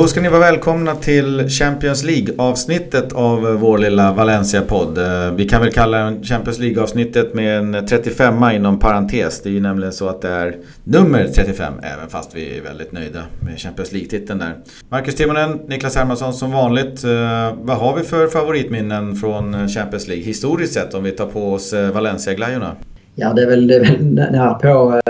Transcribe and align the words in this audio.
Då 0.00 0.06
ska 0.06 0.20
ni 0.20 0.28
vara 0.28 0.40
välkomna 0.40 0.94
till 0.94 1.48
Champions 1.48 2.04
League-avsnittet 2.04 3.12
av 3.12 3.40
vår 3.42 3.78
lilla 3.78 4.12
Valencia-podd. 4.12 4.98
Eh, 4.98 5.34
vi 5.36 5.48
kan 5.48 5.60
väl 5.60 5.72
kalla 5.72 6.12
Champions 6.22 6.58
League-avsnittet 6.58 7.34
med 7.34 7.58
en 7.58 7.86
35 7.86 8.34
inom 8.54 8.78
parentes. 8.78 9.42
Det 9.42 9.48
är 9.48 9.52
ju 9.52 9.60
nämligen 9.60 9.92
så 9.92 10.08
att 10.08 10.22
det 10.22 10.28
är 10.28 10.56
nummer 10.84 11.24
35 11.34 11.72
även 11.82 12.08
fast 12.08 12.36
vi 12.36 12.58
är 12.58 12.62
väldigt 12.62 12.92
nöjda 12.92 13.22
med 13.40 13.58
Champions 13.58 13.92
League-titeln 13.92 14.38
där. 14.38 14.54
Marcus 14.88 15.14
Timonen, 15.14 15.60
Niklas 15.68 15.96
Hermansson 15.96 16.34
som 16.34 16.52
vanligt. 16.52 17.04
Eh, 17.04 17.10
vad 17.62 17.76
har 17.76 17.96
vi 17.96 18.02
för 18.02 18.26
favoritminnen 18.26 19.16
från 19.16 19.68
Champions 19.68 20.08
League 20.08 20.24
historiskt 20.24 20.74
sett 20.74 20.94
om 20.94 21.04
vi 21.04 21.10
tar 21.10 21.26
på 21.26 21.52
oss 21.52 21.72
eh, 21.72 21.90
Valencia-glajjorna? 21.90 22.76
Ja, 23.14 23.32
det 23.32 23.42
är 23.42 23.46
väl, 23.46 23.66
det 23.66 23.74
är 23.74 23.80
väl 23.80 24.04
nära 24.04 24.54
på 24.54 25.00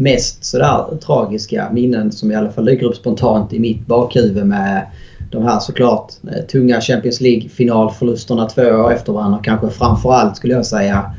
mest 0.00 0.44
sådär 0.44 0.84
tragiska 1.06 1.68
minnen 1.72 2.12
som 2.12 2.30
i 2.30 2.34
alla 2.34 2.50
fall 2.50 2.64
dyker 2.64 2.86
upp 2.86 2.96
spontant 2.96 3.52
i 3.52 3.58
mitt 3.58 3.86
bakhuvud 3.86 4.46
med 4.46 4.86
de 5.30 5.44
här 5.44 5.60
såklart 5.60 6.12
eh, 6.32 6.44
tunga 6.44 6.80
Champions 6.80 7.20
League-finalförlusterna 7.20 8.46
två 8.46 8.62
år 8.62 8.92
efter 8.92 9.12
varandra. 9.12 9.40
Kanske 9.42 9.70
framförallt 9.70 10.36
skulle 10.36 10.54
jag 10.54 10.66
säga 10.66 11.14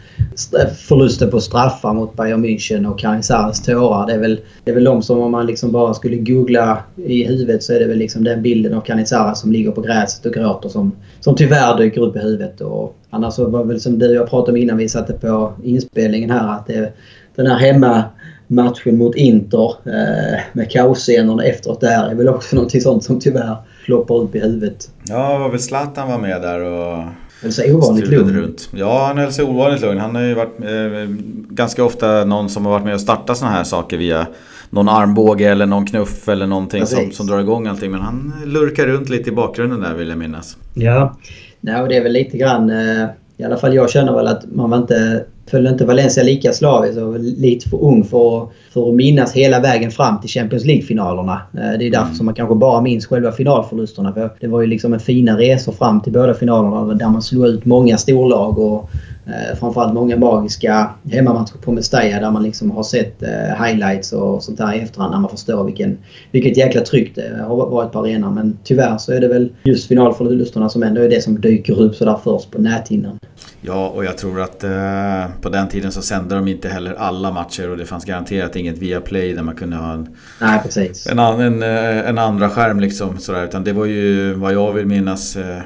eh, 0.59 0.73
förlusten 0.73 1.31
på 1.31 1.39
straffar 1.39 1.93
mot 1.93 2.15
Bayern 2.15 2.45
München 2.45 2.85
och 2.85 2.99
Canizares 2.99 3.61
tårar. 3.61 4.07
Det 4.07 4.13
är, 4.13 4.19
väl, 4.19 4.39
det 4.63 4.71
är 4.71 4.75
väl 4.75 4.83
de 4.83 5.01
som 5.01 5.19
om 5.19 5.31
man 5.31 5.45
liksom 5.45 5.71
bara 5.71 5.93
skulle 5.93 6.17
googla 6.17 6.77
i 6.95 7.23
huvudet 7.23 7.63
så 7.63 7.73
är 7.73 7.79
det 7.79 7.85
väl 7.85 7.97
liksom 7.97 8.23
den 8.23 8.41
bilden 8.41 8.73
av 8.73 8.81
Canizares 8.81 9.39
som 9.39 9.51
ligger 9.51 9.71
på 9.71 9.81
gräset 9.81 10.25
och 10.25 10.33
gråter 10.33 10.69
som, 10.69 10.91
som 11.19 11.35
tyvärr 11.35 11.77
dyker 11.77 12.01
upp 12.01 12.15
i 12.15 12.19
huvudet. 12.19 12.61
Och 12.61 12.95
annars 13.09 13.33
så 13.33 13.49
var 13.49 13.59
det 13.59 13.67
väl 13.67 13.81
som 13.81 13.99
du 13.99 14.09
och 14.09 14.15
jag 14.15 14.29
pratade 14.29 14.51
om 14.51 14.57
innan 14.57 14.77
vi 14.77 14.89
satte 14.89 15.13
på 15.13 15.53
inspelningen 15.63 16.31
här 16.31 16.53
att 16.53 16.67
det, 16.67 16.93
den 17.35 17.47
här 17.47 17.57
hemma 17.57 18.03
matchen 18.51 18.97
mot 18.97 19.15
Inter 19.15 19.69
eh, 19.85 20.39
med 20.53 20.71
kaosscenerna 20.71 21.43
efteråt 21.43 21.81
där 21.81 22.09
är 22.09 22.15
väl 22.15 22.29
också 22.29 22.55
någonting 22.55 22.81
sånt 22.81 23.03
som 23.03 23.19
tyvärr 23.19 23.55
ploppar 23.85 24.15
upp 24.15 24.35
i 24.35 24.39
huvudet. 24.39 24.89
Ja, 25.03 25.37
var 25.37 25.49
väl 25.49 25.59
Zlatan 25.59 26.09
var 26.09 26.17
med 26.17 26.41
där 26.41 26.59
och 26.59 27.03
höll 27.41 27.51
sig 27.51 27.73
ovanligt 27.73 28.07
lugn. 28.07 28.33
Runt. 28.33 28.69
Ja, 28.73 29.05
han 29.07 29.17
höll 29.17 29.31
sig 29.31 29.45
ovanligt 29.45 29.81
lugn. 29.81 29.97
Han 29.97 30.15
har 30.15 30.21
ju 30.21 30.33
varit 30.33 30.59
eh, 30.59 31.15
ganska 31.49 31.83
ofta 31.83 32.25
någon 32.25 32.49
som 32.49 32.65
har 32.65 32.71
varit 32.71 32.85
med 32.85 32.93
och 32.93 33.01
startat 33.01 33.37
sådana 33.37 33.55
här 33.55 33.63
saker 33.63 33.97
via 33.97 34.27
någon 34.69 34.89
armbåge 34.89 35.49
eller 35.49 35.65
någon 35.65 35.85
knuff 35.85 36.29
eller 36.29 36.47
någonting 36.47 36.85
som, 36.85 37.11
som 37.11 37.27
drar 37.27 37.39
igång 37.39 37.67
allting. 37.67 37.91
Men 37.91 38.01
han 38.01 38.33
lurkar 38.45 38.87
runt 38.87 39.09
lite 39.09 39.29
i 39.29 39.33
bakgrunden 39.33 39.81
där 39.81 39.93
vill 39.93 40.09
jag 40.09 40.17
minnas. 40.17 40.57
Ja, 40.73 41.15
Nej, 41.61 41.81
och 41.81 41.87
det 41.87 41.97
är 41.97 42.03
väl 42.03 42.11
lite 42.11 42.37
grann 42.37 42.69
eh, 42.69 43.05
i 43.37 43.43
alla 43.43 43.57
fall 43.57 43.75
jag 43.75 43.89
känner 43.89 44.13
väl 44.13 44.27
att 44.27 44.43
man 44.51 44.69
var 44.69 44.77
inte 44.77 45.25
följde 45.45 45.69
inte 45.69 45.85
Valencia 45.85 46.23
lika 46.23 46.53
slaviskt 46.53 46.97
och 46.97 47.19
lite 47.19 47.69
för 47.69 47.83
ung 47.83 48.03
för, 48.03 48.47
för 48.73 48.89
att 48.89 48.95
minnas 48.95 49.33
hela 49.33 49.59
vägen 49.59 49.91
fram 49.91 50.21
till 50.21 50.29
Champions 50.29 50.65
League-finalerna. 50.65 51.41
Eh, 51.53 51.77
det 51.79 51.87
är 51.87 51.91
därför 51.91 52.05
mm. 52.05 52.15
som 52.15 52.25
man 52.25 52.35
kanske 52.35 52.55
bara 52.55 52.81
minns 52.81 53.05
själva 53.05 53.31
finalförlusterna. 53.31 54.13
För 54.13 54.33
det 54.39 54.47
var 54.47 54.61
ju 54.61 54.67
liksom 54.67 54.93
en 54.93 54.99
fina 54.99 55.37
resor 55.37 55.71
fram 55.71 56.01
till 56.01 56.13
båda 56.13 56.33
finalerna 56.33 56.93
där 56.93 57.09
man 57.09 57.21
slog 57.21 57.47
ut 57.47 57.65
många 57.65 57.97
storlag 57.97 58.59
och 58.59 58.89
eh, 59.25 59.57
framförallt 59.59 59.93
många 59.93 60.17
magiska 60.17 60.89
hemmamatcher 61.11 61.57
på 61.61 61.71
Mestalla 61.71 62.19
där 62.19 62.31
man 62.31 62.43
liksom 62.43 62.71
har 62.71 62.83
sett 62.83 63.23
eh, 63.23 63.65
highlights 63.65 64.13
och 64.13 64.43
sånt 64.43 64.57
där 64.57 64.73
i 64.73 64.79
efterhand 64.79 65.11
när 65.11 65.19
man 65.19 65.29
förstår 65.29 65.63
vilken, 65.63 65.97
vilket 66.31 66.57
jäkla 66.57 66.81
tryck 66.81 67.15
det 67.15 67.43
har 67.47 67.55
varit 67.55 67.91
på 67.91 67.99
arenan. 67.99 68.33
Men 68.33 68.57
tyvärr 68.63 68.97
så 68.97 69.11
är 69.11 69.19
det 69.19 69.27
väl 69.27 69.49
just 69.63 69.87
finalförlusterna 69.87 70.69
som 70.69 70.83
ändå 70.83 71.01
är 71.01 71.09
det 71.09 71.21
som 71.21 71.41
dyker 71.41 71.81
upp 71.81 71.95
sådär 71.95 72.17
först 72.23 72.51
på 72.51 72.61
näthinnan. 72.61 73.19
Ja, 73.61 73.87
och 73.87 74.05
jag 74.05 74.17
tror 74.17 74.41
att 74.41 74.63
eh, 74.63 75.25
på 75.41 75.49
den 75.49 75.67
tiden 75.67 75.91
så 75.91 76.01
sände 76.01 76.35
de 76.35 76.47
inte 76.47 76.69
heller 76.69 76.93
alla 76.93 77.31
matcher 77.31 77.69
och 77.69 77.77
det 77.77 77.85
fanns 77.85 78.05
garanterat 78.05 78.55
inget 78.55 78.77
Viaplay 78.77 79.33
där 79.33 79.43
man 79.43 79.55
kunde 79.55 79.75
ha 79.75 79.93
en, 79.93 80.15
Nej, 80.41 80.59
precis. 80.63 81.07
en, 81.07 81.19
en, 81.19 81.63
eh, 81.63 82.09
en 82.09 82.17
andra 82.17 82.49
skärm 82.49 82.79
liksom. 82.79 83.17
Sådär. 83.17 83.43
Utan 83.43 83.63
det 83.63 83.73
var 83.73 83.85
ju 83.85 84.33
vad 84.33 84.53
jag 84.53 84.73
vill 84.73 84.85
minnas 84.85 85.35
eh, 85.35 85.61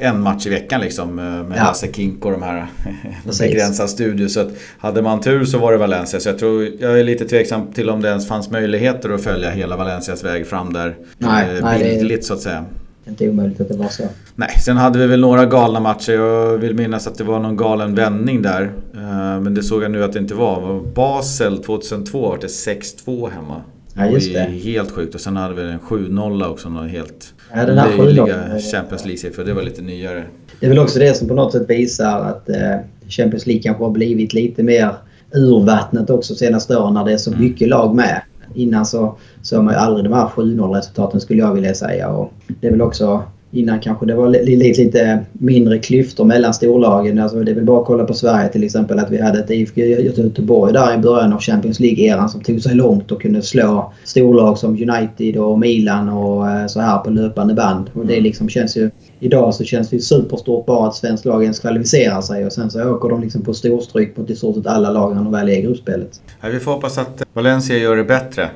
en 0.00 0.20
match 0.20 0.46
i 0.46 0.50
veckan 0.50 0.80
liksom 0.80 1.18
eh, 1.18 1.24
med 1.24 1.58
ja. 1.58 1.64
Lasse 1.64 1.92
Kink 1.92 2.24
och 2.24 2.30
de 2.32 2.42
här 2.42 2.66
begränsad 3.40 3.90
studio. 3.90 4.28
Så 4.28 4.40
att 4.40 4.48
hade 4.78 5.02
man 5.02 5.20
tur 5.20 5.44
så 5.44 5.58
var 5.58 5.72
det 5.72 5.78
Valencia. 5.78 6.20
Så 6.20 6.28
jag 6.28 6.38
tror, 6.38 6.68
jag 6.78 7.00
är 7.00 7.04
lite 7.04 7.24
tveksam 7.24 7.72
till 7.72 7.90
om 7.90 8.02
det 8.02 8.08
ens 8.08 8.28
fanns 8.28 8.50
möjligheter 8.50 9.10
att 9.10 9.24
följa 9.24 9.50
hela 9.50 9.76
Valencias 9.76 10.24
väg 10.24 10.46
fram 10.46 10.72
där. 10.72 10.96
Nej, 11.18 11.58
eh, 11.58 11.78
bildligt 11.78 12.24
så 12.24 12.34
att 12.34 12.40
säga 12.40 12.64
inte 13.08 13.28
omöjligt 13.28 13.60
att 13.60 13.68
det 13.68 13.76
var 13.76 13.88
så. 13.88 14.02
Nej, 14.34 14.50
sen 14.64 14.76
hade 14.76 14.98
vi 14.98 15.06
väl 15.06 15.20
några 15.20 15.46
galna 15.46 15.80
matcher. 15.80 16.12
Jag 16.12 16.58
vill 16.58 16.74
minnas 16.74 17.06
att 17.06 17.18
det 17.18 17.24
var 17.24 17.40
någon 17.40 17.56
galen 17.56 17.94
vändning 17.94 18.42
där. 18.42 18.62
Eh, 18.94 19.40
men 19.40 19.54
det 19.54 19.62
såg 19.62 19.82
jag 19.82 19.90
nu 19.90 20.04
att 20.04 20.12
det 20.12 20.18
inte 20.18 20.34
var. 20.34 20.80
Basel 20.94 21.62
2002 21.62 22.20
var 22.20 22.38
det 22.38 22.46
6-2 22.46 23.30
hemma. 23.30 23.62
Ja, 23.94 24.06
just 24.06 24.32
det. 24.32 24.40
Helt 24.40 24.90
sjukt. 24.90 25.14
Och 25.14 25.20
sen 25.20 25.36
hade 25.36 25.54
vi 25.54 25.62
en 25.62 25.80
7-0 25.80 26.46
också. 26.46 26.68
Någon 26.68 26.88
helt 26.88 27.34
ja, 27.54 27.66
den 27.66 27.78
här 27.78 27.96
löjliga 27.98 28.60
Champions 28.72 29.04
League-siffror. 29.04 29.44
Det 29.44 29.52
var 29.52 29.62
lite 29.62 29.82
nyare. 29.82 30.24
Det 30.60 30.66
är 30.66 30.70
väl 30.70 30.78
också 30.78 30.98
det 30.98 31.16
som 31.16 31.28
på 31.28 31.34
något 31.34 31.52
sätt 31.52 31.70
visar 31.70 32.20
att 32.20 32.48
eh, 32.48 32.76
Champions 33.08 33.46
League 33.46 33.62
kanske 33.62 33.84
har 33.84 33.90
blivit 33.90 34.32
lite 34.32 34.62
mer 34.62 34.94
urvattnet 35.34 36.10
också 36.10 36.34
senaste 36.34 36.76
åren 36.76 36.94
när 36.94 37.04
det 37.04 37.12
är 37.12 37.16
så 37.16 37.30
mm. 37.30 37.42
mycket 37.42 37.68
lag 37.68 37.94
med. 37.94 38.22
Innan 38.54 38.86
så 38.86 39.16
såg 39.42 39.64
man 39.64 39.74
ju 39.74 39.80
aldrig 39.80 40.04
de 40.04 40.12
här 40.12 40.26
7-0 40.26 40.74
resultaten 40.74 41.20
skulle 41.20 41.40
jag 41.40 41.54
vilja 41.54 41.74
säga. 41.74 42.08
Och 42.08 42.32
det 42.60 42.66
är 42.66 42.70
väl 42.70 42.82
också 42.82 43.22
Innan 43.52 43.80
kanske 43.80 44.06
det 44.06 44.14
var 44.14 44.28
lite, 44.28 44.82
lite 44.82 45.24
mindre 45.32 45.78
klyftor 45.78 46.24
mellan 46.24 46.54
storlagen. 46.54 47.18
Alltså 47.18 47.40
det 47.40 47.50
är 47.50 47.54
väl 47.54 47.64
bara 47.64 47.80
att 47.80 47.86
kolla 47.86 48.04
på 48.04 48.14
Sverige 48.14 48.48
till 48.48 48.64
exempel 48.64 48.98
att 48.98 49.10
vi 49.10 49.22
hade 49.22 49.38
ett 49.38 49.50
IFK 49.50 49.80
Göteborg 49.80 50.72
där 50.72 50.94
i 50.94 50.98
början 50.98 51.32
av 51.32 51.40
Champions 51.40 51.80
League-eran 51.80 52.28
som 52.28 52.40
tog 52.40 52.62
sig 52.62 52.74
långt 52.74 53.12
och 53.12 53.22
kunde 53.22 53.42
slå 53.42 53.92
storlag 54.04 54.58
som 54.58 54.70
United 54.70 55.36
och 55.36 55.58
Milan 55.58 56.08
och 56.08 56.48
eh, 56.50 56.66
så 56.66 56.80
här 56.80 56.98
på 56.98 57.10
löpande 57.10 57.54
band. 57.54 57.90
Och 57.94 58.06
det 58.06 58.20
liksom 58.20 58.48
känns 58.48 58.76
ju... 58.76 58.90
Idag 59.22 59.54
så 59.54 59.64
känns 59.64 59.90
det 59.90 59.96
ju 59.96 60.02
superstort 60.02 60.66
bara 60.66 60.88
att 60.88 60.94
svensk 60.94 61.24
lag 61.24 61.42
ens 61.42 61.58
kvalificerar 61.58 62.20
sig 62.20 62.46
och 62.46 62.52
sen 62.52 62.70
så 62.70 62.90
åker 62.90 63.08
de 63.08 63.20
liksom 63.20 63.42
på 63.42 63.54
storstryk 63.54 64.16
mot 64.16 64.30
i 64.30 64.36
stort 64.36 64.56
sett 64.56 64.66
alla 64.66 64.90
lag 64.90 65.16
när 65.16 65.22
de 65.22 65.32
väl 65.32 65.48
är 65.48 65.58
i 65.58 65.62
gruppspelet. 65.62 66.20
Vi 66.52 66.60
får 66.60 66.72
hoppas 66.72 66.98
att 66.98 67.22
Valencia 67.32 67.76
gör 67.78 67.96
det 67.96 68.04
bättre. 68.04 68.50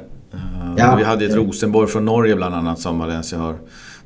Ja, 0.77 0.95
vi 0.99 1.05
hade 1.05 1.25
ett 1.25 1.35
Rosenborg 1.35 1.89
från 1.89 2.05
Norge 2.05 2.37
bland 2.37 2.55
annat 2.55 2.79
som 2.79 2.99
Valencia 2.99 3.39
har 3.39 3.55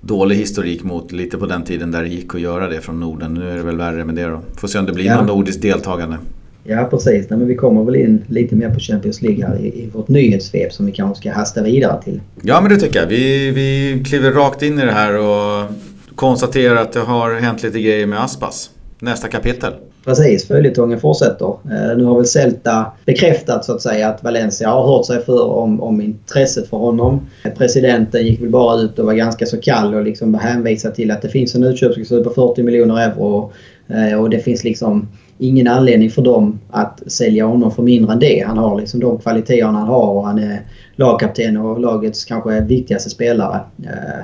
dålig 0.01 0.37
historik 0.37 0.85
mot. 0.85 1.13
Lite 1.13 1.39
på 1.39 1.47
den 1.47 1.65
tiden 1.65 1.91
där 1.91 2.03
det 2.03 2.09
gick 2.09 2.35
att 2.35 2.41
göra 2.41 2.69
det 2.69 2.81
från 2.81 3.01
Norden. 3.01 3.35
Nu 3.35 3.51
är 3.51 3.57
det 3.57 3.63
väl 3.63 3.77
värre 3.77 4.05
med 4.05 4.15
det 4.15 4.27
då. 4.27 4.41
Får 4.57 4.69
se 4.69 4.79
om 4.79 4.87
det 4.87 4.93
blir 4.93 5.05
ja. 5.05 5.17
något 5.17 5.27
nordiskt 5.27 5.63
deltagande. 5.63 6.19
Ja 6.65 6.89
precis. 6.91 7.31
Nej, 7.31 7.39
men 7.39 7.49
vi 7.49 7.55
kommer 7.55 7.85
väl 7.85 7.97
in 7.97 8.25
lite 8.27 8.57
mer 8.57 8.71
på 8.71 8.81
Champions 8.81 9.23
League 9.23 9.47
här 9.47 9.57
i, 9.57 9.67
i 9.67 9.91
vårt 9.93 10.09
nyhetssvep 10.09 10.73
som 10.73 10.87
vi 10.87 10.93
kanske 10.93 11.21
ska 11.21 11.33
hasta 11.33 11.63
vidare 11.63 12.03
till. 12.03 12.21
Ja 12.43 12.61
men 12.61 12.71
det 12.71 12.77
tycker 12.77 13.01
jag. 13.01 13.07
Vi, 13.07 13.51
vi 13.51 14.03
kliver 14.05 14.33
rakt 14.33 14.63
in 14.63 14.79
i 14.79 14.85
det 14.85 14.93
här 14.93 15.19
och 15.19 15.71
konstaterar 16.15 16.77
att 16.77 16.93
det 16.93 17.01
har 17.01 17.35
hänt 17.35 17.63
lite 17.63 17.81
grejer 17.81 18.07
med 18.07 18.23
Aspas. 18.23 18.71
Nästa 18.99 19.29
kapitel. 19.29 19.73
Precis, 20.09 20.49
följetongen 20.49 21.01
fortsätter. 21.01 21.47
Eh, 21.47 21.97
nu 21.97 22.05
har 22.05 22.17
väl 22.17 22.27
Celta 22.27 22.87
bekräftat 23.07 23.65
så 23.65 23.73
att 23.73 23.83
säga 23.83 24.09
att 24.09 24.25
Valencia 24.25 24.69
har 24.69 24.87
hört 24.87 25.07
sig 25.07 25.25
för 25.25 25.51
om, 25.51 25.83
om 25.83 26.01
intresset 26.01 26.69
för 26.69 26.77
honom. 26.77 27.27
Eh, 27.45 27.53
presidenten 27.53 28.27
gick 28.27 28.41
väl 28.41 28.51
bara 28.51 28.81
ut 28.81 28.99
och 28.99 29.07
var 29.07 29.15
ganska 29.15 29.47
så 29.47 29.61
kall 29.61 29.95
och 29.95 30.05
liksom 30.05 30.35
hänvisade 30.35 30.95
till 30.95 31.11
att 31.11 31.23
det 31.23 31.29
finns 31.29 31.55
en 31.55 31.65
utköpsklausul 31.65 32.25
på 32.25 32.31
40 32.31 32.63
miljoner 32.63 33.01
euro 33.01 33.53
eh, 33.89 34.21
och 34.21 34.31
det 34.31 34.39
finns 34.39 34.65
liksom 34.65 35.09
ingen 35.39 35.69
anledning 35.69 36.11
för 36.11 36.23
dem 36.23 36.61
att 36.71 37.03
sälja 37.07 37.47
honom 37.47 37.71
för 37.71 37.83
mindre 37.83 38.13
än 38.13 38.19
det. 38.19 38.45
Han 38.47 38.59
har 38.59 38.81
liksom 38.81 39.01
de 39.01 39.19
kvaliteterna 39.19 39.79
han 39.79 39.89
har 39.89 40.11
och 40.11 40.27
han 40.27 40.39
är 40.39 40.63
lagkapten 40.97 41.57
och 41.57 41.81
lagets 41.81 42.25
kanske 42.25 42.61
viktigaste 42.61 43.11
spelare. 43.11 43.61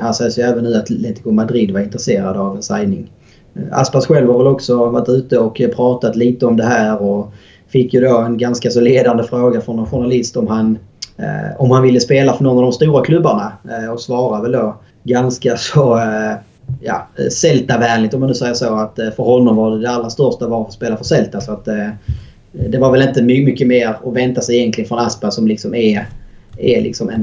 Här 0.00 0.12
sägs 0.12 0.38
ju 0.38 0.42
även 0.42 0.64
nu 0.64 0.74
att 0.74 0.82
Atletico 0.82 1.30
Madrid 1.30 1.70
var 1.70 1.80
intresserade 1.80 2.38
av 2.38 2.56
en 2.56 2.62
signing. 2.62 3.10
Aspas 3.70 4.06
själv 4.06 4.30
har 4.30 4.38
väl 4.38 4.46
också 4.46 4.90
varit 4.90 5.08
ute 5.08 5.38
och 5.38 5.60
pratat 5.76 6.16
lite 6.16 6.46
om 6.46 6.56
det 6.56 6.64
här 6.64 7.02
och 7.02 7.32
fick 7.68 7.94
ju 7.94 8.00
då 8.00 8.18
en 8.18 8.38
ganska 8.38 8.70
så 8.70 8.80
ledande 8.80 9.22
fråga 9.22 9.60
från 9.60 9.78
en 9.78 9.86
journalist 9.86 10.36
om 10.36 10.46
han, 10.46 10.78
eh, 11.16 11.60
om 11.60 11.70
han 11.70 11.82
ville 11.82 12.00
spela 12.00 12.32
för 12.32 12.44
någon 12.44 12.56
av 12.56 12.62
de 12.62 12.72
stora 12.72 13.04
klubbarna 13.04 13.52
eh, 13.70 13.92
och 13.92 14.00
svarade 14.00 14.42
väl 14.42 14.52
då 14.52 14.76
ganska 15.04 15.56
så 15.56 15.98
eh, 15.98 16.34
ja, 16.80 17.08
Celta-vänligt 17.30 18.14
om 18.14 18.20
man 18.20 18.28
nu 18.28 18.34
säger 18.34 18.54
så. 18.54 18.74
Att 18.74 18.98
eh, 18.98 19.10
för 19.10 19.22
honom 19.22 19.56
var 19.56 19.70
det 19.70 19.80
det 19.80 19.90
allra 19.90 20.10
största 20.10 20.48
var 20.48 20.66
att 20.66 20.72
spela 20.72 20.96
för 20.96 21.04
Celta. 21.04 21.40
Så 21.40 21.52
att, 21.52 21.68
eh, 21.68 21.88
det 22.52 22.78
var 22.78 22.92
väl 22.92 23.08
inte 23.08 23.22
mycket 23.22 23.66
mer 23.66 23.88
att 23.88 24.14
vänta 24.14 24.40
sig 24.40 24.56
egentligen 24.56 24.88
från 24.88 24.98
Aspas 24.98 25.34
som 25.34 25.48
liksom 25.48 25.74
är 25.74 26.06
är 26.56 26.82
liksom 26.82 27.08
en 27.08 27.22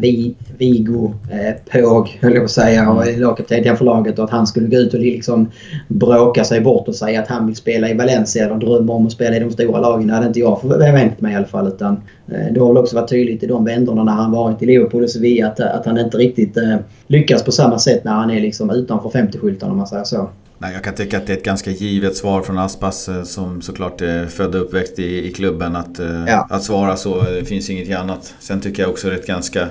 Vigo-påg, 0.57 2.07
eh, 2.07 2.21
höll 2.21 2.33
jag 2.33 2.41
på 2.41 2.43
att 2.43 2.51
säga, 2.51 2.91
och 2.91 3.07
är 3.07 3.17
lagkapten 3.17 3.77
för 3.77 3.85
laget 3.85 4.19
och 4.19 4.25
att 4.25 4.31
han 4.31 4.47
skulle 4.47 4.67
gå 4.67 4.77
ut 4.77 4.93
och 4.93 4.99
liksom 4.99 5.51
bråka 5.87 6.43
sig 6.43 6.61
bort 6.61 6.87
och 6.87 6.95
säga 6.95 7.21
att 7.21 7.27
han 7.27 7.45
vill 7.45 7.55
spela 7.55 7.89
i 7.89 7.93
Valencia 7.93 8.45
eller 8.45 8.55
drömmer 8.55 8.93
om 8.93 9.05
att 9.05 9.11
spela 9.11 9.35
i 9.35 9.39
de 9.39 9.51
stora 9.51 9.79
lagen. 9.79 10.07
Det 10.07 10.13
hade 10.13 10.27
inte 10.27 10.39
jag 10.39 10.61
förväntat 10.61 11.21
mig 11.21 11.33
i 11.33 11.35
alla 11.35 11.45
fall. 11.45 11.67
Utan, 11.67 12.01
eh, 12.27 12.53
det 12.53 12.59
har 12.59 12.67
väl 12.67 12.77
också 12.77 12.95
varit 12.95 13.09
tydligt 13.09 13.43
i 13.43 13.47
de 13.47 13.65
vändorna 13.65 14.03
när 14.03 14.11
han 14.11 14.31
varit 14.31 14.61
i 14.61 14.65
Liverpool 14.65 15.03
och 15.03 15.09
Sevilla 15.09 15.47
att, 15.47 15.59
att 15.59 15.85
han 15.85 15.97
inte 15.97 16.17
riktigt 16.17 16.57
eh, 16.57 16.75
lyckas 17.07 17.43
på 17.43 17.51
samma 17.51 17.79
sätt 17.79 18.03
när 18.03 18.11
han 18.11 18.31
är 18.31 18.41
liksom 18.41 18.69
utanför 18.69 19.09
50-skyltarna 19.09 19.71
om 19.71 19.77
man 19.77 19.87
säger 19.87 20.03
så. 20.03 20.29
Nej, 20.61 20.73
jag 20.73 20.83
kan 20.83 20.95
tycka 20.95 21.17
att 21.17 21.27
det 21.27 21.33
är 21.33 21.37
ett 21.37 21.43
ganska 21.43 21.71
givet 21.71 22.17
svar 22.17 22.41
från 22.41 22.57
Aspas 22.57 23.09
eh, 23.09 23.23
som 23.23 23.61
såklart 23.61 24.01
är 24.01 24.27
född 24.27 24.55
och 24.55 24.61
uppväxt 24.61 24.99
i, 24.99 25.27
i 25.27 25.31
klubben 25.31 25.75
att, 25.75 25.99
eh, 25.99 26.25
ja. 26.27 26.47
att 26.49 26.63
svara 26.63 26.97
så. 26.97 27.21
Det 27.21 27.45
finns 27.45 27.69
inget 27.69 27.99
annat. 27.99 28.33
Sen 28.39 28.61
tycker 28.61 28.83
jag 28.83 28.89
också 28.89 29.07
det 29.07 29.13
är 29.13 29.19
ett 29.19 29.27
ganska 29.27 29.67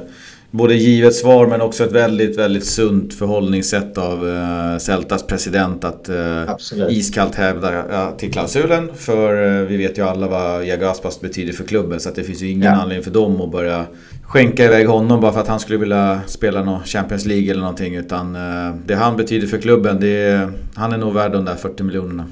både 0.51 0.75
givet 0.75 1.15
svar 1.15 1.47
men 1.47 1.61
också 1.61 1.85
ett 1.85 1.93
väldigt, 1.93 2.39
väldigt 2.39 2.67
sunt 2.67 3.15
förhållningssätt 3.15 3.99
av 3.99 4.25
uh, 4.25 4.79
Celtas 4.79 5.27
president 5.27 5.85
att 5.85 6.09
uh, 6.09 6.89
iskallt 6.89 7.35
hävda 7.35 7.83
uh, 7.87 8.17
till 8.17 8.33
klausulen. 8.33 8.91
För 8.97 9.43
uh, 9.43 9.67
vi 9.67 9.77
vet 9.77 9.99
ju 9.99 10.03
alla 10.03 10.29
vad 10.29 10.65
Iago 10.65 10.87
Aspas 10.87 11.21
betyder 11.21 11.53
för 11.53 11.65
klubben 11.65 12.01
så 12.01 12.09
att 12.09 12.15
det 12.15 12.25
finns 12.25 12.43
ju 12.43 12.51
ingen 12.51 12.73
ja. 12.73 12.83
anledning 12.83 13.05
för 13.05 13.11
dem 13.11 13.41
att 13.41 13.53
börja 13.53 13.87
skänka 14.31 14.65
iväg 14.65 14.88
honom 14.88 15.21
bara 15.21 15.32
för 15.32 15.41
att 15.41 15.49
han 15.49 15.61
skulle 15.61 15.79
vilja 15.79 16.21
spela 16.27 16.62
någon 16.62 16.85
Champions 16.85 17.27
League 17.27 17.50
eller 17.50 17.61
någonting. 17.61 17.94
Utan 17.94 18.37
eh, 18.37 18.75
det 18.87 18.94
han 18.94 19.17
betyder 19.17 19.47
för 19.47 19.59
klubben, 19.59 20.00
det 20.00 20.23
är, 20.23 20.53
han 20.75 20.93
är 20.93 20.99
nog 20.99 21.15
värd 21.15 21.32
de 21.32 21.44
där 21.44 21.55
40 21.55 21.82
miljonerna. 21.82 22.27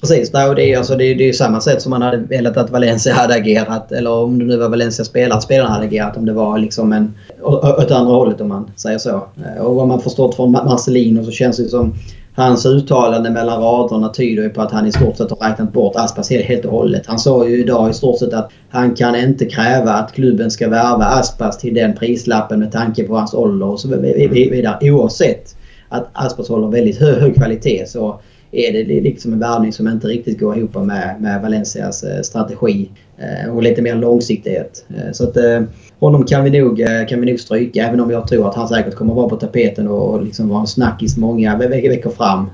Precis, 0.00 0.30
det 0.30 0.38
är, 0.38 0.78
alltså, 0.78 0.96
det, 0.96 1.04
är, 1.04 1.14
det 1.14 1.28
är 1.28 1.32
samma 1.32 1.60
sätt 1.60 1.82
som 1.82 1.90
man 1.90 2.02
hade 2.02 2.16
velat 2.16 2.56
att 2.56 2.70
Valencia 2.70 3.14
hade 3.14 3.34
agerat. 3.34 3.92
Eller 3.92 4.10
om 4.10 4.38
det 4.38 4.44
nu 4.44 4.56
var 4.56 4.68
Valencia 4.68 5.04
spelare, 5.04 5.36
att 5.36 5.42
spelarna 5.42 5.70
hade 5.70 5.86
agerat. 5.86 6.16
Om 6.16 6.26
det 6.26 6.32
var 6.32 6.58
liksom 6.58 6.92
en, 6.92 7.14
åt 7.42 7.90
andra 7.90 8.14
hållet 8.14 8.40
om 8.40 8.48
man 8.48 8.70
säger 8.76 8.98
så. 8.98 9.28
Eh, 9.46 9.62
och 9.62 9.74
vad 9.74 9.88
man 9.88 10.00
förstått 10.00 10.36
från 10.36 10.52
Marcelino 10.52 11.24
så 11.24 11.30
känns 11.30 11.56
det 11.56 11.68
som 11.68 11.94
Hans 12.36 12.66
uttalande 12.66 13.30
mellan 13.30 13.60
raderna 13.62 14.08
tyder 14.08 14.42
ju 14.42 14.48
på 14.48 14.62
att 14.62 14.72
han 14.72 14.86
i 14.86 14.92
stort 14.92 15.16
sett 15.16 15.30
har 15.30 15.48
räknat 15.50 15.72
bort 15.72 15.96
Aspas 15.96 16.30
helt 16.30 16.64
och 16.64 16.72
hållet. 16.72 17.06
Han 17.06 17.18
sa 17.18 17.48
ju 17.48 17.60
idag 17.60 17.90
i 17.90 17.94
stort 17.94 18.18
sett 18.18 18.32
att 18.32 18.50
han 18.70 18.94
kan 18.94 19.16
inte 19.16 19.44
kräva 19.44 19.92
att 19.92 20.12
klubben 20.12 20.50
ska 20.50 20.68
värva 20.68 21.04
Aspas 21.04 21.58
till 21.58 21.74
den 21.74 21.94
prislappen 21.94 22.60
med 22.60 22.72
tanke 22.72 23.04
på 23.04 23.16
hans 23.16 23.34
ålder 23.34 23.66
och 23.66 23.80
så 23.80 23.88
vidare. 23.88 24.78
Oavsett 24.90 25.56
att 25.88 26.08
Aspas 26.12 26.48
håller 26.48 26.68
väldigt 26.68 27.00
hög, 27.00 27.20
hög 27.20 27.34
kvalitet 27.34 27.86
så 27.86 28.20
är 28.52 28.72
det 28.72 29.00
liksom 29.00 29.32
en 29.32 29.38
värvning 29.38 29.72
som 29.72 29.88
inte 29.88 30.06
riktigt 30.06 30.40
går 30.40 30.58
ihop 30.58 30.74
med, 30.74 31.16
med 31.20 31.42
Valencias 31.42 32.04
eh, 32.04 32.22
strategi 32.22 32.90
och 33.52 33.62
lite 33.62 33.82
mer 33.82 33.94
långsiktighet. 33.94 34.84
Eh, 34.88 35.12
så 35.12 35.24
att 35.24 35.36
honom 35.98 36.24
kan 36.24 36.44
vi, 36.44 36.60
nog, 36.60 36.82
kan 37.08 37.20
vi 37.20 37.30
nog 37.30 37.40
stryka 37.40 37.86
även 37.86 38.00
om 38.00 38.10
jag 38.10 38.28
tror 38.28 38.48
att 38.48 38.54
han 38.54 38.68
säkert 38.68 38.94
kommer 38.94 39.14
vara 39.14 39.28
på 39.28 39.36
tapeten 39.36 39.88
och 39.88 40.24
liksom 40.24 40.48
vara 40.48 40.60
en 40.60 40.66
snackis 40.66 41.16
många 41.16 41.56
veckor 41.56 42.10
fram 42.10 42.50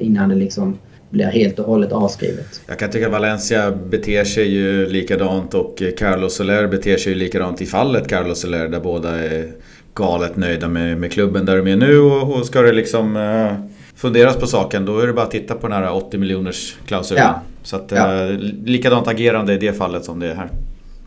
innan 0.00 0.28
det 0.28 0.34
liksom 0.34 0.78
blir 1.10 1.24
helt 1.24 1.58
och 1.58 1.66
hållet 1.66 1.92
avskrivet. 1.92 2.60
Jag 2.66 2.78
kan 2.78 2.90
tycka 2.90 3.06
att 3.06 3.12
Valencia 3.12 3.70
beter 3.70 4.24
sig 4.24 4.48
ju 4.48 4.86
likadant 4.86 5.54
och 5.54 5.82
Carlos 5.98 6.34
Soler 6.34 6.66
beter 6.66 6.96
sig 6.96 7.12
ju 7.12 7.18
likadant 7.18 7.60
i 7.60 7.66
fallet 7.66 8.08
Carlos 8.08 8.40
Soler 8.40 8.68
där 8.68 8.80
båda 8.80 9.18
är 9.24 9.52
galet 9.94 10.36
nöjda 10.36 10.68
med, 10.68 10.98
med 10.98 11.12
klubben 11.12 11.46
där 11.46 11.56
de 11.56 11.70
är 11.70 11.76
nu 11.76 11.98
och, 11.98 12.36
och 12.36 12.46
ska 12.46 12.62
det 12.62 12.72
liksom 12.72 13.18
funderas 13.94 14.36
på 14.36 14.46
saken 14.46 14.84
då 14.84 14.98
är 14.98 15.06
det 15.06 15.12
bara 15.12 15.24
att 15.24 15.30
titta 15.30 15.54
på 15.54 15.68
den 15.68 15.82
här 15.82 15.94
80 15.94 16.18
miljoners 16.18 16.76
klausulen. 16.86 17.24
Ja. 17.24 17.40
Så 17.62 17.76
att, 17.76 17.92
ja. 17.94 18.24
eh, 18.24 18.38
likadant 18.64 19.08
agerande 19.08 19.54
i 19.54 19.58
det 19.58 19.72
fallet 19.72 20.04
som 20.04 20.20
det 20.20 20.30
är 20.30 20.34
här. 20.34 20.48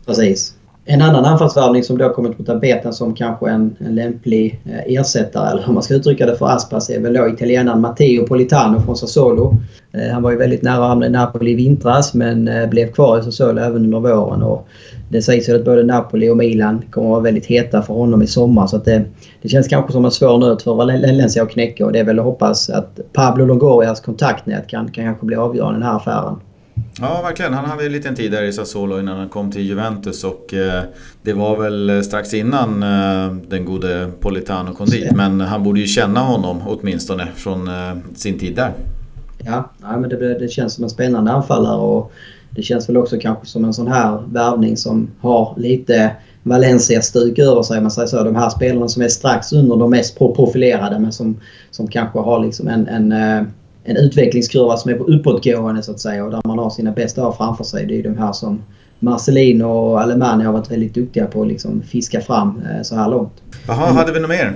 Precis. 0.06 0.54
En 0.86 1.02
annan 1.02 1.24
anfallsvärvning 1.24 1.82
som 1.82 1.98
då 1.98 2.08
kommit 2.08 2.36
på 2.36 2.42
tapeten 2.42 2.92
som 2.92 3.14
kanske 3.14 3.50
en, 3.50 3.76
en 3.78 3.94
lämplig 3.94 4.60
eh, 4.64 4.94
ersättare, 4.94 5.50
eller 5.50 5.62
hur 5.62 5.72
man 5.72 5.82
ska 5.82 5.94
uttrycka 5.94 6.26
det 6.26 6.36
för 6.36 6.46
Aspas, 6.46 6.90
är 6.90 7.00
väl 7.00 7.14
då 7.14 7.28
italienaren 7.28 7.80
Matteo 7.80 8.26
Politano 8.26 8.80
från 8.80 8.96
Sassuolo. 8.96 9.56
Eh, 9.92 10.12
han 10.12 10.22
var 10.22 10.30
ju 10.30 10.36
väldigt 10.36 10.62
nära 10.62 10.82
att 10.82 10.88
hamna 10.88 11.06
i 11.06 11.10
Napoli 11.10 11.50
i 11.50 11.54
vintras 11.54 12.14
men 12.14 12.48
eh, 12.48 12.68
blev 12.68 12.92
kvar 12.92 13.18
i 13.18 13.22
Sassuolo 13.22 13.60
även 13.60 13.84
under 13.84 14.00
våren. 14.00 14.42
Och 14.42 14.68
det 15.14 15.22
sägs 15.22 15.48
ju 15.48 15.56
att 15.56 15.64
både 15.64 15.82
Napoli 15.82 16.30
och 16.30 16.36
Milan 16.36 16.84
kommer 16.90 17.06
att 17.06 17.10
vara 17.10 17.20
väldigt 17.20 17.46
heta 17.46 17.82
för 17.82 17.94
honom 17.94 18.22
i 18.22 18.26
sommar. 18.26 18.66
Så 18.66 18.78
det, 18.78 19.04
det 19.42 19.48
känns 19.48 19.68
kanske 19.68 19.92
som 19.92 20.04
en 20.04 20.10
svår 20.10 20.38
nöt 20.38 20.62
för 20.62 20.74
Valencia 20.74 21.42
att 21.42 21.50
knäcka 21.50 21.86
och 21.86 21.92
det 21.92 21.98
är 21.98 22.04
väl 22.04 22.18
att 22.18 22.24
hoppas 22.24 22.70
att 22.70 23.00
Pablo 23.12 23.44
Longorias 23.44 24.00
kontaktnät 24.00 24.66
kan, 24.66 24.90
kan 24.90 25.04
kanske 25.04 25.26
bli 25.26 25.36
avgörande 25.36 25.76
i 25.76 25.80
den 25.80 25.88
här 25.88 25.96
affären. 25.96 26.36
Ja, 27.00 27.22
verkligen. 27.22 27.54
Han 27.54 27.64
hade 27.64 27.82
ju 27.82 27.86
en 27.86 27.92
liten 27.92 28.14
tid 28.14 28.32
där 28.32 28.42
i 28.42 28.52
Sassuolo 28.52 29.00
innan 29.00 29.18
han 29.18 29.28
kom 29.28 29.50
till 29.50 29.62
Juventus 29.62 30.24
och 30.24 30.54
eh, 30.54 30.82
det 31.22 31.32
var 31.32 31.56
väl 31.56 32.04
strax 32.04 32.34
innan 32.34 32.82
eh, 32.82 33.36
den 33.48 33.64
gode 33.64 34.10
Politano 34.20 34.74
kom 34.74 34.86
dit. 34.86 35.12
Men 35.12 35.40
han 35.40 35.62
borde 35.62 35.80
ju 35.80 35.86
känna 35.86 36.20
honom 36.20 36.62
åtminstone 36.66 37.28
från 37.36 37.68
eh, 37.68 37.96
sin 38.14 38.38
tid 38.38 38.56
där. 38.56 38.72
Ja, 39.38 39.70
men 39.80 40.08
det, 40.08 40.38
det 40.38 40.48
känns 40.48 40.74
som 40.74 40.84
en 40.84 40.90
spännande 40.90 41.32
anfallare 41.32 41.76
och 41.76 42.12
det 42.54 42.62
känns 42.62 42.88
väl 42.88 42.96
också 42.96 43.18
kanske 43.20 43.46
som 43.46 43.64
en 43.64 43.74
sån 43.74 43.88
här 43.88 44.22
värvning 44.32 44.76
som 44.76 45.10
har 45.20 45.54
lite 45.56 46.16
Valencia-stuk 46.44 47.38
över 47.38 47.62
sig. 47.62 47.80
Man 47.80 47.90
säger 47.90 48.08
så. 48.08 48.22
De 48.22 48.36
här 48.36 48.50
spelarna 48.50 48.88
som 48.88 49.02
är 49.02 49.08
strax 49.08 49.52
under 49.52 49.76
de 49.76 49.90
mest 49.90 50.18
profilerade 50.18 50.98
men 50.98 51.12
som, 51.12 51.36
som 51.70 51.88
kanske 51.88 52.18
har 52.18 52.44
liksom 52.44 52.68
en, 52.68 52.88
en, 52.88 53.12
eh, 53.12 53.42
en 53.84 53.96
utvecklingskurva 53.96 54.76
som 54.76 54.90
är 54.90 54.94
på 54.94 55.04
uppåtgående 55.04 55.82
så 55.82 55.90
att 55.90 56.00
säga 56.00 56.24
och 56.24 56.30
där 56.30 56.40
man 56.44 56.58
har 56.58 56.70
sina 56.70 56.92
bästa 56.92 57.28
år 57.28 57.32
framför 57.32 57.64
sig. 57.64 57.86
Det 57.86 57.98
är 57.98 58.02
de 58.02 58.18
här 58.18 58.32
som 58.32 58.62
Marcelino 58.98 59.64
och 59.64 60.00
Alemania 60.00 60.46
har 60.46 60.52
varit 60.52 60.70
väldigt 60.70 60.94
duktiga 60.94 61.26
på 61.26 61.42
att 61.42 61.48
liksom 61.48 61.82
fiska 61.82 62.20
fram 62.20 62.62
eh, 62.70 62.82
så 62.82 62.96
här 62.96 63.10
långt. 63.10 63.32
Jaha, 63.68 63.92
hade 63.92 64.12
vi 64.12 64.20
något 64.20 64.30
mer? 64.30 64.54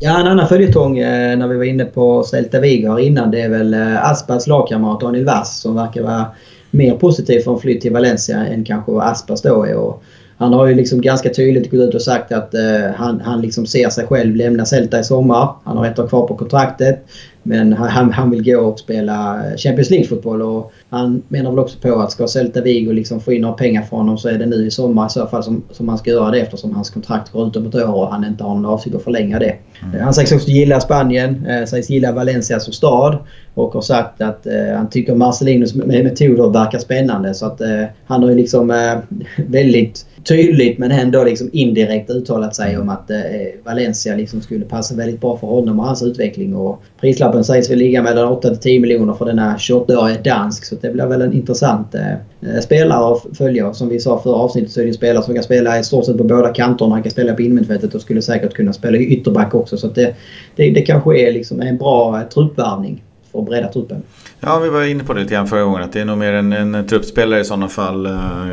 Ja, 0.00 0.20
en 0.20 0.26
annan 0.26 0.48
följetong 0.48 0.98
eh, 0.98 1.38
när 1.38 1.48
vi 1.48 1.56
var 1.56 1.64
inne 1.64 1.84
på 1.84 2.22
Celta 2.22 2.60
Vigo 2.60 2.88
här 2.88 2.98
innan 2.98 3.30
det 3.30 3.40
är 3.40 3.48
väl 3.48 3.74
Aspas 4.02 4.46
lagkamrat 4.46 5.00
Daniel 5.00 5.24
Vass 5.24 5.60
som 5.60 5.74
verkar 5.74 6.02
vara 6.02 6.26
mer 6.70 6.94
positiv 6.94 7.40
för 7.40 7.52
en 7.52 7.58
flytt 7.58 7.80
till 7.80 7.92
Valencia 7.92 8.46
än 8.46 8.64
kanske 8.64 8.92
vad 8.92 9.06
Aspas 9.06 9.42
då 9.42 9.64
är. 9.64 9.74
Och 9.74 10.02
han 10.36 10.52
har 10.52 10.66
ju 10.66 10.74
liksom 10.74 11.00
ganska 11.00 11.30
tydligt 11.30 11.70
gått 11.70 11.80
ut 11.80 11.94
och 11.94 12.02
sagt 12.02 12.32
att 12.32 12.54
eh, 12.54 12.90
han, 12.96 13.20
han 13.20 13.40
liksom 13.40 13.66
ser 13.66 13.88
sig 13.88 14.06
själv 14.06 14.36
lämna 14.36 14.64
Celta 14.64 15.00
i 15.00 15.04
sommar. 15.04 15.54
Han 15.64 15.76
har 15.76 15.86
ett 15.86 15.98
år 15.98 16.08
kvar 16.08 16.26
på 16.26 16.36
kontraktet. 16.36 17.06
Men 17.48 17.72
han, 17.72 18.12
han 18.12 18.30
vill 18.30 18.44
gå 18.44 18.60
och 18.60 18.78
spela 18.78 19.42
Champions 19.56 19.90
League-fotboll 19.90 20.42
och 20.42 20.72
han 20.90 21.22
menar 21.28 21.50
väl 21.50 21.58
också 21.58 21.78
på 21.78 21.94
att 21.94 22.12
ska 22.12 22.28
Celta 22.28 22.60
Vigo 22.60 22.92
liksom 22.92 23.20
få 23.20 23.32
in 23.32 23.42
några 23.42 23.54
pengar 23.54 23.82
från 23.82 23.98
honom 23.98 24.18
så 24.18 24.28
är 24.28 24.38
det 24.38 24.46
nu 24.46 24.66
i 24.66 24.70
sommar 24.70 25.06
i 25.06 25.10
så 25.10 25.26
fall 25.26 25.42
som, 25.42 25.62
som 25.70 25.88
han 25.88 25.98
ska 25.98 26.10
göra 26.10 26.30
det 26.30 26.40
eftersom 26.40 26.74
hans 26.74 26.90
kontrakt 26.90 27.32
går 27.32 27.48
ut 27.48 27.56
om 27.56 27.66
ett 27.66 27.74
år 27.74 27.94
och 27.94 28.08
han 28.08 28.24
inte 28.24 28.44
har 28.44 28.54
någon 28.54 28.66
avsikt 28.66 28.96
att 28.96 29.04
förlänga 29.04 29.38
det. 29.38 29.54
Mm. 29.82 30.00
Han 30.00 30.14
sägs 30.14 30.32
också 30.32 30.48
gilla 30.48 30.80
Spanien, 30.80 31.46
eh, 31.46 31.64
sägs 31.64 31.90
gilla 31.90 32.12
Valencia 32.12 32.60
som 32.60 32.72
stad 32.72 33.18
och 33.54 33.72
har 33.72 33.80
sagt 33.80 34.20
att 34.22 34.46
eh, 34.46 34.76
han 34.76 34.90
tycker 34.90 35.14
Marcelinos 35.14 35.74
metoder 35.74 36.50
verkar 36.50 36.78
spännande 36.78 37.34
så 37.34 37.46
att 37.46 37.60
eh, 37.60 37.84
han 38.06 38.22
har 38.22 38.30
ju 38.30 38.36
liksom 38.36 38.70
eh, 38.70 38.98
väldigt 39.46 40.06
tydligt 40.24 40.78
men 40.78 40.90
ändå 40.90 41.24
liksom 41.24 41.50
indirekt 41.52 42.10
uttalat 42.10 42.56
sig 42.56 42.78
om 42.78 42.88
att 42.88 43.10
eh, 43.10 43.18
Valencia 43.64 44.16
liksom 44.16 44.40
skulle 44.40 44.64
passa 44.64 44.94
väldigt 44.94 45.20
bra 45.20 45.36
för 45.36 45.46
honom 45.46 45.80
och 45.80 45.86
hans 45.86 46.02
utveckling. 46.02 46.56
Och 46.56 46.82
prislappen 47.00 47.37
sägs 47.44 47.70
väl 47.70 47.78
ligga 47.78 48.02
mellan 48.02 48.28
8 48.28 48.48
till 48.48 48.58
10 48.58 48.80
miljoner 48.80 49.14
för 49.14 49.24
denna 49.24 49.56
28-årige 49.56 50.22
dansk. 50.22 50.64
Så 50.64 50.76
det 50.80 50.90
blir 50.90 51.06
väl 51.06 51.22
en 51.22 51.32
intressant 51.32 51.94
eh, 51.94 52.60
spelare 52.62 53.12
att 53.14 53.36
följa. 53.38 53.74
Som 53.74 53.88
vi 53.88 54.00
sa 54.00 54.20
förra 54.22 54.34
avsnittet 54.34 54.70
så 54.70 54.80
är 54.80 54.84
det 54.84 54.90
en 54.90 54.94
spelare 54.94 55.24
som 55.24 55.34
kan 55.34 55.42
spela 55.42 55.78
i 55.78 55.84
stort 55.84 56.04
sett 56.04 56.18
på 56.18 56.24
båda 56.24 56.52
kanterna. 56.52 56.94
Han 56.94 57.02
kan 57.02 57.10
spela 57.10 57.34
på 57.34 57.42
innermittfältet 57.42 57.94
och 57.94 58.00
skulle 58.00 58.22
säkert 58.22 58.54
kunna 58.54 58.72
spela 58.72 58.98
i 58.98 59.06
ytterback 59.06 59.54
också. 59.54 59.76
Så 59.76 59.86
det, 59.86 60.14
det, 60.56 60.70
det 60.70 60.82
kanske 60.82 61.18
är 61.18 61.32
liksom 61.32 61.60
en 61.60 61.78
bra 61.78 62.20
eh, 62.20 62.28
truppvärvning 62.28 63.04
för 63.32 63.38
att 63.38 63.46
bredda 63.46 63.68
truppen. 63.68 64.02
Ja, 64.40 64.58
vi 64.58 64.68
var 64.68 64.84
inne 64.84 65.04
på 65.04 65.12
det 65.12 65.20
lite 65.20 65.34
grann 65.34 65.46
förra 65.46 65.62
gången. 65.62 65.82
Att 65.82 65.92
det 65.92 66.00
är 66.00 66.04
nog 66.04 66.18
mer 66.18 66.32
en, 66.32 66.52
en 66.52 66.86
truppspelare 66.86 67.40
i 67.40 67.44
sådana 67.44 67.68
fall. 67.68 68.06
Eh, 68.06 68.12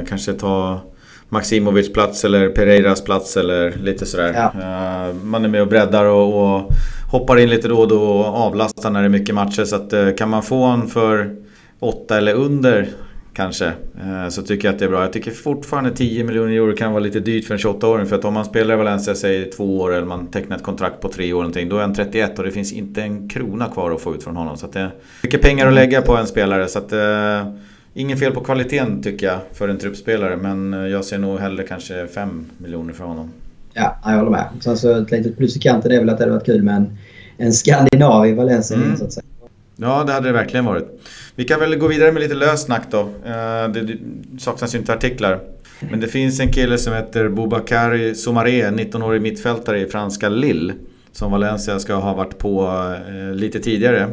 kanske 0.10 0.34
ta 0.34 0.80
Maximovics 1.36 1.94
plats 1.94 2.26
eller 2.26 2.50
Pereiras 2.50 3.04
plats 3.04 3.38
eller 3.38 3.72
lite 3.72 4.06
sådär. 4.06 4.34
Ja. 4.34 5.10
Uh, 5.10 5.16
man 5.24 5.46
är 5.46 5.50
med 5.50 5.62
och 5.62 5.68
breddar 5.68 6.06
och, 6.06 6.56
och, 6.56 6.72
hoppar 7.12 7.40
in 7.40 7.50
lite 7.50 7.68
då 7.68 7.80
och 7.80 7.88
då 7.88 8.02
och 8.02 8.26
avlastar 8.26 8.90
när 8.90 9.00
det 9.00 9.08
är 9.08 9.10
mycket 9.10 9.36
matcher. 9.36 9.64
Så 9.64 9.76
att, 9.76 9.94
uh, 9.94 10.16
kan 10.16 10.30
man 10.30 10.44
få 10.44 10.64
en 10.64 10.88
för 10.88 11.36
8 11.80 12.18
eller 12.18 12.34
under 12.34 12.88
kanske 13.34 13.66
uh, 13.66 14.30
så 14.30 14.42
tycker 14.42 14.68
jag 14.68 14.74
att 14.74 14.80
det 14.80 14.86
är 14.86 14.90
bra. 14.90 15.02
Jag 15.02 15.14
tycker 15.14 15.32
fortfarande 15.32 15.92
10 15.92 16.24
miljoner 16.24 16.54
euro 16.54 16.76
kan 16.76 16.92
vara 16.92 17.04
lite 17.04 17.20
dyrt 17.20 17.46
för 17.46 17.54
en 17.54 17.60
28-åring. 17.60 18.06
För 18.06 18.16
att 18.16 18.26
om 18.26 18.34
man 18.34 18.46
spelar 18.46 18.74
i 18.74 18.78
Valencia 18.78 19.16
säg 19.16 19.52
två 19.52 19.80
år 19.80 19.94
eller 19.94 20.08
man 20.08 20.28
tecknar 20.28 20.58
ett 20.58 20.64
kontrakt 20.64 21.02
på 21.02 21.10
tre 21.10 21.34
år 21.34 21.38
någonting. 21.38 21.70
Då 21.70 21.78
är 21.78 21.82
han 21.82 21.96
31 21.96 22.40
och 22.40 22.46
det 22.46 22.52
finns 22.52 22.74
inte 22.74 23.02
en 23.02 23.30
krona 23.30 23.68
kvar 23.68 23.92
att 23.92 24.02
få 24.02 24.16
ut 24.16 24.24
från 24.24 24.36
honom. 24.36 24.58
Så 24.58 24.66
att 24.66 24.74
det 24.74 24.80
är 24.80 24.92
mycket 25.24 25.42
pengar 25.42 25.68
att 25.68 25.74
lägga 25.74 26.02
på 26.02 26.18
en 26.18 26.28
spelare. 26.28 26.68
Så 26.68 26.80
att, 26.80 26.94
Ingen 27.98 28.18
fel 28.18 28.32
på 28.32 28.42
kvaliteten 28.42 29.02
tycker 29.02 29.28
jag 29.28 29.40
för 29.54 29.68
en 29.68 29.78
truppspelare 29.78 30.38
men 30.38 30.74
eh, 30.74 30.80
jag 30.80 31.06
ser 31.06 31.18
nog 31.18 31.40
hellre 31.40 31.64
kanske 31.64 32.08
5 32.08 32.46
miljoner 32.58 32.94
för 32.94 33.04
honom. 33.04 33.32
Ja, 33.74 33.98
jag 34.04 34.18
håller 34.18 34.32
med. 34.32 34.48
Sen 34.60 34.78
så 34.78 35.02
ett 35.02 35.12
litet 35.12 35.38
plus 35.38 35.58
i 35.58 35.60
kanten 35.60 35.92
är 35.92 36.00
väl 36.00 36.10
att 36.10 36.18
det 36.18 36.24
hade 36.24 36.34
varit 36.34 36.46
kul 36.46 36.64
med 36.64 36.76
en, 36.76 36.98
en 37.38 37.54
skandinav 37.54 38.28
i 38.28 38.34
Valencia 38.34 38.78
mm. 38.78 38.98
så 38.98 39.06
att 39.06 39.14
säga. 39.14 39.26
Ja, 39.76 40.04
det 40.04 40.14
hade 40.14 40.28
det 40.28 40.34
verkligen 40.34 40.66
varit. 40.66 41.02
Vi 41.36 41.44
kan 41.44 41.60
väl 41.60 41.76
gå 41.76 41.88
vidare 41.88 42.12
med 42.12 42.22
lite 42.22 42.36
löst 42.36 42.66
snack 42.66 42.84
då. 42.92 43.00
Eh, 43.00 43.72
det 43.74 43.98
saknas 44.40 44.76
ju 44.76 44.80
inte 44.80 44.94
artiklar. 44.94 45.40
Men 45.80 46.00
det 46.00 46.08
finns 46.08 46.40
en 46.40 46.52
kille 46.52 46.78
som 46.78 46.94
heter 46.94 47.30
Boubacar 47.30 48.14
Soumaré, 48.14 48.70
19-årig 48.70 49.22
mittfältare 49.22 49.82
i 49.82 49.86
franska 49.86 50.30
Lille. 50.30 50.74
Som 51.12 51.32
Valencia 51.32 51.80
ska 51.80 51.96
ha 51.96 52.14
varit 52.14 52.38
på 52.38 52.68
eh, 53.10 53.36
lite 53.36 53.60
tidigare. 53.60 54.08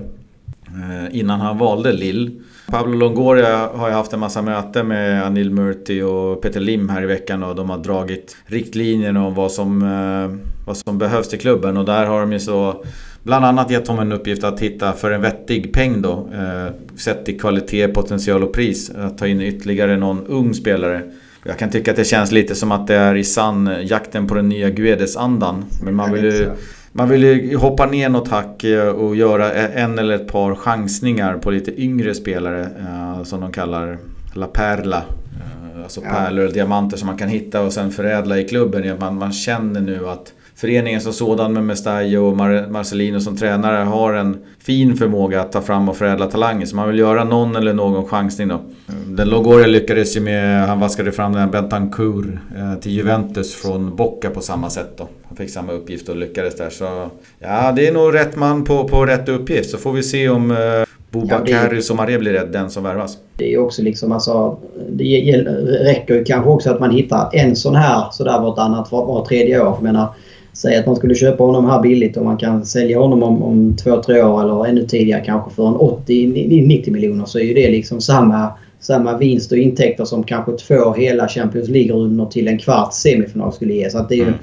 Innan 1.11 1.41
han 1.41 1.59
valde 1.59 1.93
Lille. 1.93 2.31
Pablo 2.67 2.97
Longoria 2.97 3.69
har 3.75 3.89
ju 3.89 3.95
haft 3.95 4.13
en 4.13 4.21
massa 4.21 4.43
möten 4.43 4.89
med 4.89 5.25
Anil 5.25 5.51
Murti 5.51 6.03
och 6.03 6.43
Peter 6.43 6.61
Lim 6.61 6.89
här 6.89 7.03
i 7.03 7.07
veckan 7.07 7.43
och 7.43 7.57
de 7.57 7.71
har 7.71 7.79
dragit 7.79 8.37
riktlinjerna 8.45 9.27
om 9.27 9.35
vad 9.35 9.53
som, 9.53 9.83
eh, 9.83 10.39
vad 10.67 10.77
som 10.77 10.99
behövs 10.99 11.29
till 11.29 11.39
klubben 11.39 11.77
och 11.77 11.85
där 11.85 12.07
har 12.07 12.21
de 12.21 12.33
ju 12.33 12.41
så 12.41 12.85
Bland 13.23 13.45
annat 13.45 13.71
gett 13.71 13.89
honom 13.89 14.03
en 14.03 14.13
uppgift 14.13 14.45
att 14.45 14.61
hitta 14.61 14.93
för 14.93 15.11
en 15.11 15.21
vettig 15.21 15.73
peng 15.73 16.03
då 16.03 16.29
eh, 16.33 16.73
Sett 16.97 17.29
i 17.29 17.39
kvalitet, 17.39 17.89
potential 17.89 18.43
och 18.43 18.53
pris 18.53 18.91
Att 18.91 19.19
ta 19.19 19.27
in 19.27 19.41
ytterligare 19.41 19.97
någon 19.97 20.27
ung 20.27 20.55
spelare 20.55 21.03
Jag 21.45 21.59
kan 21.59 21.71
tycka 21.71 21.91
att 21.91 21.97
det 21.97 22.05
känns 22.05 22.33
lite 22.33 22.55
som 22.55 22.73
att 22.73 22.87
det 22.87 22.95
är 22.95 23.15
i 23.15 23.25
sann 23.25 23.71
jakten 23.83 24.27
på 24.27 24.35
den 24.35 24.49
nya 24.49 24.71
Guedes-andan. 24.71 25.65
Men 25.83 25.95
man 25.95 26.13
vill 26.13 26.25
ju 26.25 26.51
man 26.93 27.09
vill 27.09 27.25
ju 27.25 27.57
hoppa 27.57 27.87
ner 27.87 28.09
något 28.09 28.29
hack 28.29 28.65
eh, 28.65 28.89
och 28.89 29.17
göra 29.17 29.53
en 29.53 29.99
eller 29.99 30.15
ett 30.15 30.29
par 30.29 30.55
chansningar 30.55 31.39
på 31.39 31.51
lite 31.51 31.83
yngre 31.83 32.15
spelare 32.15 32.61
eh, 32.63 33.23
som 33.23 33.41
de 33.41 33.53
kallar 33.53 33.99
La 34.33 34.47
Perla. 34.47 34.97
Eh, 34.99 35.83
alltså 35.83 36.01
ja. 36.05 36.11
pärlor 36.11 36.47
och 36.47 36.53
diamanter 36.53 36.97
som 36.97 37.07
man 37.07 37.19
kan 37.19 37.29
hitta 37.29 37.61
och 37.61 37.73
sen 37.73 37.91
förädla 37.91 38.39
i 38.39 38.49
klubben. 38.49 38.99
Man, 39.01 39.19
man 39.19 39.33
känner 39.33 39.81
nu 39.81 40.09
att 40.09 40.33
föreningen 40.63 41.01
som 41.01 41.13
sådan 41.13 41.53
med 41.53 41.65
Mestajo 41.65 42.27
och 42.27 42.37
Mar 42.37 42.67
Marcelino 42.71 43.21
som 43.21 43.37
tränare 43.37 43.77
har 43.77 44.15
en 44.15 44.37
fin 44.59 44.97
förmåga 44.97 45.41
att 45.41 45.53
ta 45.53 45.61
fram 45.61 45.89
och 45.89 45.97
förädla 45.97 46.27
talanger. 46.27 46.67
Så 46.67 46.77
man 46.77 46.89
vill 46.89 46.99
göra 46.99 47.25
någon 47.25 47.57
eller 47.57 47.73
någon 47.73 48.05
chansning 48.05 48.49
då. 48.49 48.61
Den 49.07 49.29
Logoria 49.29 49.67
lyckades 49.67 50.17
ju 50.17 50.21
med, 50.21 50.69
han 50.69 50.81
vaskade 50.81 51.13
fram 51.13 51.33
den 51.33 51.51
Bentancourt 51.51 52.27
eh, 52.57 52.81
till 52.81 52.93
Juventus 52.93 53.55
från 53.55 53.97
Bocca 53.97 54.31
på 54.31 54.41
samma 54.41 54.71
sätt 54.71 54.91
då. 54.97 55.09
Han 55.29 55.37
fick 55.37 55.51
samma 55.51 55.73
uppgift 55.73 56.09
och 56.09 56.17
lyckades 56.17 56.57
där. 56.57 56.71
Så 56.71 57.11
ja, 57.39 57.73
det 57.73 57.89
är 57.89 57.93
nog 57.93 58.15
rätt 58.15 58.37
man 58.37 58.65
på, 58.65 58.89
på 58.89 59.07
rätt 59.07 59.29
uppgift. 59.29 59.71
Så 59.71 59.79
får 59.79 59.93
vi 59.93 60.03
se 60.03 60.29
om 60.29 60.51
eh, 60.51 60.57
Bobakari 61.11 61.75
ja, 61.75 61.83
Somaré 61.83 62.19
blir 62.19 62.33
rädd, 62.33 62.49
den 62.53 62.71
som 62.71 62.83
värvas. 62.83 63.19
Det 63.37 63.55
är 63.55 63.59
också 63.59 63.83
liksom 63.83 64.13
alltså, 64.13 64.59
Det 64.91 65.33
räcker 65.85 66.15
ju 66.15 66.25
kanske 66.25 66.51
också 66.51 66.71
att 66.71 66.81
man 66.81 66.91
hittar 66.91 67.31
en 67.33 67.57
sån 67.57 67.75
här 67.75 68.05
sådär 68.13 68.41
vartannat, 68.41 68.93
var, 68.93 69.07
var 69.07 69.25
tredje 69.25 69.61
år. 69.61 69.67
Jag 69.67 69.83
menar, 69.83 70.09
Säg 70.53 70.77
att 70.77 70.87
man 70.87 70.97
skulle 70.97 71.15
köpa 71.15 71.45
honom 71.45 71.67
här 71.67 71.83
billigt 71.83 72.17
och 72.17 72.25
man 72.25 72.37
kan 72.37 72.65
sälja 72.65 72.99
honom 72.99 73.23
om, 73.23 73.43
om 73.43 73.77
två, 73.77 74.03
tre 74.03 74.23
år 74.23 74.43
eller 74.43 74.67
ännu 74.67 74.83
tidigare 74.83 75.23
kanske 75.25 75.51
för 75.51 75.69
en 75.69 75.75
80-90 75.75 76.91
miljoner 76.91 77.25
så 77.25 77.39
är 77.39 77.43
ju 77.43 77.55
det 77.55 77.71
liksom 77.71 78.01
samma, 78.01 78.49
samma 78.81 79.17
vinst 79.17 79.53
och 79.53 79.59
intäkter 79.59 80.05
som 80.05 80.23
kanske 80.23 80.53
två 80.53 80.93
hela 80.93 81.29
Champions 81.29 81.69
League-rundor 81.69 82.27
till 82.27 82.49
en 82.49 82.59
kvarts 82.59 82.97
semifinal 82.97 83.53
skulle 83.53 83.75
ge. 83.75 83.91
Så 83.91 83.99
att 83.99 84.09
det 84.09 84.21
är, 84.21 84.23
mm 84.23 84.35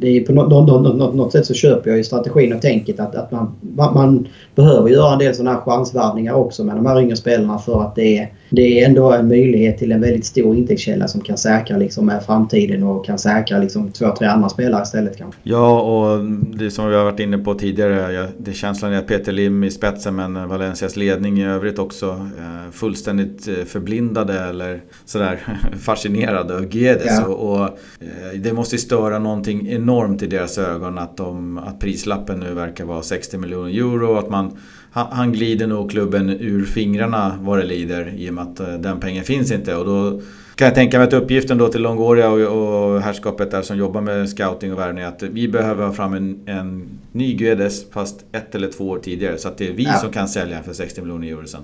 det 0.00 0.08
är 0.08 0.20
på 0.20 0.32
något, 0.32 0.48
något, 0.68 0.96
något, 0.96 1.14
något, 1.14 1.32
sätt 1.32 1.46
så 1.46 1.54
köper 1.54 1.90
jag 1.90 1.96
ju 1.96 2.04
strategin 2.04 2.52
och 2.52 2.62
tänket 2.62 3.00
att, 3.00 3.14
att 3.14 3.30
man, 3.30 3.54
man 3.76 4.28
behöver 4.54 4.88
göra 4.90 5.12
en 5.12 5.18
del 5.18 5.34
sådana 5.34 5.56
här 5.56 5.60
chansvärvningar 5.60 6.34
också 6.34 6.64
med 6.64 6.76
de 6.76 6.86
här 6.86 7.00
yngre 7.00 7.16
spelarna 7.16 7.58
för 7.58 7.82
att 7.82 7.94
det 7.94 8.18
är, 8.18 8.28
det 8.50 8.80
är 8.80 8.86
ändå 8.86 9.12
en 9.12 9.28
möjlighet 9.28 9.78
till 9.78 9.92
en 9.92 10.00
väldigt 10.00 10.26
stor 10.26 10.56
intäktskälla 10.56 11.08
som 11.08 11.20
kan 11.20 11.38
säkra 11.38 11.76
liksom 11.76 12.12
framtiden 12.26 12.82
och 12.82 13.06
kan 13.06 13.18
säkra 13.18 13.58
liksom 13.58 13.92
två, 13.92 14.16
tre 14.18 14.26
andra 14.26 14.48
spelare 14.48 14.82
istället 14.82 15.18
kanske. 15.18 15.40
Ja, 15.42 15.80
och 15.80 16.24
det 16.58 16.70
som 16.70 16.88
vi 16.88 16.96
har 16.96 17.04
varit 17.04 17.20
inne 17.20 17.38
på 17.38 17.54
tidigare, 17.54 18.28
det 18.38 18.52
känslan 18.52 18.92
är 18.92 18.98
att 18.98 19.06
Peter 19.06 19.32
Lim 19.32 19.64
i 19.64 19.70
spetsen 19.70 20.16
men 20.16 20.48
Valencias 20.48 20.96
ledning 20.96 21.38
i 21.38 21.46
övrigt 21.46 21.78
också 21.78 22.06
eh, 22.38 22.72
fullständigt 22.72 23.48
eh, 23.48 23.54
förblindade 23.54 24.40
eller 24.40 24.80
sådär 25.04 25.38
fascinerade 25.78 26.54
av 26.54 26.64
Guedes. 26.66 27.06
Ja. 27.06 27.26
Och, 27.26 27.52
och, 27.52 27.64
eh, 28.00 28.40
det 28.40 28.52
måste 28.52 28.78
störa 28.78 29.18
någonting 29.18 29.68
enormt 29.68 30.22
i 30.22 30.26
deras 30.26 30.58
ögon 30.58 30.98
att, 30.98 31.16
de, 31.16 31.58
att 31.58 31.80
prislappen 31.80 32.40
nu 32.40 32.54
verkar 32.54 32.84
vara 32.84 33.02
60 33.02 33.38
miljoner 33.38 33.70
euro 33.70 34.12
och 34.12 34.18
att 34.18 34.30
man 34.30 34.58
han, 35.04 35.32
glider 35.32 35.66
nog 35.66 35.90
klubben 35.90 36.30
ur 36.30 36.64
fingrarna 36.64 37.38
vad 37.40 37.58
det 37.58 37.64
lider 37.64 38.14
i 38.16 38.30
och 38.30 38.34
med 38.34 38.44
att 38.44 38.60
eh, 38.60 38.74
den 38.74 39.00
pengen 39.00 39.24
finns 39.24 39.52
inte. 39.52 39.76
Och 39.76 39.86
då 39.86 40.20
kan 40.54 40.64
jag 40.64 40.74
tänka 40.74 40.98
mig 40.98 41.06
att 41.06 41.12
uppgiften 41.12 41.58
då 41.58 41.68
till 41.68 41.82
Longoria 41.82 42.30
och, 42.30 42.40
och 42.40 43.00
herrskapet 43.00 43.50
där 43.50 43.62
som 43.62 43.78
jobbar 43.78 44.00
med 44.00 44.28
scouting 44.28 44.72
och 44.72 44.78
värvning 44.78 45.04
att 45.04 45.22
vi 45.22 45.48
behöver 45.48 45.86
ha 45.86 45.92
fram 45.92 46.14
en, 46.14 46.40
en 46.46 46.88
ny 47.12 47.34
Guedes 47.34 47.90
fast 47.90 48.24
ett 48.32 48.54
eller 48.54 48.68
två 48.68 48.84
år 48.84 48.98
tidigare. 48.98 49.38
Så 49.38 49.48
att 49.48 49.58
det 49.58 49.68
är 49.68 49.72
vi 49.72 49.84
ja. 49.84 49.92
som 49.92 50.12
kan 50.12 50.28
sälja 50.28 50.62
för 50.62 50.72
60 50.72 51.00
miljoner 51.00 51.28
euro 51.28 51.46
sen. 51.46 51.60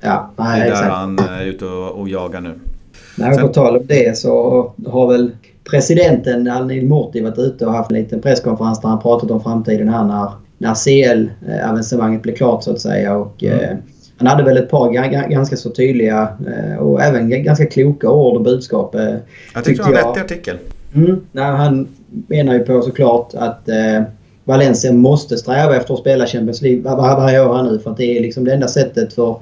Ja, 0.00 0.30
nej, 0.36 0.60
det 0.60 0.76
är 0.76 0.82
där 0.82 0.90
han 0.90 1.18
är 1.18 1.44
ute 1.44 1.64
och, 1.64 2.00
och 2.00 2.08
jagar 2.08 2.40
nu. 2.40 2.54
Nej, 3.16 3.38
på 3.38 3.48
tal 3.48 3.76
om 3.76 3.86
det 3.86 4.18
så 4.18 4.72
har 4.86 5.12
väl 5.12 5.30
presidenten 5.70 6.48
Anil 6.48 6.88
Murti 6.88 7.20
varit 7.20 7.38
ute 7.38 7.66
och 7.66 7.72
haft 7.72 7.90
en 7.90 7.96
liten 7.96 8.22
presskonferens 8.22 8.80
där 8.80 8.88
han 8.88 9.00
pratat 9.00 9.30
om 9.30 9.42
framtiden 9.42 9.88
här 9.88 10.04
när 10.04 10.32
när 10.62 10.74
CL-avancemanget 10.74 12.22
blev 12.22 12.34
klart 12.34 12.64
så 12.64 12.72
att 12.72 12.80
säga. 12.80 13.16
Och, 13.16 13.42
mm. 13.42 13.58
eh, 13.58 13.76
han 14.16 14.26
hade 14.26 14.42
väl 14.42 14.56
ett 14.56 14.70
par 14.70 14.92
ganska 15.28 15.56
så 15.56 15.70
tydliga 15.70 16.28
eh, 16.46 16.76
och 16.76 17.02
även 17.02 17.44
ganska 17.44 17.66
kloka 17.66 18.10
ord 18.10 18.36
och 18.36 18.42
budskap. 18.42 18.94
Eh, 18.94 19.14
jag 19.54 19.64
tyckte 19.64 19.88
det 19.88 19.92
var 19.92 19.98
en 19.98 20.06
vettig 20.06 20.20
artikel. 20.20 20.58
Mm, 20.94 21.20
nej, 21.32 21.44
han 21.44 21.88
menar 22.08 22.54
ju 22.54 22.60
på 22.60 22.82
såklart 22.82 23.34
att 23.34 23.68
eh, 23.68 24.02
Valencia 24.44 24.92
måste 24.92 25.36
sträva 25.36 25.76
efter 25.76 25.94
att 25.94 26.00
spela 26.00 26.26
Champions 26.26 26.62
League 26.62 26.82
var, 26.82 26.96
varje 26.96 27.46
år 27.46 27.54
här 27.54 27.62
nu. 27.62 27.78
För 27.78 27.90
att 27.90 27.96
det 27.96 28.18
är 28.18 28.20
liksom 28.20 28.44
det 28.44 28.54
enda 28.54 28.68
sättet 28.68 29.12
för, 29.12 29.36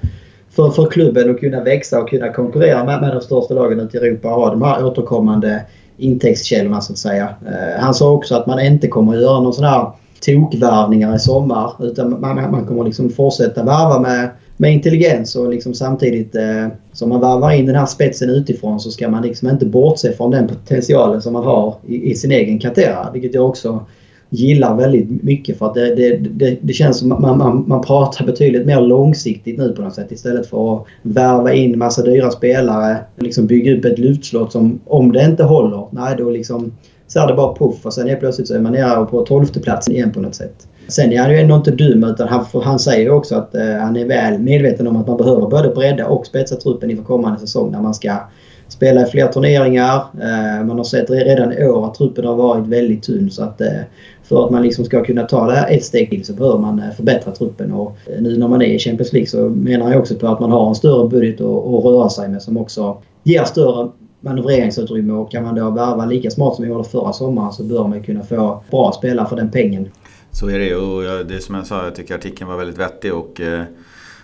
för, 0.51 0.71
för 0.71 0.87
klubben 0.87 1.31
att 1.31 1.41
kunna 1.41 1.65
växa 1.65 2.01
och 2.01 2.09
kunna 2.09 2.33
konkurrera 2.33 2.85
med, 2.85 3.01
med 3.01 3.11
de 3.11 3.21
största 3.21 3.55
lagen 3.55 3.81
ute 3.81 3.97
i 3.97 4.01
Europa 4.01 4.35
och 4.35 4.43
ha 4.43 4.51
de 4.51 4.63
här 4.63 4.85
återkommande 4.85 5.63
intäktskällorna 5.97 6.81
så 6.81 6.93
att 6.93 6.99
säga. 6.99 7.29
Eh, 7.47 7.81
han 7.81 7.95
sa 7.95 8.11
också 8.11 8.35
att 8.35 8.47
man 8.47 8.61
inte 8.61 8.89
kommer 8.89 9.17
att 9.17 9.23
göra 9.23 9.41
någon 9.41 9.53
sån 9.53 9.65
här 9.65 9.91
tokvärvningar 10.21 11.17
i 11.17 11.19
sommar. 11.19 11.73
Utan 11.81 12.21
man, 12.21 12.51
man 12.51 12.67
kommer 12.67 12.85
liksom 12.85 13.11
fortsätta 13.11 13.63
värva 13.63 14.01
med, 14.01 14.31
med 14.57 14.73
intelligens 14.73 15.37
och 15.37 15.51
liksom 15.51 15.75
samtidigt 15.75 16.35
eh, 16.35 16.67
som 16.93 17.09
man 17.09 17.21
värvar 17.21 17.51
in 17.51 17.67
den 17.67 17.77
här 17.77 17.87
spetsen 17.87 18.31
utifrån 18.31 18.81
så 18.81 18.91
ska 18.91 19.09
man 19.09 19.23
liksom 19.23 19.49
inte 19.49 19.67
bortse 19.67 20.13
från 20.13 20.31
den 20.31 20.49
potentialen 20.49 21.23
som 21.23 21.33
man 21.33 21.45
har 21.45 21.75
i, 21.87 22.11
i 22.11 22.15
sin 22.15 22.33
egen 22.33 22.59
katera. 22.59 23.11
Vilket 23.13 23.35
jag 23.35 23.47
också 23.47 23.85
gillar 24.31 24.77
väldigt 24.77 25.23
mycket 25.23 25.59
för 25.59 25.67
att 25.67 25.75
det, 25.75 25.95
det, 25.95 26.17
det, 26.17 26.59
det 26.61 26.73
känns 26.73 26.99
som 26.99 27.13
att 27.13 27.21
man, 27.21 27.39
man, 27.39 27.65
man 27.67 27.83
pratar 27.83 28.27
betydligt 28.27 28.67
mer 28.67 28.81
långsiktigt 28.81 29.59
nu 29.59 29.73
på 29.73 29.83
något 29.83 29.95
sätt 29.95 30.13
istället 30.13 30.47
för 30.47 30.75
att 30.75 30.87
värva 31.03 31.53
in 31.53 31.79
massa 31.79 32.03
dyra 32.03 32.31
spelare. 32.31 32.97
Liksom 33.17 33.47
bygga 33.47 33.77
upp 33.77 33.85
ett 33.85 33.99
luftslott 33.99 34.53
som 34.53 34.81
om 34.87 35.13
det 35.13 35.25
inte 35.25 35.45
håller, 35.45 35.87
nej 35.91 36.15
då 36.19 36.31
liksom 36.31 36.73
så 37.13 37.21
är 37.21 37.27
det 37.27 37.35
bara 37.35 37.55
puff 37.55 37.87
och 37.87 37.93
sen 37.95 38.09
helt 38.09 38.21
plötsligt 38.21 38.49
så 38.49 38.55
är 38.55 38.61
man 38.61 38.73
nere 38.73 39.07
på 39.07 39.23
tolfte 39.23 39.61
platsen 39.61 39.95
igen 39.95 40.13
på 40.13 40.21
något 40.21 40.35
sätt. 40.35 40.69
Sen 40.89 41.13
är 41.13 41.19
han 41.19 41.31
ju 41.31 41.39
ändå 41.39 41.57
inte 41.57 41.71
dum 41.71 42.05
utan 42.05 42.29
han, 42.29 42.45
han 42.63 42.79
säger 42.79 43.03
ju 43.03 43.11
också 43.11 43.35
att 43.35 43.55
eh, 43.55 43.75
han 43.75 43.97
är 43.97 44.05
väl 44.05 44.39
medveten 44.39 44.87
om 44.87 44.97
att 44.97 45.07
man 45.07 45.17
behöver 45.17 45.47
både 45.47 45.69
bredda 45.69 46.07
och 46.07 46.27
spetsa 46.27 46.57
truppen 46.57 46.91
inför 46.91 47.05
kommande 47.05 47.41
säsong 47.41 47.73
när 47.73 47.81
man 47.81 47.95
ska 47.95 48.17
spela 48.69 49.03
i 49.03 49.11
fler 49.11 49.27
turneringar. 49.27 49.97
Eh, 49.97 50.65
man 50.67 50.79
har 50.79 50.85
sett 50.85 51.11
redan 51.11 51.53
i 51.53 51.67
år 51.67 51.87
att 51.87 51.95
truppen 51.95 52.25
har 52.25 52.35
varit 52.35 52.67
väldigt 52.67 53.03
tunn 53.03 53.31
så 53.31 53.43
att 53.43 53.61
eh, 53.61 53.81
för 54.23 54.45
att 54.45 54.51
man 54.51 54.63
liksom 54.63 54.85
ska 54.85 55.05
kunna 55.05 55.23
ta 55.23 55.47
det 55.47 55.53
här 55.53 55.71
ett 55.71 55.85
steg 55.85 56.11
till 56.11 56.25
så 56.25 56.33
behöver 56.33 56.59
man 56.59 56.79
eh, 56.79 56.91
förbättra 56.91 57.33
truppen. 57.33 57.73
Och 57.73 57.97
eh, 58.07 58.23
nu 58.23 58.39
när 58.39 58.49
man 58.49 58.63
är 58.63 58.67
i 58.67 58.79
Champions 58.79 59.13
League 59.13 59.29
så 59.29 59.49
menar 59.49 59.91
jag 59.91 60.01
också 60.01 60.15
på 60.15 60.27
att 60.27 60.41
man 60.41 60.51
har 60.51 60.69
en 60.69 60.75
större 60.75 61.09
budget 61.09 61.41
att, 61.41 61.47
att 61.47 61.85
röra 61.85 62.09
sig 62.09 62.29
med 62.29 62.43
som 62.43 62.57
också 62.57 62.99
ger 63.23 63.45
större 63.45 63.89
manövreringsutrymme 64.21 65.13
och 65.13 65.31
kan 65.31 65.43
man 65.43 65.55
då 65.55 65.71
värva 65.71 66.07
lika 66.07 66.31
smart 66.31 66.55
som 66.55 66.65
vi 66.65 66.71
gjorde 66.71 66.89
förra 66.89 67.13
sommaren 67.13 67.53
så 67.53 67.63
bör 67.63 67.89
man 67.89 68.03
kunna 68.03 68.23
få 68.23 68.63
bra 68.71 68.93
spelare 68.93 69.29
för 69.29 69.37
den 69.37 69.51
pengen. 69.51 69.89
Så 70.33 70.49
är 70.49 70.59
det 70.59 70.75
och 70.75 71.27
det 71.27 71.35
är 71.35 71.39
som 71.39 71.55
jag 71.55 71.67
sa, 71.67 71.85
jag 71.85 71.95
tycker 71.95 72.15
artikeln 72.15 72.51
var 72.51 72.57
väldigt 72.57 72.79
vettig 72.79 73.15
och 73.15 73.41
eh, 73.41 73.63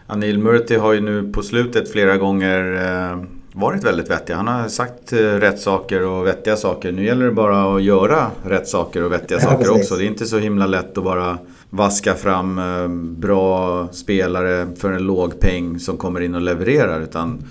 Anil 0.07 0.39
Murti 0.39 0.77
har 0.77 0.93
ju 0.93 1.01
nu 1.01 1.33
på 1.33 1.43
slutet 1.43 1.93
flera 1.93 2.17
gånger 2.17 2.75
eh, 2.75 3.19
varit 3.53 3.85
väldigt 3.85 4.11
vettig. 4.11 4.35
Han 4.35 4.49
har 4.49 4.69
sagt 4.69 5.13
eh, 5.13 5.19
rätt 5.19 5.61
saker 5.61 6.07
och 6.07 6.27
vettiga 6.27 6.57
saker. 6.57 6.93
Nu 6.93 7.05
gäller 7.05 7.25
det 7.25 7.33
bara 7.33 7.77
att 7.77 7.83
göra 7.83 8.31
rätt 8.45 8.69
saker 8.69 9.05
och 9.05 9.13
vettiga 9.13 9.39
ja, 9.39 9.45
saker 9.45 9.65
precis. 9.65 9.77
också. 9.77 9.97
Det 9.97 10.05
är 10.05 10.07
inte 10.07 10.27
så 10.27 10.39
himla 10.39 10.67
lätt 10.67 10.99
att 10.99 11.05
bara 11.05 11.39
vaska 11.71 12.15
fram 12.15 12.59
eh, 12.59 12.89
bra 13.19 13.89
spelare 13.93 14.67
för 14.77 14.93
en 14.93 15.03
låg 15.03 15.41
peng 15.41 15.79
som 15.79 15.97
kommer 15.97 16.21
in 16.21 16.35
och 16.35 16.41
levererar. 16.41 17.01
Utan 17.01 17.45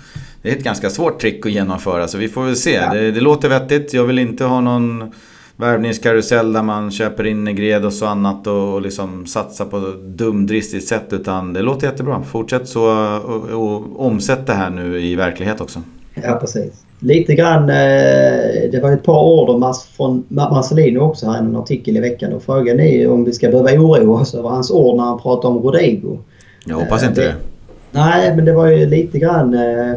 det 0.46 0.52
är 0.52 0.56
ett 0.56 0.64
ganska 0.64 0.90
svårt 0.90 1.20
trick 1.20 1.46
att 1.46 1.52
genomföra 1.52 2.08
så 2.08 2.18
vi 2.18 2.28
får 2.28 2.44
väl 2.44 2.56
se. 2.56 2.72
Ja. 2.72 2.94
Det, 2.94 3.10
det, 3.10 3.20
låter 3.20 3.48
vettigt. 3.48 3.94
Jag 3.94 4.04
vill 4.04 4.18
inte 4.18 4.44
ha 4.44 4.60
någon 4.60 5.12
värvningskarusell 5.56 6.52
där 6.52 6.62
man 6.62 6.90
köper 6.90 7.26
in 7.26 7.44
Negredos 7.44 8.02
och 8.02 8.10
annat 8.10 8.46
och 8.46 8.82
liksom 8.82 9.26
satsar 9.26 9.64
på 9.64 9.78
dumdristigt 10.04 10.88
sätt. 10.88 11.04
Utan 11.10 11.52
det 11.52 11.62
låter 11.62 11.86
jättebra. 11.86 12.22
Fortsätt 12.22 12.68
så 12.68 12.82
och, 13.16 13.50
och 13.50 14.06
omsätt 14.06 14.46
det 14.46 14.52
här 14.52 14.70
nu 14.70 15.00
i 15.00 15.16
verklighet 15.16 15.60
också. 15.60 15.82
Ja, 16.14 16.34
precis. 16.40 16.84
Lite 16.98 17.34
grann, 17.34 17.62
eh, 17.62 18.70
det 18.72 18.80
var 18.82 18.92
ett 18.92 19.04
par 19.04 19.24
ord 19.24 19.74
från 19.96 20.24
Marcelino 20.28 21.00
också 21.00 21.26
här 21.26 21.36
i 21.36 21.38
en 21.38 21.56
artikel 21.56 21.96
i 21.96 22.00
veckan. 22.00 22.32
Och 22.32 22.42
frågan 22.42 22.80
är 22.80 23.10
om 23.10 23.24
vi 23.24 23.32
ska 23.32 23.48
behöva 23.48 23.70
oroa 23.70 24.20
oss 24.20 24.34
över 24.34 24.48
hans 24.48 24.70
ord 24.70 24.96
när 24.96 25.04
han 25.04 25.20
pratar 25.20 25.48
om 25.48 25.58
Rodrigo. 25.58 26.18
Jag 26.64 26.76
hoppas 26.76 27.04
inte 27.04 27.20
det. 27.20 27.34
Nej, 27.90 28.36
men 28.36 28.44
det 28.44 28.52
var 28.52 28.66
ju 28.66 28.86
lite 28.86 29.18
grann 29.18 29.54
eh, 29.54 29.96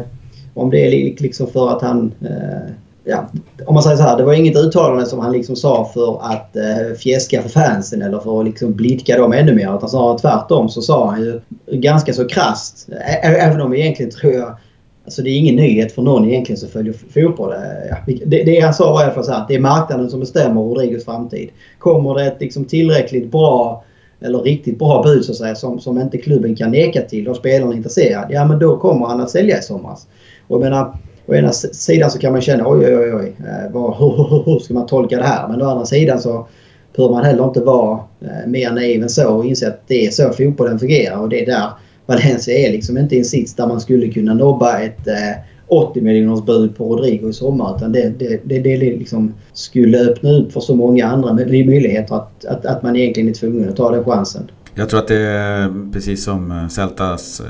om 0.60 0.70
det 0.70 0.86
är 0.86 1.22
liksom 1.22 1.46
för 1.46 1.68
att 1.68 1.82
han... 1.82 2.12
Eh, 2.20 2.72
ja, 3.04 3.28
om 3.66 3.74
man 3.74 3.82
säger 3.82 3.96
så 3.96 4.02
här, 4.02 4.16
det 4.16 4.24
var 4.24 4.34
inget 4.34 4.56
uttalande 4.56 5.06
som 5.06 5.18
han 5.18 5.32
liksom 5.32 5.56
sa 5.56 5.90
för 5.94 6.20
att 6.22 6.56
eh, 6.56 6.96
fjäska 6.98 7.42
för 7.42 7.48
fansen 7.48 8.02
eller 8.02 8.18
för 8.18 8.40
att 8.40 8.46
liksom 8.46 8.72
blidka 8.72 9.16
dem 9.16 9.32
ännu 9.32 9.54
mer. 9.54 9.76
Utan 9.76 9.88
snarare 9.88 10.18
tvärtom 10.18 10.68
så 10.68 10.82
sa 10.82 11.10
han 11.10 11.20
ju 11.20 11.40
ganska 11.66 12.12
så 12.12 12.28
krast. 12.28 12.88
Även 13.22 13.60
om 13.60 13.74
egentligen 13.74 14.10
tror 14.10 14.32
jag 14.32 14.56
Alltså 15.04 15.22
det 15.22 15.30
är 15.30 15.38
ingen 15.38 15.56
nyhet 15.56 15.92
för 15.92 16.02
någon 16.02 16.28
egentligen 16.28 16.58
som 16.58 16.68
följer 16.68 16.94
fotboll. 17.14 17.52
Eh, 17.52 17.58
ja, 17.90 17.96
det, 18.26 18.42
det 18.42 18.60
han 18.60 18.74
sa 18.74 18.92
var 18.92 19.00
i 19.00 19.04
alla 19.04 19.14
fall 19.14 19.24
så 19.24 19.32
att 19.32 19.48
det 19.48 19.54
är 19.54 19.60
marknaden 19.60 20.10
som 20.10 20.20
bestämmer 20.20 20.60
Rodrigos 20.60 21.04
framtid. 21.04 21.50
Kommer 21.78 22.14
det 22.14 22.26
ett 22.26 22.40
liksom 22.40 22.64
tillräckligt 22.64 23.30
bra 23.30 23.84
eller 24.20 24.38
riktigt 24.38 24.78
bra 24.78 25.02
bud 25.02 25.24
så 25.24 25.32
att 25.32 25.38
säga, 25.38 25.54
som, 25.54 25.80
som 25.80 26.00
inte 26.00 26.18
klubben 26.18 26.56
kan 26.56 26.70
neka 26.70 27.02
till 27.02 27.28
och 27.28 27.36
spelarna 27.36 27.72
är 27.72 27.76
intresserade, 27.76 28.34
ja 28.34 28.44
men 28.44 28.58
då 28.58 28.76
kommer 28.76 29.06
han 29.06 29.20
att 29.20 29.30
sälja 29.30 29.58
i 29.58 29.62
somras. 29.62 30.06
Och 30.50 30.56
jag 30.56 30.60
menar, 30.60 30.96
å 31.26 31.34
ena 31.34 31.52
sidan 31.52 32.10
så 32.10 32.18
kan 32.18 32.32
man 32.32 32.40
känna 32.40 32.68
oj, 32.68 32.86
oj, 32.86 32.96
oj, 32.96 33.14
oj 33.14 33.32
vad, 33.72 33.96
hur, 33.98 34.42
hur 34.44 34.58
ska 34.58 34.74
man 34.74 34.86
tolka 34.86 35.16
det 35.16 35.24
här? 35.24 35.48
Men 35.48 35.62
å 35.62 35.64
andra 35.64 35.86
sidan 35.86 36.20
så 36.20 36.46
behöver 36.96 37.14
man 37.14 37.24
heller 37.24 37.44
inte 37.44 37.60
vara 37.60 38.00
eh, 38.20 38.46
mer 38.46 38.70
naiv 38.70 39.02
än 39.02 39.08
så 39.08 39.34
och 39.34 39.46
inse 39.46 39.68
att 39.68 39.82
det 39.86 40.06
är 40.06 40.10
så 40.10 40.30
fotbollen 40.30 40.78
fungerar 40.78 41.18
och 41.18 41.28
det 41.28 41.42
är 41.42 41.46
där 41.46 41.70
Valencia 42.06 42.54
är 42.54 42.72
liksom 42.72 42.98
inte 42.98 43.16
i 43.16 43.18
en 43.18 43.24
sits 43.24 43.54
där 43.54 43.66
man 43.66 43.80
skulle 43.80 44.08
kunna 44.08 44.34
nobba 44.34 44.78
ett 44.78 45.08
eh, 45.08 45.42
80 45.66 46.00
miljoners 46.00 46.44
bud 46.44 46.76
på 46.76 46.84
Rodrigo 46.84 47.28
i 47.28 47.32
sommar. 47.32 47.76
Utan 47.76 47.92
det, 47.92 48.18
det, 48.18 48.40
det, 48.44 48.58
det 48.58 48.76
liksom 48.76 49.34
skulle 49.52 50.10
öppna 50.10 50.30
upp 50.30 50.52
för 50.52 50.60
så 50.60 50.74
många 50.74 51.06
andra 51.06 51.34
möjligheter 51.34 52.14
att, 52.14 52.44
att, 52.44 52.66
att 52.66 52.82
man 52.82 52.96
egentligen 52.96 53.28
är 53.28 53.34
tvungen 53.34 53.68
att 53.68 53.76
ta 53.76 53.90
den 53.90 54.04
chansen. 54.04 54.50
Jag 54.74 54.88
tror 54.88 55.00
att 55.00 55.08
det 55.08 55.16
är 55.16 55.92
precis 55.92 56.24
som 56.24 56.68
Celtas 56.70 57.42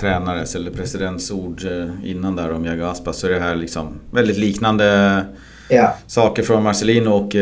tränares 0.00 0.54
eller 0.54 0.70
presidents 0.70 1.30
ord 1.30 1.64
eh, 1.64 2.10
innan 2.10 2.36
där 2.36 2.52
om 2.52 2.64
Jago 2.64 2.84
Aspas 2.84 3.18
så 3.18 3.26
är 3.26 3.30
det 3.30 3.40
här 3.40 3.56
liksom 3.56 3.88
väldigt 4.10 4.38
liknande 4.38 5.24
ja. 5.68 5.96
saker 6.06 6.42
från 6.42 6.62
Marcelino 6.62 7.10
och 7.10 7.36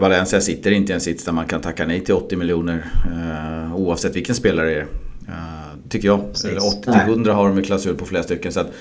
Valencia 0.00 0.40
sitter 0.40 0.70
inte 0.70 0.92
i 0.92 0.94
en 0.94 1.00
sits 1.00 1.24
där 1.24 1.32
man 1.32 1.46
kan 1.46 1.60
tacka 1.60 1.86
nej 1.86 2.00
till 2.00 2.14
80 2.14 2.36
miljoner 2.36 2.84
oavsett 3.74 4.16
vilken 4.16 4.34
spelare 4.34 4.68
det 4.68 4.80
är. 4.80 4.86
tycker 5.88 6.08
jag. 6.08 6.20
80-100 6.32 7.30
har 7.30 7.48
de 7.48 7.58
i 7.58 7.62
klausul 7.62 7.96
på 7.96 8.04
flera 8.04 8.22
stycken. 8.22 8.52
Så 8.52 8.60
att 8.60 8.72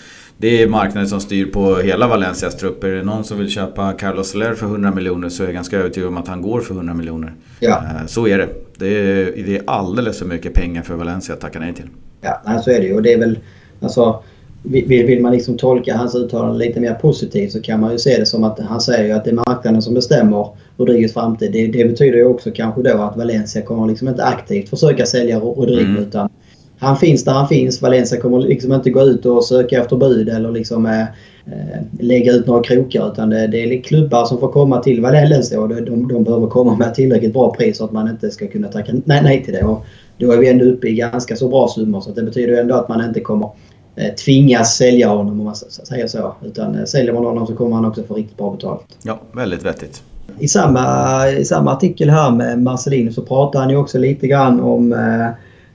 det 0.41 0.63
är 0.63 0.67
marknaden 0.67 1.09
som 1.09 1.21
styr 1.21 1.45
på 1.45 1.75
hela 1.75 2.07
Valencias 2.07 2.57
trupper. 2.57 2.87
Är 2.87 2.95
det 2.95 3.03
någon 3.03 3.23
som 3.23 3.37
vill 3.37 3.49
köpa 3.49 3.93
Carlos 3.93 4.31
Soler 4.31 4.53
för 4.53 4.65
100 4.65 4.91
miljoner 4.91 5.29
så 5.29 5.43
är 5.43 5.47
jag 5.47 5.53
ganska 5.53 5.77
övertygad 5.77 6.07
om 6.07 6.17
att 6.17 6.27
han 6.27 6.41
går 6.41 6.61
för 6.61 6.73
100 6.73 6.93
miljoner. 6.93 7.33
Ja. 7.59 7.83
Eh, 7.83 8.05
så 8.05 8.27
är 8.27 8.37
det. 8.37 8.49
Det 8.77 8.87
är, 8.87 9.43
det 9.45 9.57
är 9.57 9.63
alldeles 9.67 10.19
för 10.19 10.25
mycket 10.25 10.53
pengar 10.53 10.83
för 10.83 10.95
Valencia 10.95 11.35
att 11.35 11.41
tacka 11.41 11.59
nej 11.59 11.73
till. 11.73 11.87
Ja, 12.21 12.61
så 12.63 12.71
är 12.71 12.79
det 12.79 12.85
ju. 12.85 12.95
Och 12.95 13.03
det 13.03 13.13
är 13.13 13.19
väl... 13.19 13.39
Alltså, 13.81 14.23
vill, 14.63 15.05
vill 15.05 15.21
man 15.21 15.31
liksom 15.31 15.57
tolka 15.57 15.97
hans 15.97 16.15
uttalande 16.15 16.65
lite 16.65 16.79
mer 16.79 16.93
positivt 16.93 17.51
så 17.51 17.61
kan 17.61 17.79
man 17.79 17.91
ju 17.91 17.97
se 17.97 18.17
det 18.19 18.25
som 18.25 18.43
att 18.43 18.59
han 18.59 18.81
säger 18.81 19.15
att 19.15 19.25
det 19.25 19.31
är 19.31 19.35
marknaden 19.35 19.81
som 19.81 19.93
bestämmer 19.93 20.47
Rodriguez 20.77 21.13
framtid. 21.13 21.51
Det, 21.51 21.67
det 21.67 21.85
betyder 21.85 22.17
ju 22.17 22.25
också 22.25 22.51
kanske 22.51 22.81
då 22.81 22.97
att 22.97 23.17
Valencia 23.17 23.61
kommer 23.61 23.87
liksom 23.87 24.07
inte 24.07 24.23
aktivt 24.23 24.69
försöka 24.69 25.05
sälja 25.05 25.39
Rodrigo 25.39 25.89
mm. 25.89 26.03
utan 26.03 26.29
han 26.79 26.97
finns 26.97 27.23
där 27.23 27.31
han 27.31 27.47
finns. 27.47 27.81
Valencia 27.81 28.21
kommer 28.21 28.39
liksom 28.39 28.73
inte 28.73 28.89
gå 28.89 29.01
ut 29.01 29.25
och 29.25 29.43
söka 29.43 29.81
efter 29.81 29.95
bud 29.95 30.29
eller 30.29 30.51
liksom 30.51 30.85
eh, 30.85 31.01
eh, 31.45 31.81
lägga 31.99 32.31
ut 32.31 32.47
några 32.47 32.63
krokar 32.63 33.11
utan 33.11 33.29
det, 33.29 33.47
det, 33.47 33.63
är 33.63 33.81
klubbar 33.81 34.25
som 34.25 34.39
får 34.39 34.51
komma 34.51 34.79
till 34.79 35.01
Valencia 35.01 35.59
och 35.59 35.69
de, 35.69 35.81
de, 35.81 36.07
de 36.07 36.23
behöver 36.23 36.47
komma 36.47 36.75
med 36.75 36.95
tillräckligt 36.95 37.33
bra 37.33 37.55
pris 37.55 37.77
så 37.77 37.85
att 37.85 37.91
man 37.91 38.09
inte 38.09 38.31
ska 38.31 38.47
kunna 38.47 38.67
tacka 38.67 38.91
nej, 39.05 39.23
nej 39.23 39.43
till 39.43 39.53
det. 39.53 39.63
Och 39.63 39.85
då 40.19 40.31
är 40.31 40.37
vi 40.37 40.49
ändå 40.49 40.65
uppe 40.65 40.87
i 40.87 40.93
ganska 40.93 41.35
så 41.35 41.47
bra 41.47 41.67
summor 41.67 42.01
så 42.01 42.11
det 42.11 42.23
betyder 42.23 42.61
ändå 42.61 42.75
att 42.75 42.89
man 42.89 43.05
inte 43.05 43.19
kommer 43.19 43.49
eh, 43.95 44.13
tvingas 44.13 44.75
sälja 44.75 45.09
honom 45.09 45.39
om 45.39 45.45
man 45.45 45.55
säger 45.55 46.07
så. 46.07 46.35
Utan 46.45 46.75
eh, 46.75 46.85
säljer 46.85 47.13
man 47.13 47.25
honom 47.25 47.47
så 47.47 47.55
kommer 47.55 47.75
han 47.75 47.85
också 47.85 48.03
få 48.03 48.13
riktigt 48.13 48.37
bra 48.37 48.51
betalt. 48.51 48.81
Ja, 49.03 49.19
väldigt 49.31 49.65
vettigt. 49.65 50.03
I 50.39 50.47
samma, 50.47 51.29
I 51.29 51.45
samma 51.45 51.71
artikel 51.71 52.09
här 52.09 52.31
med 52.31 52.61
Marcelino 52.61 53.11
så 53.11 53.21
pratar 53.21 53.59
han 53.59 53.69
ju 53.69 53.75
också 53.75 53.97
lite 53.97 54.27
grann 54.27 54.59
om 54.59 54.93
eh, 54.93 55.29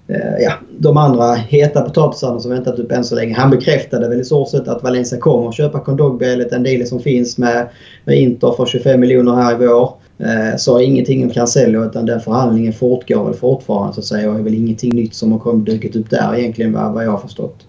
Eh, 0.07 0.39
ja, 0.41 0.53
de 0.79 0.97
andra 0.97 1.35
heta 1.35 1.83
potatisarna 1.83 2.41
som 2.41 2.51
väntat 2.51 2.79
upp 2.79 2.93
än 2.93 3.05
så 3.05 3.15
länge. 3.15 3.35
Han 3.35 3.51
bekräftade 3.51 4.09
väl 4.09 4.21
i 4.21 4.25
stort 4.25 4.49
sett 4.49 4.69
att 4.69 4.83
Valencia 4.83 5.19
kommer 5.19 5.49
att 5.49 5.55
köpa 5.55 5.81
Kondogbia 5.81 6.33
enligt 6.33 6.51
den 6.51 6.63
deal 6.63 6.87
som 6.87 7.01
finns 7.01 7.39
med, 7.39 7.69
med 8.05 8.19
Inter 8.19 8.53
för 8.57 8.67
25 8.67 9.01
miljoner 9.01 9.35
här 9.35 9.53
i 9.53 9.67
vår. 9.67 9.93
Eh, 10.19 10.57
sa 10.57 10.83
ingenting 10.83 11.25
om 11.25 11.31
Cancelo 11.31 11.85
utan 11.85 12.07
den 12.07 12.21
förhandlingen 12.21 12.73
fortgår 12.73 13.25
väl 13.25 13.35
fortfarande 13.35 13.95
så 13.95 14.01
att 14.01 14.07
säga 14.07 14.31
och 14.31 14.39
är 14.39 14.43
väl 14.43 14.55
ingenting 14.55 14.95
nytt 14.95 15.15
som 15.15 15.33
har 15.33 15.39
kommit 15.39 15.67
dykt 15.67 15.97
upp 15.97 16.11
där 16.11 16.37
egentligen 16.39 16.73
vad, 16.73 17.05
jag 17.05 17.11
har 17.11 17.19
förstått. 17.19 17.67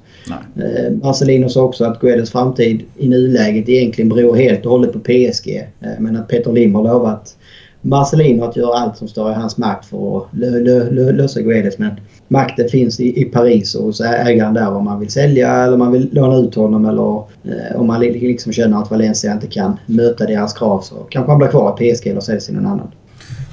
Eh, 0.56 0.92
Marcelino 1.04 1.50
sa 1.50 1.64
också 1.64 1.86
att 1.86 2.00
Guedes 2.00 2.32
framtid 2.32 2.84
i 2.98 3.10
nuläget 3.10 3.70
egentligen 3.70 4.10
beror 4.10 4.36
helt 4.36 4.66
och 4.66 4.72
hållet 4.72 4.94
på 4.94 5.00
PSG. 5.00 5.68
Eh, 5.82 5.90
men 6.00 6.16
att 6.16 6.28
Peter 6.28 6.52
Lim 6.52 6.76
har 6.76 6.84
lovat 6.84 7.38
Marcelino 7.86 8.44
att 8.44 8.56
göra 8.56 8.78
allt 8.78 8.98
som 8.98 9.08
står 9.08 9.32
i 9.32 9.34
hans 9.34 9.58
makt 9.58 9.86
för 9.86 10.18
att 10.18 10.28
lö, 10.32 10.50
lö, 10.50 10.90
lö, 10.90 11.12
lösa 11.12 11.42
Guedes. 11.42 11.78
Men 11.78 11.92
makten 12.28 12.70
finns 12.70 13.00
i, 13.00 13.22
i 13.22 13.26
Paris 13.26 13.76
och 13.76 13.84
hos 13.84 14.02
ägaren 14.02 14.54
där 14.54 14.74
om 14.74 14.86
man 14.86 15.00
vill 15.00 15.10
sälja 15.10 15.64
eller 15.64 15.74
om 15.74 15.80
man 15.80 15.92
vill 15.92 16.10
låna 16.12 16.36
ut 16.36 16.56
honom 16.56 16.86
eller 16.86 17.18
eh, 17.44 17.80
om 17.80 17.88
man 17.88 18.00
liksom 18.00 18.54
känner 18.54 18.82
att 18.82 18.92
Valencia 18.92 19.34
inte 19.34 19.48
kan 19.48 19.80
möta 19.86 20.26
deras 20.26 20.54
krav 20.54 20.82
så 20.82 20.96
kanske 20.96 21.32
han 21.32 21.40
blir 21.40 21.48
kvar 21.48 21.78
i 21.82 21.94
PSG 21.94 22.08
eller 22.08 22.22
säljs 22.22 22.46
till 22.46 22.56
någon 22.56 22.66
annan. 22.66 22.92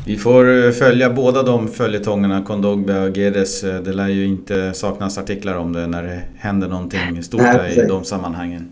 Vi 0.06 0.16
får 0.16 0.64
eh, 0.64 0.70
följa 0.70 1.10
båda 1.10 1.42
de 1.42 1.68
följetongerna, 1.68 2.42
Kondogbe 2.42 3.00
och 3.00 3.16
Gedes. 3.16 3.64
Eh, 3.64 3.82
det 3.82 3.92
lär 3.92 4.08
ju 4.08 4.26
inte 4.26 4.74
saknas 4.74 5.18
artiklar 5.18 5.54
om 5.54 5.72
det 5.72 5.86
när 5.86 6.02
det 6.02 6.22
händer 6.36 6.68
någonting 6.68 7.22
stort 7.22 7.40
Nej, 7.40 7.78
i 7.78 7.86
de 7.88 8.04
sammanhangen. 8.04 8.68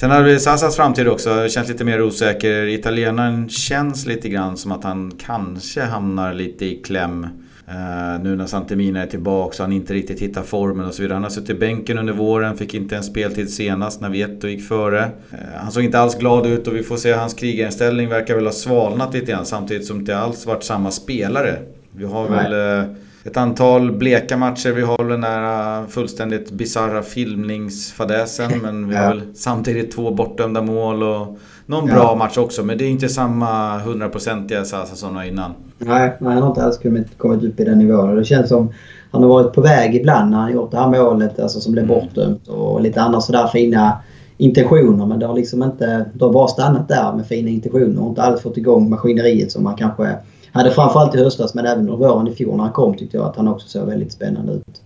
Sen 0.00 0.10
har 0.10 0.22
vi 0.22 0.38
Sassas 0.38 0.76
framtid 0.76 1.08
också, 1.08 1.48
känns 1.48 1.68
lite 1.68 1.84
mer 1.84 2.02
osäker. 2.02 2.66
Italienaren 2.66 3.48
känns 3.48 4.06
lite 4.06 4.28
grann 4.28 4.56
som 4.56 4.72
att 4.72 4.84
han 4.84 5.12
kanske 5.26 5.82
hamnar 5.82 6.34
lite 6.34 6.64
i 6.64 6.76
kläm 6.76 7.26
Uh, 7.68 8.22
nu 8.22 8.36
när 8.36 8.46
Santemina 8.46 9.02
är 9.02 9.06
tillbaka 9.06 9.62
och 9.62 9.66
han 9.66 9.72
inte 9.72 9.94
riktigt 9.94 10.20
hittar 10.20 10.42
formen 10.42 10.86
och 10.86 10.94
så 10.94 11.02
vidare. 11.02 11.14
Han 11.16 11.22
har 11.22 11.30
suttit 11.30 11.50
i 11.50 11.54
bänken 11.54 11.98
under 11.98 12.12
våren, 12.12 12.56
fick 12.56 12.74
inte 12.74 12.96
en 12.96 13.04
speltid 13.04 13.50
senast 13.50 14.00
när 14.00 14.10
Vieto 14.10 14.48
gick 14.48 14.68
före. 14.68 15.00
Uh, 15.04 15.38
han 15.56 15.72
såg 15.72 15.84
inte 15.84 15.98
alls 15.98 16.18
glad 16.18 16.46
ut 16.46 16.68
och 16.68 16.76
vi 16.76 16.82
får 16.82 16.96
se 16.96 17.12
hans 17.12 17.34
krigarinställning 17.34 18.08
verkar 18.08 18.34
väl 18.34 18.44
ha 18.44 18.52
svalnat 18.52 19.14
lite 19.14 19.32
grann 19.32 19.46
samtidigt 19.46 19.86
som 19.86 19.96
det 19.96 20.00
inte 20.00 20.18
alls 20.18 20.46
varit 20.46 20.64
samma 20.64 20.90
spelare. 20.90 21.58
Vi 21.92 22.04
har 22.04 22.30
Nej. 22.30 22.50
väl 22.50 22.84
uh, 22.84 22.94
ett 23.24 23.36
antal 23.36 23.92
bleka 23.92 24.36
matcher. 24.36 24.72
Vi 24.72 24.82
har 24.82 25.08
den 25.08 25.20
där 25.20 25.86
fullständigt 25.86 26.50
bizarra 26.50 27.02
filmningsfadäsen 27.02 28.52
men 28.62 28.88
vi 28.88 28.96
har 28.96 29.08
väl 29.08 29.22
samtidigt 29.34 29.92
två 29.92 30.10
bortdömda 30.10 30.62
mål 30.62 31.02
och 31.02 31.38
någon 31.66 31.86
ja. 31.86 31.94
bra 31.94 32.14
match 32.14 32.38
också. 32.38 32.64
Men 32.64 32.78
det 32.78 32.84
är 32.84 32.90
inte 32.90 33.08
samma 33.08 33.78
hundraprocentiga 33.78 34.64
Sasa 34.64 34.96
som 34.96 35.22
innan. 35.22 35.54
Nej, 35.78 36.16
nej, 36.18 36.32
han 36.32 36.42
har 36.42 36.48
inte 36.48 36.64
alls 36.64 36.78
kommit, 36.78 37.18
kommit 37.18 37.44
upp 37.44 37.60
i 37.60 37.64
den 37.64 37.78
nivån. 37.78 38.16
Det 38.16 38.24
känns 38.24 38.48
som 38.48 38.72
han 39.10 39.22
har 39.22 39.28
varit 39.28 39.52
på 39.52 39.60
väg 39.60 39.94
ibland 39.94 40.30
när 40.30 40.38
han 40.38 40.52
gjort 40.52 40.70
det 40.70 40.76
här 40.76 40.88
målet 40.90 41.40
alltså, 41.40 41.60
som 41.60 41.72
blev 41.72 41.84
mm. 41.84 41.96
bortdömt 41.96 42.48
och 42.48 42.80
lite 42.82 43.02
andra 43.02 43.20
sådär 43.20 43.46
fina 43.46 43.98
intentioner. 44.36 45.06
Men 45.06 45.18
det 45.18 45.26
har 45.26 45.34
liksom 45.34 45.62
inte... 45.62 46.04
Det 46.14 46.24
har 46.24 46.32
bara 46.32 46.48
stannat 46.48 46.88
där 46.88 47.12
med 47.12 47.26
fina 47.26 47.48
intentioner 47.48 48.02
och 48.02 48.08
inte 48.08 48.22
alls 48.22 48.42
fått 48.42 48.56
igång 48.56 48.90
maskineriet 48.90 49.52
som 49.52 49.64
man 49.64 49.76
kanske 49.76 50.16
hade 50.52 50.70
framförallt 50.70 51.14
i 51.14 51.18
höstas 51.18 51.54
men 51.54 51.66
även 51.66 51.78
under 51.78 52.08
våren 52.08 52.28
i 52.28 52.32
fjol 52.32 52.56
när 52.56 52.64
han 52.64 52.72
kom 52.72 52.94
tyckte 52.94 53.16
jag 53.16 53.26
att 53.26 53.36
han 53.36 53.48
också 53.48 53.68
såg 53.68 53.86
väldigt 53.88 54.12
spännande 54.12 54.52
ut. 54.52 54.80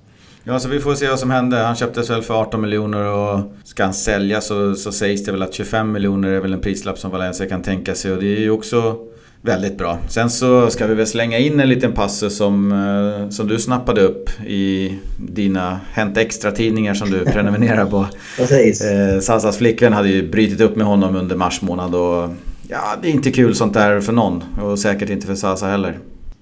Ja, 0.50 0.58
så 0.58 0.68
vi 0.68 0.80
får 0.80 0.94
se 0.94 1.08
vad 1.08 1.18
som 1.18 1.30
händer. 1.30 1.64
Han 1.64 1.76
köptes 1.76 2.10
väl 2.10 2.22
för 2.22 2.34
18 2.34 2.60
miljoner 2.60 3.04
och 3.04 3.40
ska 3.64 3.84
han 3.84 3.94
sälja 3.94 4.40
så, 4.40 4.74
så 4.74 4.92
sägs 4.92 5.24
det 5.24 5.32
väl 5.32 5.42
att 5.42 5.54
25 5.54 5.92
miljoner 5.92 6.28
är 6.28 6.40
väl 6.40 6.52
en 6.52 6.60
prislapp 6.60 6.98
som 6.98 7.10
Valencia 7.10 7.48
kan 7.48 7.62
tänka 7.62 7.94
sig 7.94 8.12
och 8.12 8.18
det 8.22 8.36
är 8.36 8.40
ju 8.40 8.50
också 8.50 8.96
väldigt 9.42 9.78
bra. 9.78 9.98
Sen 10.08 10.30
så 10.30 10.70
ska 10.70 10.86
vi 10.86 10.94
väl 10.94 11.06
slänga 11.06 11.38
in 11.38 11.60
en 11.60 11.68
liten 11.68 11.92
passus 11.92 12.36
som, 12.36 12.72
eh, 12.72 13.30
som 13.30 13.48
du 13.48 13.58
snappade 13.58 14.00
upp 14.00 14.30
i 14.46 14.94
dina 15.18 15.80
Hänt 15.92 16.16
Extra-tidningar 16.16 16.94
som 16.94 17.10
du 17.10 17.24
prenumererar 17.24 17.84
på. 17.84 18.06
Precis. 18.36 18.80
Eh, 18.80 19.20
Sassas 19.20 19.58
flickvän 19.58 19.92
hade 19.92 20.08
ju 20.08 20.30
brutit 20.30 20.60
upp 20.60 20.76
med 20.76 20.86
honom 20.86 21.16
under 21.16 21.36
mars 21.36 21.62
månad 21.62 21.94
och 21.94 22.30
ja, 22.68 22.96
det 23.02 23.08
är 23.08 23.12
inte 23.12 23.30
kul 23.30 23.54
sånt 23.54 23.74
där 23.74 24.00
för 24.00 24.12
någon 24.12 24.44
och 24.62 24.78
säkert 24.78 25.10
inte 25.10 25.26
för 25.26 25.34
Sasa 25.34 25.66
heller. 25.66 25.98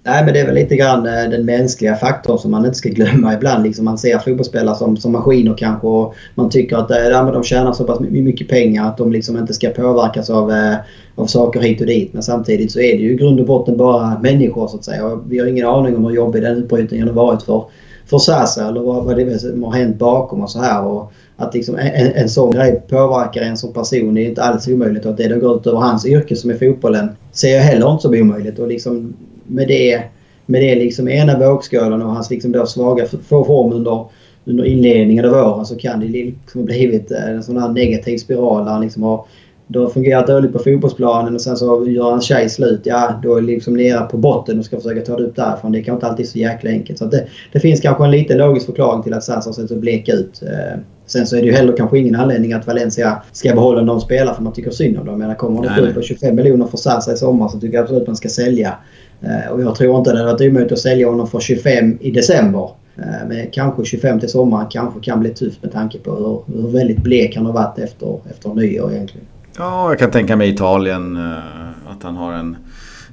Nej, 0.07 0.25
men 0.25 0.35
det 0.35 0.41
är 0.41 0.47
väl 0.47 0.55
lite 0.55 0.77
grann 0.77 1.07
eh, 1.07 1.31
den 1.31 1.45
mänskliga 1.45 1.95
faktorn 1.95 2.39
som 2.39 2.51
man 2.51 2.65
inte 2.65 2.79
ska 2.79 2.89
glömma 2.89 3.35
ibland. 3.35 3.65
Liksom 3.65 3.85
man 3.85 3.99
ser 3.99 4.19
fotbollsspelare 4.19 4.77
som, 4.77 4.97
som 4.97 5.13
maskiner 5.13 5.55
kanske 5.59 5.87
och 5.87 6.15
man 6.35 6.51
tycker 6.51 6.77
att 6.77 6.91
eh, 6.91 6.99
ja, 6.99 7.25
men 7.25 7.33
de 7.33 7.43
tjänar 7.43 7.73
så 7.73 7.85
pass 7.85 8.01
mycket 8.01 8.49
pengar 8.49 8.89
att 8.89 8.97
de 8.97 9.13
liksom 9.13 9.37
inte 9.37 9.55
ska 9.55 9.69
påverkas 9.69 10.31
av, 10.31 10.51
eh, 10.51 10.77
av 11.15 11.27
saker 11.27 11.61
hit 11.61 11.81
och 11.81 11.87
dit. 11.87 12.13
Men 12.13 12.23
samtidigt 12.23 12.73
så 12.73 12.81
är 12.81 12.97
det 12.97 13.03
ju 13.03 13.13
i 13.13 13.17
grund 13.17 13.41
och 13.41 13.47
botten 13.47 13.77
bara 13.77 14.19
människor 14.23 14.69
så 14.69 14.77
att 14.77 14.85
säga. 14.85 15.07
Och 15.07 15.23
vi 15.29 15.39
har 15.39 15.47
ingen 15.47 15.67
aning 15.67 15.97
om 15.97 16.05
hur 16.05 16.15
jobbig 16.15 16.43
den 16.43 16.57
utbrytningen 16.57 17.07
har 17.07 17.15
varit 17.15 17.43
för, 17.43 17.65
för 18.07 18.19
Sasa 18.19 18.69
eller 18.69 18.81
vad, 18.81 19.05
vad 19.05 19.17
det 19.17 19.23
är 19.23 19.39
som 19.39 19.63
har 19.63 19.73
hänt 19.73 19.99
bakom 19.99 20.43
och 20.43 20.51
så 20.51 20.59
här. 20.59 20.85
Och 20.85 21.13
att 21.37 21.55
liksom 21.55 21.77
en, 21.77 22.13
en 22.13 22.29
sån 22.29 22.53
grej 22.53 22.83
påverkar 22.89 23.43
en 23.43 23.57
som 23.57 23.73
person 23.73 24.15
det 24.15 24.25
är 24.25 24.29
inte 24.29 24.43
alls 24.43 24.69
omöjligt. 24.69 25.05
Och 25.05 25.11
att 25.11 25.17
det 25.17 25.29
då 25.29 25.39
går 25.39 25.57
ut 25.57 25.67
över 25.67 25.79
hans 25.79 26.07
yrke 26.07 26.37
som 26.37 26.51
är 26.51 26.55
fotbollen 26.55 27.09
ser 27.33 27.55
jag 27.55 27.63
heller 27.63 27.93
inte 27.93 28.03
som 28.03 28.15
omöjligt. 28.15 28.59
Och 28.59 28.69
liksom 28.69 29.15
med 29.49 29.69
det, 29.69 30.03
med 30.47 30.63
det 30.63 30.75
liksom 30.75 31.09
ena 31.09 31.39
vågskålen 31.39 32.03
och 32.03 32.13
hans 32.13 32.31
liksom 32.31 32.53
då 32.53 32.67
svaga 32.67 33.07
form 33.29 33.73
under, 33.73 34.07
under 34.45 34.65
inledningen 34.65 35.25
av 35.25 35.33
åren 35.33 35.67
så 35.67 35.77
kan 35.77 36.01
det 36.01 36.07
liksom 36.07 36.65
blivit 36.65 37.11
eh, 37.11 37.31
en 37.31 37.43
sån 37.43 37.57
här 37.57 37.69
negativ 37.69 38.19
spiral 38.19 38.65
där 38.65 38.73
han 38.73 38.83
liksom 38.83 39.03
har 39.03 39.27
då 39.69 39.83
har 39.83 39.91
fungerat 39.91 40.27
dåligt 40.27 40.53
på 40.53 40.59
fotbollsplanen 40.59 41.35
och 41.35 41.41
sen 41.41 41.57
så 41.57 41.89
gör 41.89 42.11
han 42.11 42.21
tjej 42.21 42.49
slut. 42.49 42.81
Ja, 42.85 43.21
då 43.23 43.37
är 43.37 43.41
det 43.41 43.47
liksom 43.47 43.77
nere 43.77 44.07
på 44.07 44.17
botten 44.17 44.59
och 44.59 44.65
ska 44.65 44.77
försöka 44.77 45.01
ta 45.01 45.17
det 45.17 45.25
upp 45.25 45.37
därifrån. 45.37 45.73
Det 45.73 45.83
kan 45.83 45.95
inte 45.95 46.07
alltid 46.07 46.29
så 46.29 46.39
jäkla 46.39 46.71
enkelt. 46.71 46.99
Så 46.99 47.05
det, 47.05 47.27
det 47.53 47.61
finns 47.61 47.81
kanske 47.81 48.05
en 48.05 48.11
liten 48.11 48.39
logisk 48.39 48.67
förklaring 48.67 49.03
till 49.03 49.15
att 49.15 49.25
SAS 49.25 49.47
har 49.47 49.53
sett 49.53 49.69
så 49.69 49.77
blek 49.77 50.09
ut. 50.09 50.43
Eh, 50.43 50.79
Sen 51.07 51.27
så 51.27 51.37
är 51.37 51.41
det 51.41 51.47
ju 51.47 51.53
heller 51.53 51.77
kanske 51.77 51.99
ingen 51.99 52.15
anledning 52.15 52.53
att 52.53 52.67
Valencia 52.67 53.23
ska 53.33 53.55
behålla 53.55 53.83
någon 53.83 54.01
spelare 54.01 54.35
för 54.35 54.43
man 54.43 54.53
tycker 54.53 54.71
synd 54.71 54.99
om 54.99 55.07
dem. 55.07 55.19
Men 55.19 55.35
kommer 55.35 55.63
de 55.63 55.81
upp 55.81 55.95
på 55.95 56.03
25 56.03 56.37
miljoner 56.37 56.67
för 56.67 56.77
Sasa 56.77 57.13
i 57.13 57.17
sommar 57.17 57.49
så 57.49 57.61
tycker 57.61 57.75
jag 57.75 57.83
absolut 57.83 58.03
att 58.03 58.07
man 58.07 58.17
ska 58.17 58.29
sälja. 58.29 58.75
Eh, 59.21 59.53
och 59.53 59.63
jag 59.63 59.75
tror 59.75 59.99
inte 59.99 60.13
det 60.13 60.19
hade 60.19 60.33
varit 60.33 60.41
omöjligt 60.41 60.73
att 60.73 60.79
sälja 60.79 61.09
honom 61.09 61.27
för 61.27 61.41
25 61.41 61.99
i 62.01 62.11
december. 62.11 62.71
Eh, 62.97 63.29
men 63.29 63.51
kanske 63.53 63.85
25 63.85 64.21
till 64.21 64.29
sommaren 64.29 64.67
kanske 64.71 65.01
kan 65.01 65.21
bli 65.21 65.31
tufft 65.31 65.63
med 65.63 65.73
tanke 65.73 65.99
på 65.99 66.11
hur, 66.11 66.63
hur 66.63 66.69
väldigt 66.69 67.03
blek 67.03 67.37
han 67.37 67.47
har 67.47 67.53
varit 67.53 67.79
efter, 67.79 68.21
efter 68.31 68.55
nyår 68.55 68.93
egentligen. 68.93 69.27
Ja, 69.59 69.91
jag 69.91 69.99
kan 69.99 70.11
tänka 70.11 70.37
mig 70.37 70.49
Italien. 70.49 71.17
Eh, 71.17 71.93
att 71.97 72.03
han 72.03 72.17
har 72.17 72.33
en, 72.33 72.57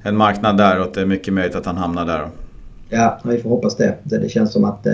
en 0.04 0.18
marknad 0.18 0.58
där 0.58 0.80
och 0.80 0.86
att 0.86 0.94
det 0.94 1.02
är 1.02 1.06
mycket 1.06 1.34
möjligt 1.34 1.56
att 1.56 1.66
han 1.66 1.78
hamnar 1.78 2.06
där. 2.06 2.28
Ja, 2.90 3.20
vi 3.24 3.38
får 3.38 3.50
hoppas 3.50 3.78
det. 3.78 3.96
Det 4.04 4.30
känns 4.30 4.54
som 4.54 4.66
att 4.66 4.88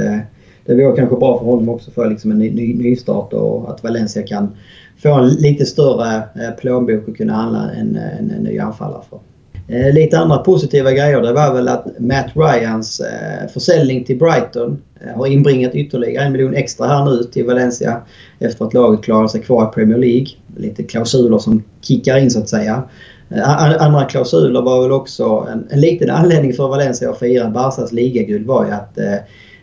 det 0.70 0.84
vore 0.84 0.96
kanske 0.96 1.16
bra 1.16 1.40
för 1.40 1.46
honom 1.46 1.70
också 1.70 1.92
för 1.92 2.10
liksom 2.10 2.32
en 2.32 2.40
ny, 2.40 2.52
ny, 2.52 2.74
nystart 2.74 3.34
och 3.34 3.70
att 3.72 3.84
Valencia 3.84 4.24
kan 4.24 4.58
få 5.04 5.14
en 5.14 5.30
lite 5.30 5.66
större 5.66 6.16
eh, 6.16 6.56
plånbok 6.60 7.08
och 7.08 7.18
kunna 7.18 7.34
handla 7.34 7.72
en, 7.72 7.96
en, 7.96 8.32
en 8.32 8.44
ny 8.44 8.60
anfallare 8.60 9.02
för. 9.10 9.20
Eh, 9.68 9.94
lite 9.94 10.20
andra 10.20 10.38
positiva 10.38 10.92
grejer 10.92 11.22
det 11.22 11.34
var 11.34 11.54
väl 11.54 11.68
att 11.68 12.00
Matt 12.00 12.32
Ryans 12.36 13.00
eh, 13.00 13.48
försäljning 13.54 14.04
till 14.04 14.18
Brighton 14.18 14.82
eh, 15.02 15.18
har 15.18 15.28
inbringat 15.28 15.76
ytterligare 15.76 16.26
en 16.26 16.32
miljon 16.32 16.54
extra 16.54 16.88
här 16.88 17.06
nu 17.06 17.24
till 17.24 17.46
Valencia 17.46 18.02
efter 18.40 18.66
att 18.66 18.74
laget 18.74 19.04
klarar 19.04 19.28
sig 19.28 19.42
kvar 19.42 19.70
i 19.70 19.74
Premier 19.74 19.98
League. 19.98 20.28
Lite 20.58 20.84
klausuler 20.84 21.38
som 21.38 21.64
kickar 21.82 22.18
in 22.18 22.32
så 22.32 22.40
att 22.40 22.50
säga. 22.50 22.84
Eh, 23.30 23.82
andra 23.82 24.06
klausuler 24.06 24.62
var 24.62 24.82
väl 24.82 24.92
också 24.92 25.48
en, 25.52 25.68
en 25.70 25.82
liten 25.82 26.10
anledning 26.10 26.54
för 26.54 26.68
Valencia 26.68 27.10
att 27.10 27.20
fira 27.20 27.50
Barcas 27.50 27.92
ligaguld 27.92 28.48
var 28.48 28.66
ju 28.66 28.72
att 28.72 28.98
eh, 28.98 29.16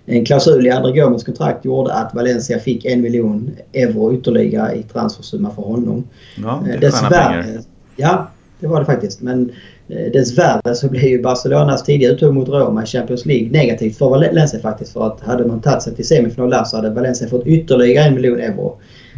en 0.07 0.25
klausul 0.25 0.67
i 0.67 0.71
André 0.71 1.01
Gomes 1.01 1.25
kontrakt 1.25 1.65
gjorde 1.65 1.93
att 1.93 2.15
Valencia 2.15 2.59
fick 2.59 2.85
en 2.85 3.01
miljon 3.01 3.51
euro 3.73 4.15
ytterligare 4.15 4.75
i 4.75 4.83
transfersumma 4.83 5.51
för 5.51 5.63
honom. 5.63 6.05
Ja, 6.43 6.63
det 6.81 6.87
är 6.87 6.91
sköna 6.91 7.11
pengar. 7.11 7.61
Ja, 7.97 8.27
det 8.61 8.67
var 8.67 8.81
det 8.81 8.87
faktiskt. 8.87 9.23
Men 9.23 9.53
Eh, 9.89 10.13
dessvärre 10.13 10.75
så 10.75 10.89
blev 10.89 11.05
ju 11.05 11.23
Barcelonas 11.23 11.85
tidiga 11.85 12.11
uttåg 12.11 12.35
mot 12.35 12.49
Roma 12.49 12.83
i 12.83 12.87
Champions 12.87 13.27
League 13.27 13.51
negativt 13.51 13.99
för 13.99 14.09
Valencia 14.09 14.61
faktiskt. 14.61 14.93
För 14.93 15.07
att 15.07 15.21
hade 15.21 15.47
man 15.47 15.61
tagit 15.61 15.83
sig 15.83 15.95
till 15.95 16.07
semifinal 16.07 16.51
där 16.51 16.65
så 16.65 16.77
hade 16.77 16.91
Valencia 16.91 17.29
fått 17.29 17.47
ytterligare 17.47 18.07
en 18.09 18.15
miljon 18.15 18.41
euro 18.41 18.77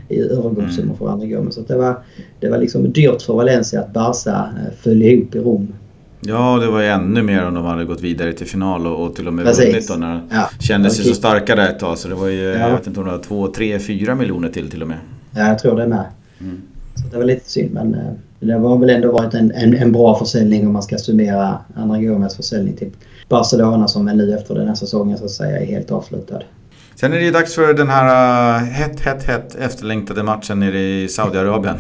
i 0.09 0.20
övergångssumma 0.20 0.87
mm. 0.87 0.96
för 0.96 1.09
andra 1.09 1.27
gången. 1.27 1.53
Så 1.53 1.61
det 1.61 1.77
var, 1.77 1.94
det 2.40 2.48
var 2.48 2.59
liksom 2.59 2.92
dyrt 2.92 3.22
för 3.22 3.35
Valencia 3.35 3.81
att 3.81 3.92
Barca 3.92 4.48
eh, 4.57 4.74
föll 4.81 5.03
ihop 5.03 5.35
i 5.35 5.38
Rom. 5.38 5.74
Ja, 6.20 6.59
det 6.59 6.66
var 6.66 6.81
ju 6.81 6.87
ännu 6.87 7.22
mer 7.22 7.46
om 7.46 7.54
de 7.54 7.64
hade 7.64 7.85
gått 7.85 8.00
vidare 8.00 8.33
till 8.33 8.46
final 8.46 8.87
och, 8.87 9.07
och 9.07 9.16
till 9.16 9.26
och 9.26 9.35
med 9.35 9.44
vunnit 9.44 9.88
då 9.88 9.94
när 9.94 10.14
de 10.14 10.22
ja. 10.31 10.50
kändes 10.61 11.00
ju 11.00 11.04
så 11.04 11.14
starka 11.14 11.57
där 11.57 11.68
ett 11.68 11.78
tag. 11.78 11.98
Så 11.98 12.09
det 12.09 12.14
var 12.14 12.28
ju, 12.28 12.42
ja. 12.42 12.59
jag 12.59 12.70
vet 12.70 12.87
inte 12.87 13.00
om 13.00 13.07
det 13.07 13.12
var 13.12 13.22
två, 13.22 13.48
tre, 13.48 13.78
fyra 13.78 14.14
miljoner 14.14 14.48
till 14.48 14.70
till 14.70 14.83
och 14.83 14.88
med. 14.88 14.98
Ja, 15.31 15.48
jag 15.48 15.59
tror 15.59 15.76
det 15.76 15.87
med. 15.87 16.04
Mm. 16.40 16.62
Så 16.94 17.09
det 17.11 17.16
var 17.16 17.24
lite 17.24 17.50
synd 17.50 17.70
men 17.72 17.94
eh, 17.94 18.12
det 18.40 18.52
har 18.52 18.78
väl 18.78 18.90
ändå 18.90 19.12
varit 19.12 19.35
en, 19.35 19.52
en, 19.52 19.74
en 19.74 19.92
bra 19.92 20.18
försäljning 20.18 20.66
om 20.66 20.72
man 20.72 20.83
ska 20.83 20.98
summera 20.98 21.59
Andra 21.76 21.98
Gomes 21.98 22.37
försäljning 22.37 22.76
till 22.76 22.90
Barcelona 23.28 23.88
som 23.88 24.07
väl 24.07 24.16
nu 24.16 24.35
efter 24.35 24.54
den 24.54 24.68
här 24.68 24.74
säsongen 24.74 25.18
så 25.18 25.24
att 25.24 25.31
säga 25.31 25.61
är 25.61 25.66
helt 25.66 25.90
avslutad. 25.90 26.42
Sen 26.94 27.12
är 27.12 27.16
det 27.16 27.24
ju 27.24 27.31
dags 27.31 27.54
för 27.54 27.74
den 27.74 27.88
här 27.88 28.59
uh, 28.59 28.64
hett, 28.64 29.00
hett, 29.00 29.24
hett 29.24 29.54
efterlängtade 29.54 30.22
matchen 30.22 30.61
nere 30.61 30.81
i 30.81 31.09
Saudiarabien. 31.09 31.76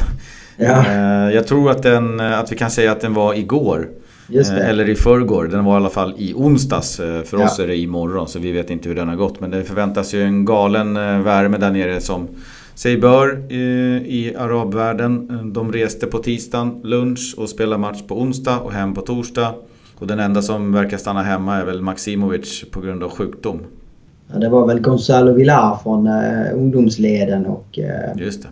Ja. 0.56 0.78
Uh, 0.78 1.34
jag 1.34 1.46
tror 1.46 1.70
att, 1.70 1.82
den, 1.82 2.20
att 2.20 2.52
vi 2.52 2.56
kan 2.56 2.70
säga 2.70 2.92
att 2.92 3.00
den 3.00 3.14
var 3.14 3.34
igår. 3.34 3.88
Eller 4.34 4.88
i 4.88 4.94
förrgår. 4.94 5.48
Den 5.48 5.64
var 5.64 5.72
i 5.72 5.76
alla 5.76 5.90
fall 5.90 6.14
i 6.18 6.34
onsdags. 6.34 6.96
För 6.96 7.38
ja. 7.38 7.44
oss 7.44 7.58
är 7.58 7.66
det 7.66 7.76
imorgon 7.76 8.28
så 8.28 8.38
vi 8.38 8.52
vet 8.52 8.70
inte 8.70 8.88
hur 8.88 8.96
den 8.96 9.08
har 9.08 9.16
gått. 9.16 9.40
Men 9.40 9.50
det 9.50 9.64
förväntas 9.64 10.14
ju 10.14 10.22
en 10.22 10.44
galen 10.44 10.94
värme 11.24 11.58
där 11.58 11.70
nere 11.70 12.00
som 12.00 12.28
sig 12.74 12.98
bör 12.98 13.52
i, 13.52 14.34
arabvärlden. 14.38 15.52
De 15.52 15.72
reste 15.72 16.06
på 16.06 16.18
tisdagen, 16.18 16.80
lunch 16.84 17.34
och 17.38 17.48
spelade 17.48 17.80
match 17.80 18.02
på 18.08 18.20
onsdag 18.20 18.58
och 18.58 18.72
hem 18.72 18.94
på 18.94 19.00
torsdag. 19.00 19.54
Och 19.98 20.06
den 20.06 20.20
enda 20.20 20.42
som 20.42 20.72
verkar 20.72 20.96
stanna 20.96 21.22
hemma 21.22 21.56
är 21.56 21.64
väl 21.64 21.82
Maximovic 21.82 22.64
på 22.70 22.80
grund 22.80 23.02
av 23.02 23.10
sjukdom. 23.10 23.60
Ja, 24.32 24.38
det 24.38 24.48
var 24.48 24.66
väl 24.66 24.80
Gonzalo 24.80 25.32
Villar 25.32 25.78
från 25.82 26.08
ungdomsleden 26.54 27.46
och 27.46 27.78
Just 28.16 28.42
det. 28.42 28.48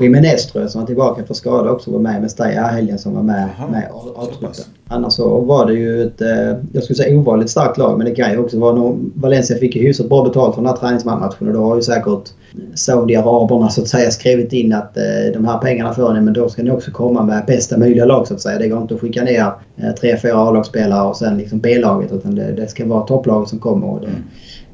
Jiménez 0.00 0.46
tror 0.46 0.62
jag 0.62 0.70
som 0.70 0.80
var 0.80 0.86
tillbaka 0.86 1.24
för 1.24 1.34
skada 1.34 1.70
också 1.70 1.90
var 1.90 1.98
med 1.98 2.20
med 2.20 2.30
Staya 2.30 2.66
helgen 2.66 2.98
som 2.98 3.14
var 3.14 3.22
med, 3.22 3.48
Aha, 3.58 3.68
med 3.68 3.88
A-truppen. 4.16 4.64
Annars 4.88 5.12
så 5.12 5.40
var 5.40 5.66
det 5.66 5.72
ju 5.72 6.02
ett, 6.02 6.20
eh, 6.20 6.56
jag 6.72 6.82
skulle 6.82 6.96
säga 6.96 7.18
ovanligt 7.18 7.50
starkt 7.50 7.78
lag 7.78 7.98
men 7.98 8.06
det 8.06 8.14
kan 8.14 8.32
ju 8.32 8.38
också 8.38 8.58
vara 8.58 8.74
nog 8.74 9.12
Valencia 9.14 9.56
fick 9.56 9.76
ju 9.76 9.82
hyfsat 9.82 10.08
bra 10.08 10.24
betalt 10.24 10.54
för 10.54 10.62
den 10.62 10.70
här 10.70 10.76
träningsmatchen 10.76 11.48
och 11.48 11.54
då 11.54 11.64
har 11.64 11.76
ju 11.76 11.82
säkert 11.82 12.28
Saudiaraberna 12.74 13.68
så 13.68 13.82
att 13.82 13.88
säga 13.88 14.10
skrivit 14.10 14.52
in 14.52 14.72
att 14.72 14.96
eh, 14.96 15.32
de 15.34 15.44
här 15.44 15.58
pengarna 15.58 15.94
får 15.94 16.14
ni 16.14 16.20
men 16.20 16.34
då 16.34 16.48
ska 16.48 16.62
ni 16.62 16.70
också 16.70 16.90
komma 16.90 17.22
med 17.22 17.44
bästa 17.46 17.78
möjliga 17.78 18.04
lag 18.04 18.26
så 18.26 18.34
att 18.34 18.40
säga. 18.40 18.58
Det 18.58 18.68
går 18.68 18.82
inte 18.82 18.94
att 18.94 19.00
skicka 19.00 19.22
ner 19.22 19.52
eh, 19.76 19.90
tre, 20.00 20.16
fyra 20.22 20.36
A-lagsspelare 20.36 21.08
och 21.08 21.16
sen 21.16 21.38
liksom 21.38 21.58
B-laget 21.58 22.12
utan 22.12 22.34
det, 22.34 22.52
det 22.52 22.68
ska 22.68 22.86
vara 22.86 23.06
topplaget 23.06 23.48
som 23.48 23.58
kommer. 23.58 23.86
Och 23.86 24.00
det, 24.00 24.06
mm 24.06 24.22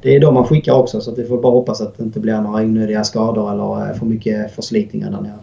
det 0.05 0.15
är 0.15 0.19
de 0.19 0.33
man 0.33 0.45
skickar 0.45 0.73
också 0.73 1.01
så 1.01 1.15
vi 1.15 1.25
får 1.25 1.41
bara 1.41 1.51
hoppas 1.51 1.81
att 1.81 1.97
det 1.97 2.03
inte 2.03 2.19
blir 2.19 2.41
några 2.41 2.63
onödiga 2.63 3.03
skador 3.03 3.51
eller 3.51 3.89
eh, 3.89 3.99
för 3.99 4.05
mycket 4.05 4.55
förslitningar 4.55 5.11
där 5.11 5.21
nere. 5.21 5.33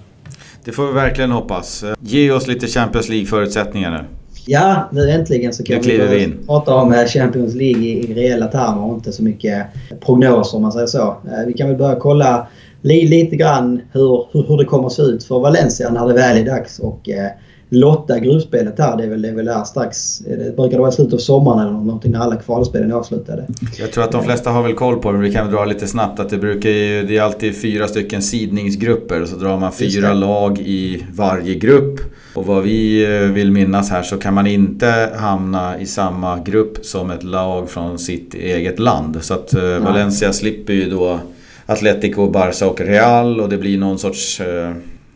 Det 0.64 0.72
får 0.72 0.86
vi 0.86 0.92
verkligen 0.92 1.30
hoppas. 1.30 1.84
Ge 2.00 2.30
oss 2.30 2.46
lite 2.46 2.66
Champions 2.66 3.08
League-förutsättningar 3.08 3.90
nu. 3.90 4.04
Ja, 4.46 4.88
nu 4.92 5.10
äntligen 5.10 5.52
så 5.52 5.64
kan 5.64 5.80
vi, 5.80 6.22
in. 6.22 6.38
prata 6.46 6.74
om 6.74 6.92
eh, 6.92 7.04
Champions 7.04 7.54
League 7.54 7.82
i, 7.82 8.10
i 8.10 8.14
reella 8.14 8.46
termer 8.46 8.84
och 8.84 8.94
inte 8.94 9.12
så 9.12 9.22
mycket 9.22 9.66
prognoser 10.00 10.56
om 10.56 10.62
man 10.62 10.72
säger 10.72 10.86
så. 10.86 11.08
Eh, 11.08 11.46
vi 11.46 11.52
kan 11.52 11.68
väl 11.68 11.76
börja 11.76 11.96
kolla 11.96 12.46
lite 12.82 13.36
grann 13.36 13.80
hur, 13.92 14.26
hur, 14.32 14.56
det 14.56 14.64
kommer 14.64 14.86
att 14.86 14.92
se 14.92 15.02
ut 15.02 15.24
för 15.24 15.40
Valencia 15.40 15.90
när 15.90 16.06
det 16.06 16.14
väl 16.14 16.38
är 16.38 16.44
dags. 16.44 16.78
Och, 16.78 17.08
lotta 17.72 18.18
gruppspelet 18.18 18.78
här. 18.78 18.96
Det 18.96 19.04
är 19.04 19.08
väl, 19.08 19.22
det 19.22 19.28
är 19.28 19.32
väl 19.32 19.44
där 19.44 19.64
strax. 19.64 20.18
Det 20.18 20.56
brukar 20.56 20.78
vara 20.78 20.88
i 20.88 20.92
slutet 20.92 21.14
av 21.14 21.18
sommaren 21.18 21.60
eller 21.60 21.70
någonting 21.72 22.12
när 22.12 22.18
alla 22.18 22.36
kvalspelen 22.36 22.90
är 22.90 22.94
avslutade. 22.94 23.46
Jag 23.78 23.92
tror 23.92 24.04
att 24.04 24.12
de 24.12 24.24
flesta 24.24 24.50
har 24.50 24.62
väl 24.62 24.74
koll 24.74 24.98
på 24.98 25.08
det 25.08 25.18
men 25.18 25.22
vi 25.22 25.32
kan 25.32 25.50
dra 25.50 25.64
lite 25.64 25.86
snabbt 25.86 26.20
att 26.20 26.28
det 26.28 26.38
brukar 26.38 26.70
ju, 26.70 27.02
Det 27.02 27.16
är 27.16 27.22
alltid 27.22 27.60
fyra 27.60 27.88
stycken 27.88 28.22
sidningsgrupper 28.22 29.22
och 29.22 29.28
så 29.28 29.36
drar 29.36 29.58
man 29.58 29.72
fyra 29.72 30.12
lag 30.12 30.58
i 30.58 31.04
varje 31.12 31.54
grupp. 31.54 32.00
Och 32.34 32.46
vad 32.46 32.62
vi 32.62 33.04
eh, 33.04 33.20
vill 33.20 33.52
minnas 33.52 33.90
här 33.90 34.02
så 34.02 34.18
kan 34.18 34.34
man 34.34 34.46
inte 34.46 35.10
hamna 35.16 35.80
i 35.80 35.86
samma 35.86 36.38
grupp 36.38 36.86
som 36.86 37.10
ett 37.10 37.22
lag 37.22 37.70
från 37.70 37.98
sitt 37.98 38.34
eget 38.34 38.78
land. 38.78 39.18
Så 39.20 39.34
att 39.34 39.54
eh, 39.54 39.78
Valencia 39.78 40.32
slipper 40.32 40.72
ju 40.72 40.90
då 40.90 41.20
Atletico, 41.66 42.30
Barça 42.30 42.64
och 42.64 42.80
Real 42.80 43.40
och 43.40 43.48
det 43.48 43.58
blir 43.58 43.78
någon 43.78 43.98
sorts 43.98 44.40
eh, 44.40 44.72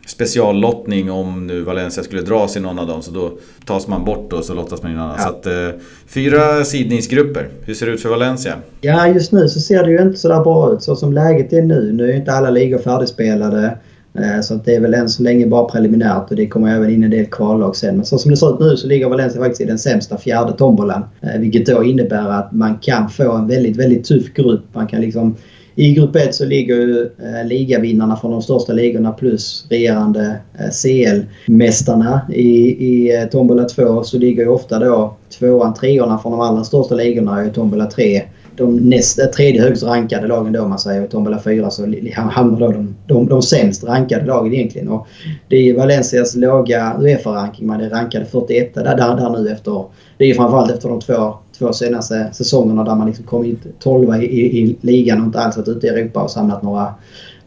speciallottning 0.07 1.11
om 1.11 1.47
nu 1.47 1.61
Valencia 1.61 2.03
skulle 2.03 2.21
dras 2.21 2.57
i 2.57 2.59
någon 2.59 2.79
av 2.79 2.87
dem. 2.87 3.01
Så 3.01 3.11
då 3.11 3.31
tas 3.65 3.87
man 3.87 4.05
bort 4.05 4.33
och 4.33 4.43
så 4.43 4.53
lottas 4.53 4.83
man 4.83 4.91
in 4.91 4.97
annan. 4.97 5.15
Ja. 5.17 5.23
Så 5.23 5.29
att, 5.29 5.45
eh, 5.45 5.81
fyra 6.07 6.63
sidningsgrupper. 6.63 7.47
Hur 7.61 7.73
ser 7.73 7.85
det 7.85 7.91
ut 7.91 8.01
för 8.01 8.09
Valencia? 8.09 8.53
Ja, 8.81 9.07
just 9.07 9.31
nu 9.31 9.47
så 9.47 9.59
ser 9.59 9.83
det 9.83 9.91
ju 9.91 10.01
inte 10.01 10.19
sådär 10.19 10.43
bra 10.43 10.73
ut. 10.73 10.83
Så 10.83 10.95
som 10.95 11.13
läget 11.13 11.53
är 11.53 11.61
nu. 11.61 11.91
Nu 11.93 12.11
är 12.11 12.15
inte 12.15 12.31
alla 12.31 12.49
ligor 12.49 12.77
färdigspelade. 12.77 13.77
Eh, 14.19 14.41
så 14.41 14.55
det 14.55 14.75
är 14.75 14.79
väl 14.81 14.93
än 14.93 15.09
så 15.09 15.23
länge 15.23 15.47
bara 15.47 15.65
preliminärt 15.65 16.29
och 16.29 16.35
det 16.35 16.47
kommer 16.47 16.75
även 16.75 16.89
in 16.89 17.03
en 17.03 17.11
del 17.11 17.25
kvallag 17.25 17.75
sen. 17.75 17.95
Men 17.95 18.05
så 18.05 18.17
som 18.17 18.31
det 18.31 18.37
ser 18.37 18.53
ut 18.53 18.59
nu 18.59 18.77
så 18.77 18.87
ligger 18.87 19.09
Valencia 19.09 19.41
faktiskt 19.41 19.61
i 19.61 19.65
den 19.65 19.79
sämsta 19.79 20.17
fjärde 20.17 20.53
tombolan. 20.53 21.03
Eh, 21.21 21.39
vilket 21.39 21.65
då 21.65 21.83
innebär 21.83 22.29
att 22.29 22.51
man 22.51 22.77
kan 22.77 23.09
få 23.09 23.31
en 23.31 23.47
väldigt, 23.47 23.77
väldigt 23.77 24.03
tuff 24.03 24.33
grupp. 24.33 24.63
Man 24.73 24.87
kan 24.87 25.01
liksom 25.01 25.35
i 25.79 25.93
grupp 25.93 26.15
1 26.15 26.35
så 26.35 26.45
ligger 26.45 26.75
ju 26.75 27.09
ligavinnarna 27.45 28.15
från 28.15 28.31
de 28.31 28.41
största 28.41 28.73
ligorna 28.73 29.11
plus 29.11 29.65
regerande 29.69 30.39
eh, 30.59 30.69
CL-mästarna. 30.69 32.21
I, 32.29 32.51
i 32.87 33.15
eh, 33.15 33.25
tombola 33.25 33.63
2 33.63 34.03
så 34.03 34.17
ligger 34.17 34.43
ju 34.43 34.49
ofta 34.49 34.79
då 34.79 35.15
tvåan, 35.39 35.73
treorna 35.73 36.17
från 36.17 36.31
de 36.31 36.41
allra 36.41 36.63
största 36.63 36.95
ligorna 36.95 37.45
i 37.45 37.49
tombola 37.49 37.85
3 37.85 38.21
de 38.55 38.77
näst, 38.77 39.33
tredje 39.33 39.61
högst 39.61 39.83
rankade 39.83 40.27
lagen 40.27 40.53
då 40.53 40.61
om 40.61 40.69
man 40.69 40.79
säger. 40.79 41.05
I 41.05 41.07
tombola 41.07 41.39
4 41.39 41.69
så 41.69 41.87
hamnar 42.15 42.59
då 42.59 42.71
de, 42.71 42.95
de, 43.07 43.27
de 43.27 43.41
sämst 43.41 43.83
rankade 43.83 44.25
lagen 44.25 44.53
egentligen. 44.53 44.87
Och 44.87 45.07
det 45.47 45.55
är 45.55 45.61
ju 45.61 45.75
Valencias 45.75 46.35
låga 46.35 46.95
Uefa-ranking. 46.99 47.67
Man 47.67 47.81
är 47.81 47.89
rankade 47.89 48.25
41 48.25 48.73
där, 48.73 48.83
där, 48.83 48.95
där 48.95 49.29
nu 49.29 49.51
efter... 49.51 49.85
Det 50.17 50.25
är 50.25 50.33
framförallt 50.33 50.71
efter 50.71 50.89
de 50.89 51.01
två 51.01 51.33
två 51.59 51.73
senaste 51.73 52.29
säsongerna 52.33 52.83
där 52.83 52.95
man 52.95 53.07
liksom 53.07 53.25
kommit 53.25 53.79
12 53.79 54.15
i, 54.15 54.25
i, 54.25 54.59
i 54.59 54.77
ligan 54.81 55.19
och 55.19 55.25
inte 55.25 55.39
alls 55.39 55.57
varit 55.57 55.67
ute 55.67 55.87
i 55.87 55.89
Europa 55.89 56.23
och 56.23 56.31
samlat 56.31 56.63
några, 56.63 56.93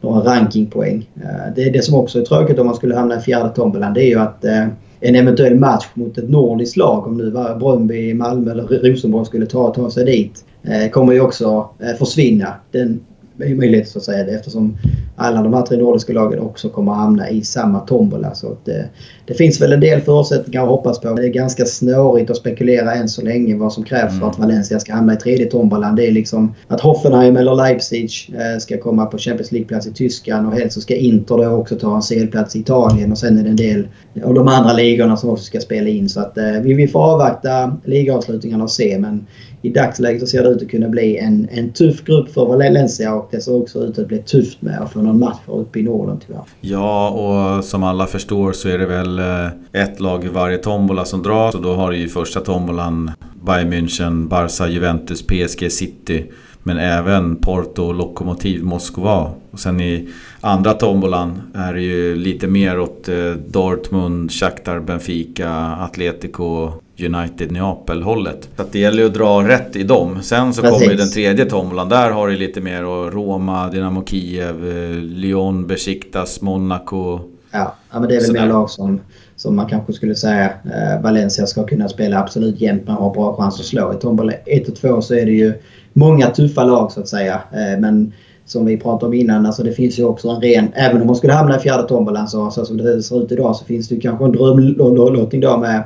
några 0.00 0.34
rankingpoäng. 0.34 1.08
Eh, 1.16 1.54
det, 1.56 1.70
det 1.70 1.82
som 1.82 1.94
också 1.94 2.20
är 2.20 2.24
tråkigt 2.24 2.58
om 2.58 2.66
man 2.66 2.74
skulle 2.74 2.96
hamna 2.96 3.16
i 3.16 3.20
fjärde 3.20 3.48
tombolan 3.48 3.94
det 3.94 4.04
är 4.04 4.08
ju 4.08 4.18
att 4.18 4.44
eh, 4.44 4.66
en 5.00 5.14
eventuell 5.14 5.54
match 5.54 5.86
mot 5.94 6.18
ett 6.18 6.30
nordiskt 6.30 6.76
lag, 6.76 7.06
om 7.06 7.16
nu 7.16 7.30
Bröndby, 7.30 8.14
Malmö 8.14 8.50
eller 8.50 8.62
Rosenborg 8.62 9.26
skulle 9.26 9.46
ta, 9.46 9.74
ta 9.74 9.90
sig 9.90 10.04
dit, 10.04 10.44
eh, 10.62 10.90
kommer 10.90 11.12
ju 11.12 11.20
också 11.20 11.68
försvinna. 11.98 12.54
Den 12.70 13.00
möjlighet 13.40 13.88
så 13.88 13.98
att 13.98 14.04
säga 14.04 14.26
eftersom 14.26 14.76
alla 15.16 15.42
de 15.42 15.54
här 15.54 15.62
tre 15.62 15.76
nordiska 15.76 16.12
lagen 16.12 16.40
också 16.40 16.68
kommer 16.68 16.92
att 16.92 16.98
hamna 16.98 17.30
i 17.30 17.42
samma 17.42 17.80
tombola. 17.80 18.34
Så 18.34 18.56
det, 18.64 18.88
det 19.26 19.34
finns 19.34 19.60
väl 19.60 19.72
en 19.72 19.80
del 19.80 20.00
förutsättningar 20.00 20.62
att 20.62 20.68
hoppas 20.68 21.00
på. 21.00 21.12
Det 21.14 21.24
är 21.24 21.28
ganska 21.28 21.64
snårigt 21.64 22.30
att 22.30 22.36
spekulera 22.36 22.94
än 22.94 23.08
så 23.08 23.22
länge 23.22 23.56
vad 23.56 23.72
som 23.72 23.84
krävs 23.84 24.10
mm. 24.10 24.20
för 24.20 24.28
att 24.28 24.38
Valencia 24.38 24.80
ska 24.80 24.92
hamna 24.92 25.14
i 25.14 25.16
tredje 25.16 25.46
tombolan. 25.46 25.96
Det 25.96 26.06
är 26.06 26.12
liksom 26.12 26.54
att 26.68 26.80
Hoffenheim 26.80 27.36
eller 27.36 27.54
Leipzig 27.54 28.10
eh, 28.34 28.58
ska 28.58 28.78
komma 28.78 29.06
på 29.06 29.18
Champions 29.18 29.52
League-plats 29.52 29.86
i 29.86 29.92
Tyskland 29.92 30.46
och 30.46 30.52
helst 30.52 30.74
så 30.74 30.80
ska 30.80 30.94
Inter 30.94 31.36
då 31.36 31.48
också 31.48 31.76
ta 31.76 31.96
en 31.96 32.02
CL-plats 32.02 32.56
i 32.56 32.58
Italien 32.58 33.12
och 33.12 33.18
sen 33.18 33.38
är 33.38 33.42
det 33.42 33.50
en 33.50 33.56
del 33.56 33.88
av 34.24 34.34
de 34.34 34.48
andra 34.48 34.72
ligorna 34.72 35.16
som 35.16 35.30
också 35.30 35.44
ska 35.44 35.60
spela 35.60 35.88
in. 35.88 36.08
Så 36.08 36.20
att 36.20 36.38
eh, 36.38 36.52
vi, 36.62 36.74
vi 36.74 36.88
får 36.88 37.00
avvakta 37.00 37.76
ligaavslutningarna 37.84 38.64
och 38.64 38.70
se 38.70 38.98
men 38.98 39.26
i 39.62 39.70
dagsläget 39.70 40.20
så 40.20 40.26
ser 40.26 40.42
det 40.42 40.48
ut 40.48 40.62
att 40.62 40.68
kunna 40.68 40.88
bli 40.88 41.16
en, 41.16 41.48
en 41.50 41.72
tuff 41.72 42.04
grupp 42.04 42.32
för 42.32 42.46
Valencia 42.46 43.14
och 43.14 43.28
det 43.30 43.40
ser 43.40 43.54
också 43.54 43.78
ut 43.78 43.98
att 43.98 44.08
bli 44.08 44.18
tufft 44.18 44.62
med 44.62 44.80
att 44.80 44.92
få 44.92 45.02
någon 45.02 45.18
match 45.18 45.40
uppe 45.46 45.78
i 45.78 45.82
Norden 45.82 46.20
tyvärr. 46.26 46.42
Ja, 46.60 47.08
och 47.10 47.64
som 47.64 47.82
alla 47.82 48.06
förstår 48.06 48.52
så 48.52 48.68
är 48.68 48.78
det 48.78 48.86
väl 48.86 49.18
eh, 49.18 49.82
ett 49.82 50.00
lag 50.00 50.24
i 50.24 50.28
varje 50.28 50.58
tombola 50.58 51.04
som 51.04 51.22
dras 51.22 51.54
och 51.54 51.62
då 51.62 51.74
har 51.74 51.90
du 51.90 51.96
ju 51.96 52.08
första 52.08 52.40
tombolan 52.40 53.10
Bayern 53.46 53.72
München, 53.72 54.28
Barca, 54.28 54.68
Juventus, 54.68 55.22
PSG, 55.22 55.72
City. 55.72 56.30
Men 56.62 56.78
även 56.78 57.36
Porto, 57.36 57.92
Lokomotiv, 57.92 58.64
Moskva. 58.64 59.30
Och 59.50 59.60
sen 59.60 59.80
i 59.80 60.08
andra 60.40 60.74
tombolan 60.74 61.42
är 61.54 61.74
det 61.74 61.80
ju 61.80 62.16
lite 62.16 62.46
mer 62.46 62.80
åt 62.80 63.08
eh, 63.08 63.32
Dortmund, 63.48 64.32
Shakhtar, 64.32 64.80
Benfica, 64.80 65.50
Atletico, 65.80 66.72
United 67.02 67.52
Neapel-hållet. 67.52 68.48
Så 68.56 68.62
det 68.72 68.78
gäller 68.78 69.02
ju 69.02 69.08
att 69.08 69.14
dra 69.14 69.48
rätt 69.48 69.76
i 69.76 69.82
dem. 69.82 70.22
Sen 70.22 70.54
så 70.54 70.62
Precis. 70.62 70.82
kommer 70.82 70.96
den 70.96 71.10
tredje 71.10 71.44
tombolan. 71.44 71.88
Där 71.88 72.10
har 72.10 72.28
du 72.28 72.36
lite 72.36 72.60
mer 72.60 72.84
och 72.84 73.12
Roma, 73.12 73.68
Dynamo 73.68 74.04
Kiev, 74.04 74.68
eh, 74.68 74.96
Lyon, 74.96 75.66
Besiktas, 75.66 76.40
Monaco. 76.40 77.20
Ja, 77.50 77.74
men 77.92 78.02
det 78.02 78.16
är 78.16 78.20
väl 78.20 78.32
mer 78.32 78.46
lag 78.46 78.70
som, 78.70 79.00
som 79.36 79.56
man 79.56 79.66
kanske 79.66 79.92
skulle 79.92 80.14
säga 80.14 80.44
eh, 80.44 81.02
Valencia 81.02 81.46
ska 81.46 81.66
kunna 81.66 81.88
spela 81.88 82.18
absolut 82.18 82.60
jämt 82.60 82.82
men 82.86 82.94
har 82.94 83.14
bra 83.14 83.36
chans 83.36 83.60
att 83.60 83.66
slå. 83.66 83.92
I 83.92 83.96
tombola 83.96 84.32
1 84.32 84.68
och 84.68 84.76
2 84.76 85.00
så 85.02 85.14
är 85.14 85.26
det 85.26 85.32
ju 85.32 85.52
många 85.92 86.26
tuffa 86.26 86.64
lag 86.64 86.92
så 86.92 87.00
att 87.00 87.08
säga. 87.08 87.34
Eh, 87.52 87.80
men 87.80 88.12
som 88.46 88.66
vi 88.66 88.76
pratade 88.76 89.06
om 89.06 89.14
innan, 89.14 89.46
alltså 89.46 89.62
det 89.62 89.72
finns 89.72 89.98
ju 89.98 90.04
också 90.04 90.28
en 90.28 90.40
ren... 90.40 90.68
Även 90.74 91.00
om 91.00 91.06
man 91.06 91.16
skulle 91.16 91.32
hamna 91.32 91.56
i 91.56 91.60
fjärde 91.60 91.88
tombolan 91.88 92.28
så, 92.28 92.50
så 92.50 92.64
som 92.64 92.76
det 92.76 93.02
ser 93.02 93.22
ut 93.24 93.32
idag 93.32 93.56
så 93.56 93.64
finns 93.64 93.88
det 93.88 93.94
ju 93.94 94.00
kanske 94.00 94.24
en 94.24 94.32
drömlottning 94.32 95.40
då 95.40 95.56
med 95.56 95.76
Eh, 95.76 95.84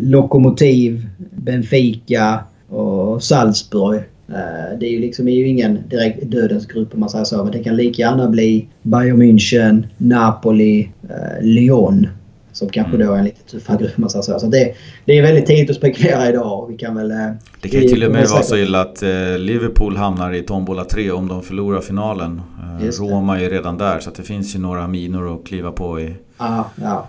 Lokomotiv, 0.00 1.06
Benfica 1.36 2.38
och 2.68 3.22
Salzburg. 3.22 4.02
Eh, 4.28 4.78
det 4.80 4.86
är 4.86 4.90
ju 4.90 5.00
liksom 5.00 5.28
är 5.28 5.32
ju 5.32 5.48
ingen 5.48 5.78
direkt 5.88 6.22
dödens 6.22 6.66
grupp 6.66 6.94
om 6.94 7.00
man 7.00 7.10
säger 7.10 7.24
så. 7.24 7.44
Men 7.44 7.52
det 7.52 7.64
kan 7.64 7.76
lika 7.76 8.02
gärna 8.02 8.28
bli 8.28 8.68
Bayern 8.82 9.22
München, 9.22 9.86
Napoli, 9.96 10.90
eh, 11.08 11.42
Lyon. 11.42 12.06
Som 12.52 12.68
kanske 12.68 12.96
då 12.96 13.12
är 13.12 13.18
en 13.18 13.24
lite 13.24 13.50
tuffare 13.50 13.78
grupp 13.78 13.92
om 13.96 14.00
man 14.00 14.10
säger 14.10 14.22
så. 14.22 14.38
så 14.38 14.46
det, 14.46 14.74
det 15.04 15.18
är 15.18 15.22
väldigt 15.22 15.46
tidigt 15.46 15.70
att 15.70 15.76
spekulera 15.76 16.28
idag. 16.28 16.66
Vi 16.70 16.76
kan 16.76 16.94
väl, 16.94 17.08
det 17.60 17.68
kan 17.68 17.80
ju 17.80 17.88
till 17.88 18.04
och 18.04 18.12
med 18.12 18.28
vara 18.28 18.42
så 18.42 18.56
illa 18.56 18.80
att 18.80 19.02
Liverpool 19.38 19.96
hamnar 19.96 20.32
i 20.32 20.42
tombola 20.42 20.84
3 20.84 21.10
om 21.10 21.28
de 21.28 21.42
förlorar 21.42 21.80
finalen. 21.80 22.40
Roma 22.98 23.40
är 23.40 23.50
redan 23.50 23.78
där 23.78 23.98
så 23.98 24.10
det 24.10 24.22
finns 24.22 24.54
ju 24.54 24.58
några 24.58 24.88
minor 24.88 25.34
att 25.34 25.46
kliva 25.46 25.72
på 25.72 26.00
i. 26.00 26.14
Ja, 26.38 26.70
ja. 26.82 27.08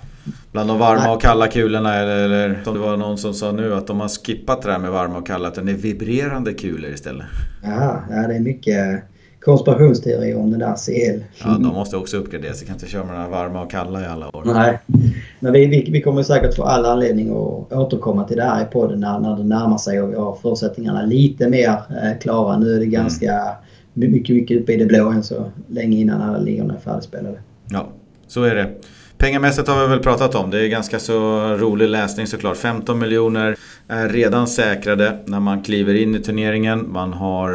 Bland 0.52 0.70
de 0.70 0.80
varma 0.80 1.14
och 1.14 1.22
kalla 1.22 1.48
kulorna 1.48 1.96
eller, 1.96 2.18
eller 2.18 2.60
som 2.64 2.74
det 2.74 2.80
var 2.80 2.98
någon 2.98 3.18
som 3.18 3.34
sa 3.34 3.52
nu 3.52 3.74
att 3.74 3.88
de 3.88 4.00
har 4.00 4.08
skippat 4.08 4.62
det 4.62 4.72
där 4.72 4.80
med 4.80 4.92
varma 4.92 5.18
och 5.18 5.28
kalla. 5.28 5.48
Att 5.48 5.56
det 5.56 5.62
är 5.62 5.66
vibrerande 5.66 6.54
kulor 6.54 6.92
istället. 6.92 7.26
Ja, 7.64 8.04
ja 8.10 8.28
det 8.28 8.36
är 8.36 8.40
mycket 8.40 9.04
konspirationsteorier 9.46 10.38
om 10.38 10.52
den 10.52 10.60
där 10.60 10.76
CL. 10.76 11.24
Ja, 11.44 11.50
de 11.50 11.74
måste 11.74 11.98
också 11.98 12.18
uppgraderas. 12.18 12.60
De 12.60 12.66
kan 12.66 12.76
inte 12.76 12.88
köra 12.88 13.06
med 13.06 13.20
den 13.20 13.32
varma 13.32 13.62
och 13.62 13.72
kalla 13.72 14.02
i 14.02 14.06
alla 14.06 14.38
år. 14.38 14.44
Nej, 14.46 14.80
men 15.40 15.54
vi, 15.54 15.66
vi, 15.66 15.90
vi 15.92 16.02
kommer 16.02 16.24
säkert 16.24 16.56
få 16.56 16.64
all 16.64 16.86
anledning 16.86 17.30
att 17.30 17.74
återkomma 17.74 18.24
till 18.28 18.38
det 18.38 18.44
här 18.44 18.64
i 18.64 18.66
podden 18.66 19.00
när, 19.00 19.20
när 19.20 19.36
det 19.38 19.44
närmar 19.44 19.78
sig 19.78 20.02
och 20.02 20.12
vi 20.12 20.16
har 20.16 20.38
förutsättningarna 20.42 21.02
lite 21.02 21.50
mer 21.50 21.70
eh, 21.70 22.20
klara. 22.22 22.58
Nu 22.58 22.76
är 22.76 22.80
det 22.80 22.86
ganska 22.86 23.32
mm. 23.96 24.12
mycket, 24.12 24.36
mycket 24.36 24.62
uppe 24.62 24.74
i 24.74 24.78
det 24.78 24.86
blå 24.86 25.10
än 25.10 25.24
så 25.24 25.52
länge 25.68 25.98
innan 25.98 26.22
alla 26.22 26.38
ligorna 26.38 26.74
är 26.74 26.80
färdigspelade. 26.80 27.38
Ja, 27.70 27.88
så 28.28 28.44
är 28.44 28.56
det. 28.56 28.70
Pengamässigt 29.18 29.68
har 29.68 29.82
vi 29.82 29.88
väl 29.88 30.00
pratat 30.00 30.36
om. 30.36 30.50
Det 30.50 30.60
är 30.60 30.68
ganska 30.68 31.00
så 31.00 31.40
rolig 31.58 31.90
läsning 31.90 32.28
såklart. 32.28 32.58
15 32.58 33.00
miljoner 33.00 33.56
är 33.88 34.10
redan 34.10 34.48
säkrade 34.48 35.18
när 35.26 35.40
man 35.40 35.64
kliver 35.64 35.94
in 35.94 36.16
i 36.16 36.20
turneringen. 36.20 36.92
Man 36.92 37.14
har 37.14 37.50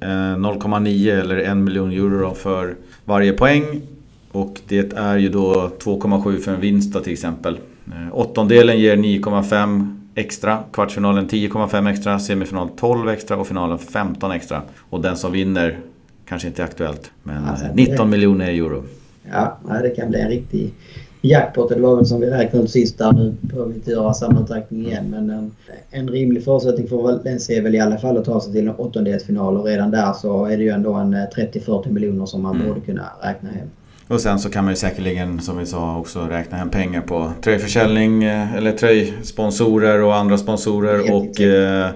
0,9 0.00 1.12
eh, 1.12 1.18
eller 1.18 1.36
1 1.36 1.56
miljon 1.56 1.90
euro 1.90 2.34
för 2.34 2.76
varje 3.04 3.32
poäng. 3.32 3.80
Och 4.32 4.60
det 4.68 4.92
är 4.92 5.16
ju 5.16 5.28
då 5.28 5.70
2,7 5.78 6.38
för 6.38 6.52
en 6.52 6.60
vinst 6.60 6.92
då, 6.92 7.00
till 7.00 7.12
exempel. 7.12 7.58
Eh, 7.86 8.16
åttondelen 8.18 8.78
ger 8.78 8.96
9,5 8.96 9.98
extra, 10.14 10.58
kvartsfinalen 10.72 11.28
10,5 11.28 11.90
extra, 11.90 12.18
semifinal 12.18 12.68
12 12.68 13.08
extra 13.08 13.36
och 13.36 13.46
finalen 13.46 13.78
15 13.78 14.30
extra. 14.30 14.62
Och 14.90 15.00
den 15.00 15.16
som 15.16 15.32
vinner 15.32 15.78
kanske 16.28 16.48
inte 16.48 16.62
är 16.62 16.66
aktuellt, 16.66 17.10
men 17.22 17.44
alltså, 17.44 17.66
19 17.74 18.10
miljoner 18.10 18.48
euro. 18.48 18.84
Ja, 19.32 19.58
det 19.82 19.90
kan 19.90 20.10
bli 20.10 20.20
en 20.20 20.28
riktig 20.28 20.74
jackpot. 21.20 21.68
Det 21.68 21.80
var 21.80 21.96
väl 21.96 22.06
som 22.06 22.20
vi 22.20 22.26
räknade 22.26 22.64
ut 22.64 22.70
sist 22.70 22.98
där. 22.98 23.12
Nu 23.12 23.34
behöver 23.40 23.68
vi 23.68 23.74
inte 23.74 23.90
göra 23.90 24.14
samma 24.14 24.40
uträkning 24.40 24.86
igen. 24.86 25.10
Men 25.10 25.30
en, 25.30 25.50
en 25.90 26.08
rimlig 26.08 26.44
förutsättning 26.44 26.88
för 26.88 26.96
Valencia 26.96 27.56
är 27.56 27.62
väl 27.62 27.74
i 27.74 27.80
alla 27.80 27.98
fall 27.98 28.18
att 28.18 28.24
ta 28.24 28.40
sig 28.40 28.52
till 28.52 28.68
en 28.68 28.74
åttondelsfinal. 28.74 29.56
Och 29.56 29.64
redan 29.64 29.90
där 29.90 30.12
så 30.12 30.44
är 30.44 30.56
det 30.56 30.62
ju 30.62 30.70
ändå 30.70 30.94
en 30.94 31.14
30-40 31.14 31.86
eh, 31.86 31.92
miljoner 31.92 32.26
som 32.26 32.42
man 32.42 32.56
mm. 32.56 32.68
borde 32.68 32.80
kunna 32.80 33.12
räkna 33.22 33.50
hem. 33.50 33.68
Och 34.08 34.20
sen 34.20 34.38
så 34.38 34.50
kan 34.50 34.64
man 34.64 34.72
ju 34.72 34.76
säkerligen, 34.76 35.40
som 35.40 35.58
vi 35.58 35.66
sa, 35.66 35.98
också 35.98 36.20
räkna 36.20 36.56
hem 36.56 36.70
pengar 36.70 37.00
på 37.00 37.32
tröjförsäljning 37.42 38.24
eh, 38.24 38.54
eller 38.54 38.72
tröjsponsorer 38.72 40.02
och 40.02 40.14
andra 40.14 40.38
sponsorer. 40.38 41.14
Och 41.14 41.40
eh, 41.40 41.90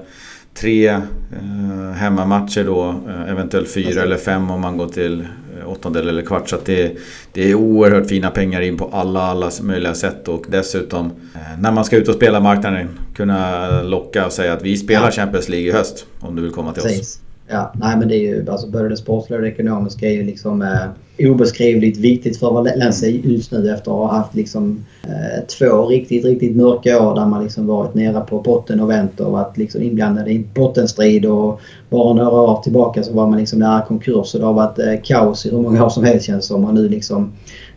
tre 0.55 0.88
eh, 0.88 1.92
hemmamatcher 1.95 2.64
då, 2.64 2.95
eh, 3.09 3.31
eventuellt 3.31 3.71
fyra 3.71 4.03
eller 4.03 4.16
fem 4.16 4.51
om 4.51 4.61
man 4.61 4.77
går 4.77 4.88
till 4.88 5.27
åttondel 5.73 6.09
eller 6.09 6.23
kvart. 6.23 6.49
Så 6.49 6.57
det, 6.65 6.97
det 7.33 7.51
är 7.51 7.55
oerhört 7.55 8.09
fina 8.09 8.31
pengar 8.31 8.61
in 8.61 8.77
på 8.77 8.91
alla, 8.93 9.23
alla 9.23 9.51
möjliga 9.63 9.95
sätt. 9.95 10.29
Och 10.29 10.45
dessutom 10.49 11.07
eh, 11.35 11.61
när 11.61 11.73
man 11.73 11.85
ska 11.85 11.97
ut 11.97 12.09
och 12.09 12.15
spela 12.15 12.41
marknaden 12.41 12.99
kunna 13.15 13.83
locka 13.83 14.27
och 14.27 14.33
säga 14.33 14.53
att 14.53 14.63
vi 14.63 14.77
spelar. 14.77 15.11
Champions 15.11 15.49
League 15.49 15.69
i 15.69 15.73
höst. 15.73 16.07
Om 16.21 16.37
du 16.37 16.43
vill 16.43 16.53
komma 16.53 16.73
till 16.73 16.83
Precis. 16.83 17.01
oss. 17.01 17.32
Ja, 17.53 17.73
nej 17.75 17.97
men 17.97 18.09
det 18.09 18.17
är 18.17 18.21
ju 18.21 18.51
alltså 18.51 18.71
både 18.71 18.88
det 18.88 18.97
sportsliga 18.97 19.38
och 19.38 19.43
det 19.43 19.51
ekonomiska 19.51 20.07
är 20.07 20.12
ju 20.12 20.23
liksom 20.23 20.62
eh, 20.62 21.31
obeskrivligt 21.31 21.99
viktigt 21.99 22.38
för 22.38 22.51
Valencia 22.51 23.09
just 23.09 23.53
nu 23.53 23.71
efter 23.71 23.91
att 23.91 23.97
ha 23.97 24.12
haft 24.12 24.35
liksom 24.35 24.85
eh, 25.03 25.45
två 25.59 25.87
riktigt, 25.87 26.25
riktigt 26.25 26.57
mörka 26.57 27.03
år 27.03 27.15
där 27.15 27.27
man 27.27 27.43
liksom 27.43 27.67
varit 27.67 27.95
nere 27.95 28.21
på 28.21 28.41
botten 28.41 28.81
och 28.81 28.91
vänt 28.91 29.21
och 29.21 29.33
varit 29.33 29.57
liksom 29.59 29.83
inblandad 29.83 30.29
i 30.29 30.47
bottenstrid 30.55 31.27
och 31.27 31.61
bara 31.91 32.15
några 32.15 32.41
år 32.41 32.62
tillbaka 32.62 33.03
så 33.03 33.12
var 33.12 33.27
man 33.27 33.38
liksom 33.38 33.59
nära 33.59 33.83
konkurs 33.83 34.35
och 34.35 34.41
det 34.41 34.47
har 34.47 34.55
varit 34.55 34.79
eh, 34.79 35.01
kaos 35.05 35.47
i 35.47 35.51
hur 35.51 35.62
många 35.62 35.85
år 35.85 35.88
som 35.88 36.05
helst 36.05 36.27
känns 36.27 36.47
som. 36.47 36.65
Och 36.65 36.75
nu 36.75 36.88
liksom 36.88 37.33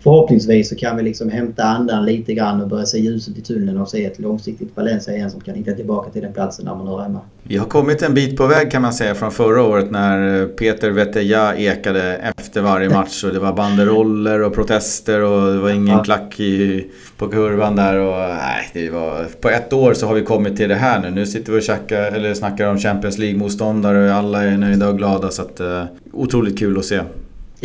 förhoppningsvis 0.06 0.70
så 0.70 0.76
kan 0.76 0.98
vi 0.98 1.04
liksom 1.04 1.30
hämta 1.30 1.64
andan 1.64 2.06
lite 2.06 2.34
grann 2.34 2.62
och 2.62 2.68
börja 2.68 2.86
se 2.86 2.98
ljuset 3.00 3.38
i 3.38 3.42
tunneln 3.42 3.78
och 3.78 3.90
se 3.90 4.06
ett 4.06 4.20
långsiktigt 4.20 4.78
Valencia 4.78 5.16
igen 5.16 5.32
som 5.32 5.42
kan 5.42 5.56
hitta 5.56 5.72
tillbaka 5.72 6.10
till 6.10 6.22
den 6.22 6.34
platsen 6.34 6.66
där 6.66 6.76
man 6.76 6.88
hör 6.88 7.00
hemma. 7.00 7.20
Vi 7.44 7.58
har 7.58 7.66
kommit 7.66 8.02
en 8.02 8.14
bit 8.14 8.38
på 8.38 8.48
väg 8.48 8.72
kan 8.72 8.82
man 8.82 8.94
säga 8.94 9.16
från 9.16 9.32
förra 9.32 9.64
året 9.64 9.92
när 9.92 10.46
Peter 10.48 10.90
Veteja 10.90 11.56
ekade 11.56 12.16
efter 12.38 12.62
varje 12.62 12.90
match 12.90 13.24
och 13.24 13.34
det 13.34 13.40
var 13.40 13.54
banderoller 13.54 14.42
och 14.42 14.54
protester 14.54 15.22
och 15.22 15.54
det 15.54 15.60
var 15.60 15.70
ingen 15.70 16.04
klack 16.04 16.40
i, 16.40 16.88
på 17.18 17.28
kurvan 17.28 17.76
där 17.76 18.00
och 18.00 18.36
nej, 18.36 18.70
det 18.74 18.90
var, 18.90 19.26
på 19.42 19.50
ett 19.50 19.74
år 19.74 19.94
så 19.94 20.08
har 20.08 20.14
vi 20.14 20.22
kommit 20.22 20.58
till 20.58 20.70
det 20.70 20.76
här 20.76 21.02
nu. 21.02 21.12
Nu 21.12 21.26
sitter 21.26 21.52
vi 21.52 21.60
och 21.60 21.64
tjackar, 21.64 22.12
eller 22.12 22.34
snackar 22.34 22.68
om 22.68 22.78
Champions 22.78 23.18
League-motståndare 23.18 24.10
och 24.10 24.16
alla 24.16 24.44
är 24.44 24.58
nöjda 24.58 24.90
och 24.90 24.98
glada 24.98 25.30
så 25.30 25.42
att 25.42 25.62
uh, 25.62 25.84
otroligt 26.14 26.60
kul 26.60 26.78
att 26.78 26.86
se. 26.86 27.00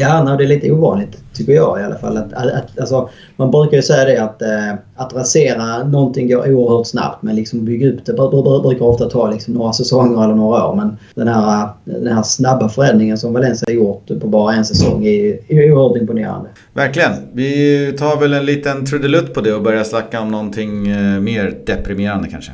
Ja, 0.00 0.24
no, 0.24 0.36
det 0.36 0.44
är 0.44 0.48
lite 0.48 0.72
ovanligt 0.72 1.18
tycker 1.32 1.52
jag 1.52 1.80
i 1.80 1.82
alla 1.82 1.94
fall. 1.94 2.16
Att, 2.16 2.32
att, 2.32 2.80
alltså, 2.80 3.08
man 3.36 3.50
brukar 3.50 3.76
ju 3.76 3.82
säga 3.82 4.04
det 4.04 4.18
att, 4.18 4.42
eh, 4.42 4.74
att 4.96 5.14
rasera 5.14 5.84
någonting 5.84 6.28
går 6.28 6.52
oerhört 6.52 6.86
snabbt 6.86 7.22
men 7.22 7.36
liksom 7.36 7.64
bygga 7.64 7.88
upp 7.88 8.06
det 8.06 8.12
brukar 8.12 8.82
ofta 8.82 9.04
ta 9.04 9.30
liksom 9.30 9.54
några 9.54 9.72
säsonger 9.72 10.24
eller 10.24 10.34
några 10.34 10.66
år. 10.66 10.76
Men 10.76 10.96
den 11.14 11.28
här, 11.28 11.68
den 11.84 12.12
här 12.12 12.22
snabba 12.22 12.68
förändringen 12.68 13.18
som 13.18 13.32
Valencia 13.32 13.66
har 13.68 13.74
gjort 13.74 14.06
på 14.20 14.26
bara 14.26 14.54
en 14.54 14.64
säsong 14.64 15.04
är, 15.06 15.38
är 15.48 15.72
oerhört 15.72 15.96
imponerande. 15.96 16.48
Verkligen. 16.74 17.12
Vi 17.32 17.92
tar 17.98 18.20
väl 18.20 18.32
en 18.32 18.46
liten 18.46 18.86
trudelutt 18.86 19.34
på 19.34 19.40
det 19.40 19.54
och 19.54 19.62
börjar 19.62 19.84
snacka 19.84 20.20
om 20.20 20.30
någonting 20.30 20.88
eh, 20.88 21.20
mer 21.20 21.58
deprimerande 21.66 22.28
kanske. 22.28 22.52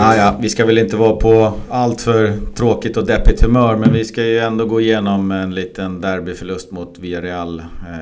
Ah, 0.00 0.16
ja, 0.16 0.36
vi 0.40 0.48
ska 0.48 0.66
väl 0.66 0.78
inte 0.78 0.96
vara 0.96 1.16
på 1.16 1.52
allt 1.68 2.00
för 2.00 2.32
tråkigt 2.54 2.96
och 2.96 3.06
deppigt 3.06 3.42
humör 3.42 3.76
men 3.76 3.92
vi 3.92 4.04
ska 4.04 4.24
ju 4.24 4.38
ändå 4.38 4.64
gå 4.64 4.80
igenom 4.80 5.30
en 5.30 5.54
liten 5.54 6.00
derbyförlust 6.00 6.70
mot 6.70 6.98
Villarreal. 6.98 7.58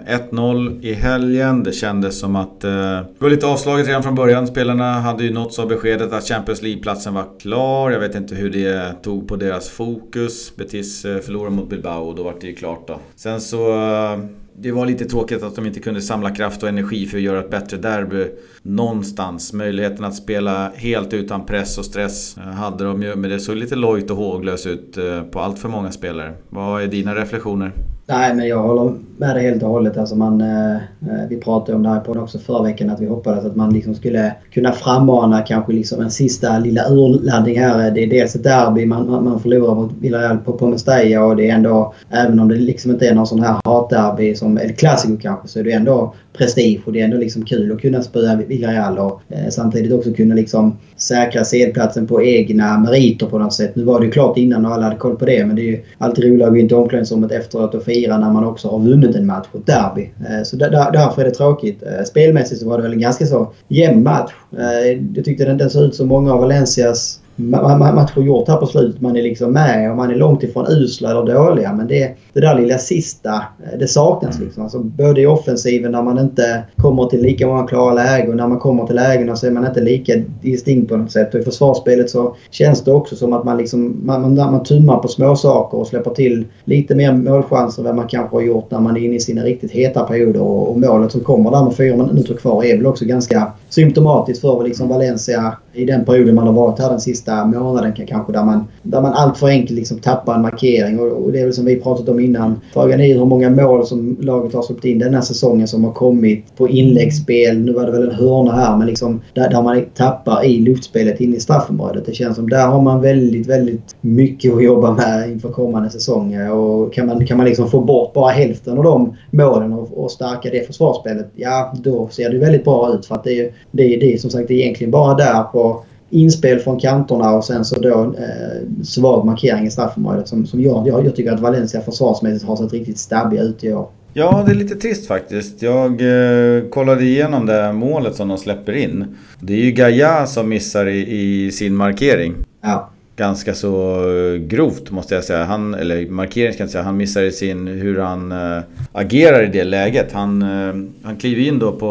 Eh, 0.06 0.14
1-0 0.30 0.82
i 0.82 0.92
helgen. 0.92 1.62
Det 1.62 1.72
kändes 1.72 2.20
som 2.20 2.36
att 2.36 2.64
eh, 2.64 2.70
det 2.70 3.06
var 3.18 3.30
lite 3.30 3.46
avslaget 3.46 3.86
redan 3.86 4.02
från 4.02 4.14
början. 4.14 4.46
Spelarna 4.46 4.92
hade 4.92 5.24
ju 5.24 5.32
nåtts 5.32 5.58
av 5.58 5.68
beskedet 5.68 6.12
att 6.12 6.28
Champions 6.28 6.62
League-platsen 6.62 7.14
var 7.14 7.24
klar. 7.40 7.90
Jag 7.90 8.00
vet 8.00 8.14
inte 8.14 8.34
hur 8.34 8.50
det 8.50 9.02
tog 9.02 9.28
på 9.28 9.36
deras 9.36 9.68
fokus. 9.68 10.56
Betis 10.56 11.04
eh, 11.04 11.18
förlorade 11.18 11.56
mot 11.56 11.70
Bilbao 11.70 12.08
och 12.08 12.14
då 12.14 12.22
var 12.22 12.34
det 12.40 12.46
ju 12.46 12.54
klart 12.54 12.88
då. 12.88 12.98
Sen 13.16 13.40
så 13.40 13.72
eh, 13.72 14.18
det 14.58 14.72
var 14.72 14.86
lite 14.86 15.04
tråkigt 15.04 15.42
att 15.42 15.56
de 15.56 15.66
inte 15.66 15.80
kunde 15.80 16.00
samla 16.00 16.30
kraft 16.30 16.62
och 16.62 16.68
energi 16.68 17.06
för 17.06 17.16
att 17.16 17.22
göra 17.22 17.40
ett 17.40 17.50
bättre 17.50 17.76
derby 17.76 18.26
någonstans. 18.62 19.52
Möjligheten 19.52 20.04
att 20.04 20.14
spela 20.14 20.72
helt 20.74 21.12
utan 21.12 21.46
press 21.46 21.78
och 21.78 21.84
stress 21.84 22.36
eh, 22.36 22.42
hade 22.42 22.84
de 22.84 23.02
ju, 23.02 23.16
men 23.16 23.30
det 23.30 23.40
såg 23.40 23.56
lite 23.56 23.76
lojt 23.76 24.10
och 24.10 24.16
håglöst 24.16 24.66
ut 24.66 24.98
eh, 24.98 25.22
på 25.22 25.40
allt 25.40 25.58
för 25.58 25.68
många 25.68 25.92
spelare. 25.92 26.34
Vad 26.48 26.82
är 26.82 26.86
dina 26.86 27.14
reflektioner? 27.14 27.72
Nej, 28.08 28.34
men 28.34 28.48
jag 28.48 28.62
håller 28.62 28.94
med 29.16 29.36
dig 29.36 29.44
helt 29.44 29.62
och 29.62 29.68
hållet. 29.68 29.96
Alltså 29.96 30.16
man, 30.16 30.40
eh, 30.40 30.74
eh 30.74 31.28
vi 31.28 31.36
pratade 31.36 31.76
om 31.76 31.82
det 31.82 31.88
här 31.88 32.00
på 32.00 32.12
också 32.12 32.38
förra 32.38 32.62
veckan 32.62 32.90
att 32.90 33.00
vi 33.00 33.06
hoppades 33.06 33.44
att 33.44 33.56
man 33.56 33.72
liksom 33.72 33.94
skulle 33.94 34.34
kunna 34.50 34.72
frammana 34.72 35.42
kanske 35.42 35.72
liksom 35.72 36.00
en 36.00 36.10
sista 36.10 36.58
lilla 36.58 36.88
urladdning 36.90 37.60
här. 37.60 37.90
Det 37.90 38.02
är 38.02 38.06
dels 38.06 38.34
ett 38.34 38.42
derby, 38.42 38.86
man, 38.86 39.24
man 39.24 39.40
förlorar 39.40 39.74
mot 39.74 39.92
Villarreal 40.00 40.38
på, 40.38 40.52
på 40.52 40.66
Mestalla 40.66 41.24
och 41.24 41.36
det 41.36 41.50
är 41.50 41.54
ändå, 41.54 41.94
även 42.10 42.40
om 42.40 42.48
det 42.48 42.54
liksom 42.54 42.90
inte 42.90 43.08
är 43.08 43.14
någon 43.14 43.26
sån 43.26 43.40
här 43.40 43.60
hatderby 43.64 44.34
som 44.34 44.58
El 44.58 44.72
Clasico 44.72 45.16
kanske, 45.22 45.48
så 45.48 45.58
är 45.58 45.64
det 45.64 45.72
ändå 45.72 46.14
prestige 46.32 46.80
och 46.84 46.92
det 46.92 47.00
är 47.00 47.04
ändå 47.04 47.16
liksom 47.16 47.44
kul 47.44 47.72
att 47.72 47.80
kunna 47.80 48.02
spöa 48.02 48.36
Villarreal 48.36 48.98
och 48.98 49.20
eh, 49.28 49.48
samtidigt 49.50 49.92
också 49.92 50.12
kunna 50.12 50.34
liksom 50.34 50.76
säkra 50.96 51.44
sedplatsen 51.44 52.06
på 52.06 52.22
egna 52.22 52.78
meriter 52.78 53.26
på 53.26 53.38
något 53.38 53.54
sätt. 53.54 53.76
Nu 53.76 53.84
var 53.84 54.00
det 54.00 54.06
ju 54.06 54.12
klart 54.12 54.38
innan 54.38 54.66
och 54.66 54.72
alla 54.72 54.84
hade 54.84 54.96
koll 54.96 55.16
på 55.16 55.24
det 55.24 55.46
men 55.46 55.56
det 55.56 55.62
är 55.62 55.70
ju 55.70 55.80
alltid 55.98 56.24
roligare 56.24 56.46
att 56.46 56.54
gå 56.54 56.60
in 56.60 56.68
till 56.68 56.76
omklädningsrummet 56.76 57.32
efteråt 57.32 57.74
och 57.74 57.82
fira 57.82 57.95
när 58.00 58.32
man 58.32 58.44
också 58.44 58.68
har 58.68 58.78
vunnit 58.78 59.16
en 59.16 59.26
match, 59.26 59.46
ett 59.54 59.66
derby. 59.66 60.10
Eh, 60.20 60.42
så 60.44 60.56
där, 60.56 60.70
därför 60.70 61.22
är 61.22 61.24
det 61.24 61.30
tråkigt. 61.30 61.82
Eh, 61.82 62.04
spelmässigt 62.04 62.60
så 62.60 62.68
var 62.68 62.76
det 62.76 62.82
väl 62.82 62.92
en 62.92 63.00
ganska 63.00 63.26
så 63.26 63.52
jämn 63.68 64.02
match. 64.02 64.32
Eh, 64.58 65.02
jag 65.14 65.24
tyckte 65.24 65.44
den, 65.44 65.58
den 65.58 65.70
såg 65.70 65.82
ut 65.82 65.94
som 65.94 66.08
många 66.08 66.32
av 66.32 66.40
Valencias 66.40 67.20
matcher 67.36 68.20
gjort 68.20 68.48
här 68.48 68.56
på 68.56 68.66
slutet. 68.66 69.00
Man 69.00 69.16
är 69.16 69.22
liksom 69.22 69.52
med 69.52 69.90
och 69.90 69.96
man 69.96 70.10
är 70.10 70.14
långt 70.14 70.42
ifrån 70.42 70.66
usla 70.68 71.10
eller 71.10 71.34
dåliga. 71.34 71.72
Men 71.72 71.86
det, 71.86 72.16
det 72.32 72.40
där 72.40 72.60
lilla 72.60 72.78
sista, 72.78 73.34
eh, 73.34 73.78
det 73.78 73.88
saknas 73.88 74.40
liksom. 74.40 74.62
Alltså, 74.62 74.78
både 74.78 75.20
i 75.20 75.26
offensiven 75.26 75.92
när 75.92 76.02
man 76.02 76.18
inte 76.18 76.64
kommer 76.76 77.04
till 77.04 77.22
lika 77.22 77.46
många 77.46 77.66
klara 77.66 77.94
lägen 77.94 78.30
och 78.30 78.36
när 78.36 78.48
man 78.48 78.58
kommer 78.58 78.86
till 78.86 78.96
lägena 78.96 79.36
så 79.36 79.46
är 79.46 79.50
man 79.50 79.66
inte 79.66 79.80
lika 79.80 80.12
distinkt 80.42 80.88
på 80.88 80.96
något 80.96 81.12
sätt. 81.12 81.34
Och 81.34 81.40
i 81.40 81.42
försvarsspelet 81.42 82.10
så 82.10 82.36
känns 82.50 82.84
det 82.84 82.92
också 82.92 83.16
som 83.16 83.32
att 83.32 83.44
man 83.44 83.56
liksom, 83.56 83.96
man, 84.04 84.20
man, 84.20 84.34
man 84.34 84.62
tummar 84.62 84.98
på 84.98 85.08
små 85.08 85.36
saker 85.36 85.78
och 85.78 85.86
släpper 85.86 86.10
till 86.10 86.44
lite 86.64 86.94
mer 86.94 87.12
målchanser 87.12 87.82
än 87.82 87.86
vad 87.86 87.96
man 87.96 88.08
kanske 88.08 88.36
har 88.36 88.42
gjort 88.42 88.70
när 88.70 88.80
man 88.80 88.96
är 88.96 89.00
inne 89.00 89.16
i 89.16 89.20
sina 89.20 89.42
riktigt 89.42 89.70
heta 89.70 90.02
perioder. 90.02 90.40
Och, 90.40 90.70
och 90.70 90.80
målet 90.80 91.12
som 91.12 91.20
kommer 91.20 91.50
där 91.50 91.64
med 91.64 91.76
fyra 91.76 91.96
minuter 91.96 92.34
kvar 92.34 92.64
är 92.64 92.76
väl 92.76 92.86
också 92.86 93.04
ganska 93.04 93.52
symptomatiskt 93.68 94.40
för 94.40 94.64
liksom 94.64 94.88
Valencia 94.88 95.56
i 95.76 95.84
den 95.84 96.04
perioden 96.04 96.34
man 96.34 96.46
har 96.46 96.54
varit 96.54 96.78
här 96.78 96.90
den 96.90 97.00
sista 97.00 97.44
månaden 97.44 97.92
kanske 98.06 98.32
där 98.32 98.44
man, 98.44 98.64
där 98.82 99.00
man 99.00 99.12
allt 99.12 99.38
för 99.38 99.48
enkelt 99.48 99.78
liksom 99.78 99.98
tappar 99.98 100.34
en 100.34 100.42
markering. 100.42 101.00
Och, 101.00 101.24
och 101.24 101.32
det 101.32 101.40
är 101.40 101.44
väl 101.44 101.54
som 101.54 101.64
vi 101.64 101.76
pratat 101.76 102.08
om 102.08 102.20
innan. 102.20 102.60
Frågan 102.72 103.00
är 103.00 103.14
hur 103.14 103.24
många 103.24 103.50
mål 103.50 103.86
som 103.86 104.16
laget 104.20 104.54
har 104.54 104.62
släppt 104.62 104.84
in 104.84 104.98
den 104.98 105.14
här 105.14 105.20
säsongen 105.20 105.68
som 105.68 105.84
har 105.84 105.92
kommit 105.92 106.56
på 106.56 106.68
inläggsspel. 106.68 107.58
Nu 107.58 107.72
var 107.72 107.86
det 107.86 107.92
väl 107.92 108.08
en 108.08 108.14
hörna 108.14 108.52
här 108.52 108.76
men 108.76 108.86
liksom 108.86 109.20
där, 109.34 109.50
där 109.50 109.62
man 109.62 109.84
tappar 109.94 110.44
i 110.44 110.58
luftspelet 110.58 111.20
in 111.20 111.34
i 111.34 111.40
straffområdet. 111.40 112.06
Det 112.06 112.14
känns 112.14 112.36
som 112.36 112.48
där 112.48 112.66
har 112.66 112.82
man 112.82 113.00
väldigt, 113.00 113.46
väldigt 113.46 113.96
mycket 114.00 114.54
att 114.54 114.64
jobba 114.64 114.94
med 114.94 115.30
inför 115.30 115.48
kommande 115.48 115.90
säsonger. 115.90 116.52
Och 116.52 116.94
kan 116.94 117.06
man, 117.06 117.26
kan 117.26 117.36
man 117.36 117.46
liksom 117.46 117.70
få 117.70 117.80
bort 117.80 118.12
bara 118.12 118.30
hälften 118.30 118.78
av 118.78 118.84
de 118.84 119.16
målen 119.30 119.72
och, 119.72 120.04
och 120.04 120.10
stärka 120.10 120.50
det 120.50 120.66
försvarsspelet, 120.66 121.30
ja 121.34 121.72
då 121.82 122.08
ser 122.08 122.30
det 122.30 122.38
väldigt 122.38 122.64
bra 122.64 122.94
ut. 122.94 123.06
För 123.06 123.14
att 123.14 123.24
det 123.24 123.40
är, 123.40 123.50
det 123.70 123.94
är, 123.94 124.00
det 124.00 124.14
är 124.14 124.18
som 124.18 124.30
sagt 124.30 124.50
egentligen 124.50 124.90
bara 124.90 125.14
där 125.14 125.42
på 125.42 125.65
inspel 126.10 126.58
från 126.58 126.80
kanterna 126.80 127.34
och 127.34 127.44
sen 127.44 127.64
så 127.64 127.80
då 127.80 128.14
eh, 128.18 128.84
svag 128.84 129.26
markering 129.26 129.66
i 129.66 129.70
straffområdet 129.70 130.28
som, 130.28 130.46
som 130.46 130.62
jag, 130.62 130.88
jag, 130.88 131.06
jag 131.06 131.16
tycker 131.16 131.32
att 131.32 131.40
Valencia 131.40 131.80
försvarsmässigt 131.80 132.44
har 132.44 132.56
sett 132.56 132.72
riktigt 132.72 132.98
stabbiga 132.98 133.42
ut 133.42 133.64
i 133.64 133.72
år. 133.72 133.88
Ja, 134.12 134.42
det 134.46 134.52
är 134.52 134.56
lite 134.56 134.74
trist 134.74 135.06
faktiskt. 135.06 135.62
Jag 135.62 135.90
eh, 135.90 136.68
kollade 136.68 137.04
igenom 137.04 137.46
det 137.46 137.72
målet 137.72 138.14
som 138.14 138.28
de 138.28 138.38
släpper 138.38 138.72
in. 138.72 139.16
Det 139.40 139.52
är 139.52 139.64
ju 139.64 139.70
Gaia 139.70 140.26
som 140.26 140.48
missar 140.48 140.86
i, 140.86 141.46
i 141.46 141.52
sin 141.52 141.74
markering. 141.74 142.34
Ja 142.60 142.90
ganska 143.16 143.54
så 143.54 144.02
grovt 144.40 144.90
måste 144.90 145.14
jag 145.14 145.24
säga. 145.24 145.44
Han, 145.44 145.74
eller 145.74 146.10
markering 146.10 146.52
ska 146.52 146.62
jag 146.62 146.70
säga. 146.70 146.84
Han 146.84 146.96
missar 146.96 147.22
i 147.22 147.32
sin 147.32 147.66
hur 147.66 147.98
han 147.98 148.32
äh, 148.32 148.62
agerar 148.92 149.42
i 149.42 149.46
det 149.46 149.64
läget. 149.64 150.12
Han, 150.12 150.42
äh, 150.42 150.74
han 151.02 151.16
kliver 151.16 151.42
in 151.42 151.58
då 151.58 151.72
på 151.72 151.86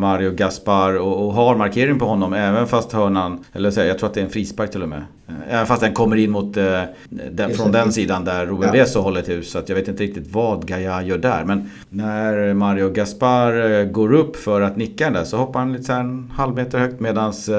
Mario 0.00 0.30
Gaspar 0.30 0.98
och, 0.98 1.26
och, 1.26 1.32
har 1.32 1.56
markering 1.56 1.98
på 1.98 2.04
honom 2.04 2.32
även 2.32 2.66
fast 2.66 2.92
hörnan, 2.92 3.44
eller 3.52 3.70
så, 3.70 3.80
jag 3.80 3.98
tror 3.98 4.08
att 4.08 4.14
det 4.14 4.20
är 4.20 4.24
en 4.24 4.30
frispark 4.30 4.70
till 4.70 4.82
och 4.82 4.88
med. 4.88 5.02
Även 5.48 5.66
fast 5.66 5.82
den 5.82 5.94
kommer 5.94 6.16
in 6.16 6.30
mot, 6.30 6.56
äh, 6.56 6.82
den, 7.30 7.50
från 7.50 7.72
den 7.72 7.92
sidan 7.92 8.24
där 8.24 8.46
Ruben 8.46 8.66
ja. 8.66 8.72
Veso 8.72 9.00
håller 9.00 9.22
till. 9.22 9.44
Så 9.44 9.58
att 9.58 9.68
jag 9.68 9.76
vet 9.76 9.88
inte 9.88 10.02
riktigt 10.02 10.32
vad 10.32 10.66
Gaia 10.66 11.02
gör 11.02 11.18
där. 11.18 11.44
Men 11.44 11.70
när 11.88 12.54
Mario 12.54 12.90
Gaspar 12.90 13.84
går 13.84 14.14
upp 14.14 14.36
för 14.36 14.60
att 14.60 14.76
nicka 14.76 15.04
den 15.04 15.12
där 15.12 15.24
så 15.24 15.36
hoppar 15.36 15.60
han 15.60 15.72
lite 15.72 15.84
så 15.84 15.92
en 15.92 16.32
halv 16.36 16.54
meter 16.54 16.78
högt 16.78 17.00
medans 17.00 17.50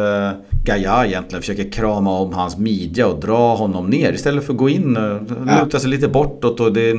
Gaia 0.70 1.06
egentligen 1.06 1.42
försöker 1.42 1.72
krama 1.72 2.20
om 2.20 2.34
hans 2.34 2.58
midja 2.58 3.08
och 3.08 3.20
dra 3.20 3.56
honom 3.56 3.90
ner 3.90 4.14
istället 4.14 4.44
för 4.44 4.54
att 4.54 4.60
gå 4.60 4.70
in 4.70 4.98
och 4.98 5.04
ja. 5.48 5.64
luta 5.64 5.80
sig 5.80 5.90
lite 5.90 6.08
bortåt. 6.08 6.60
Och 6.60 6.74
det, 6.74 6.98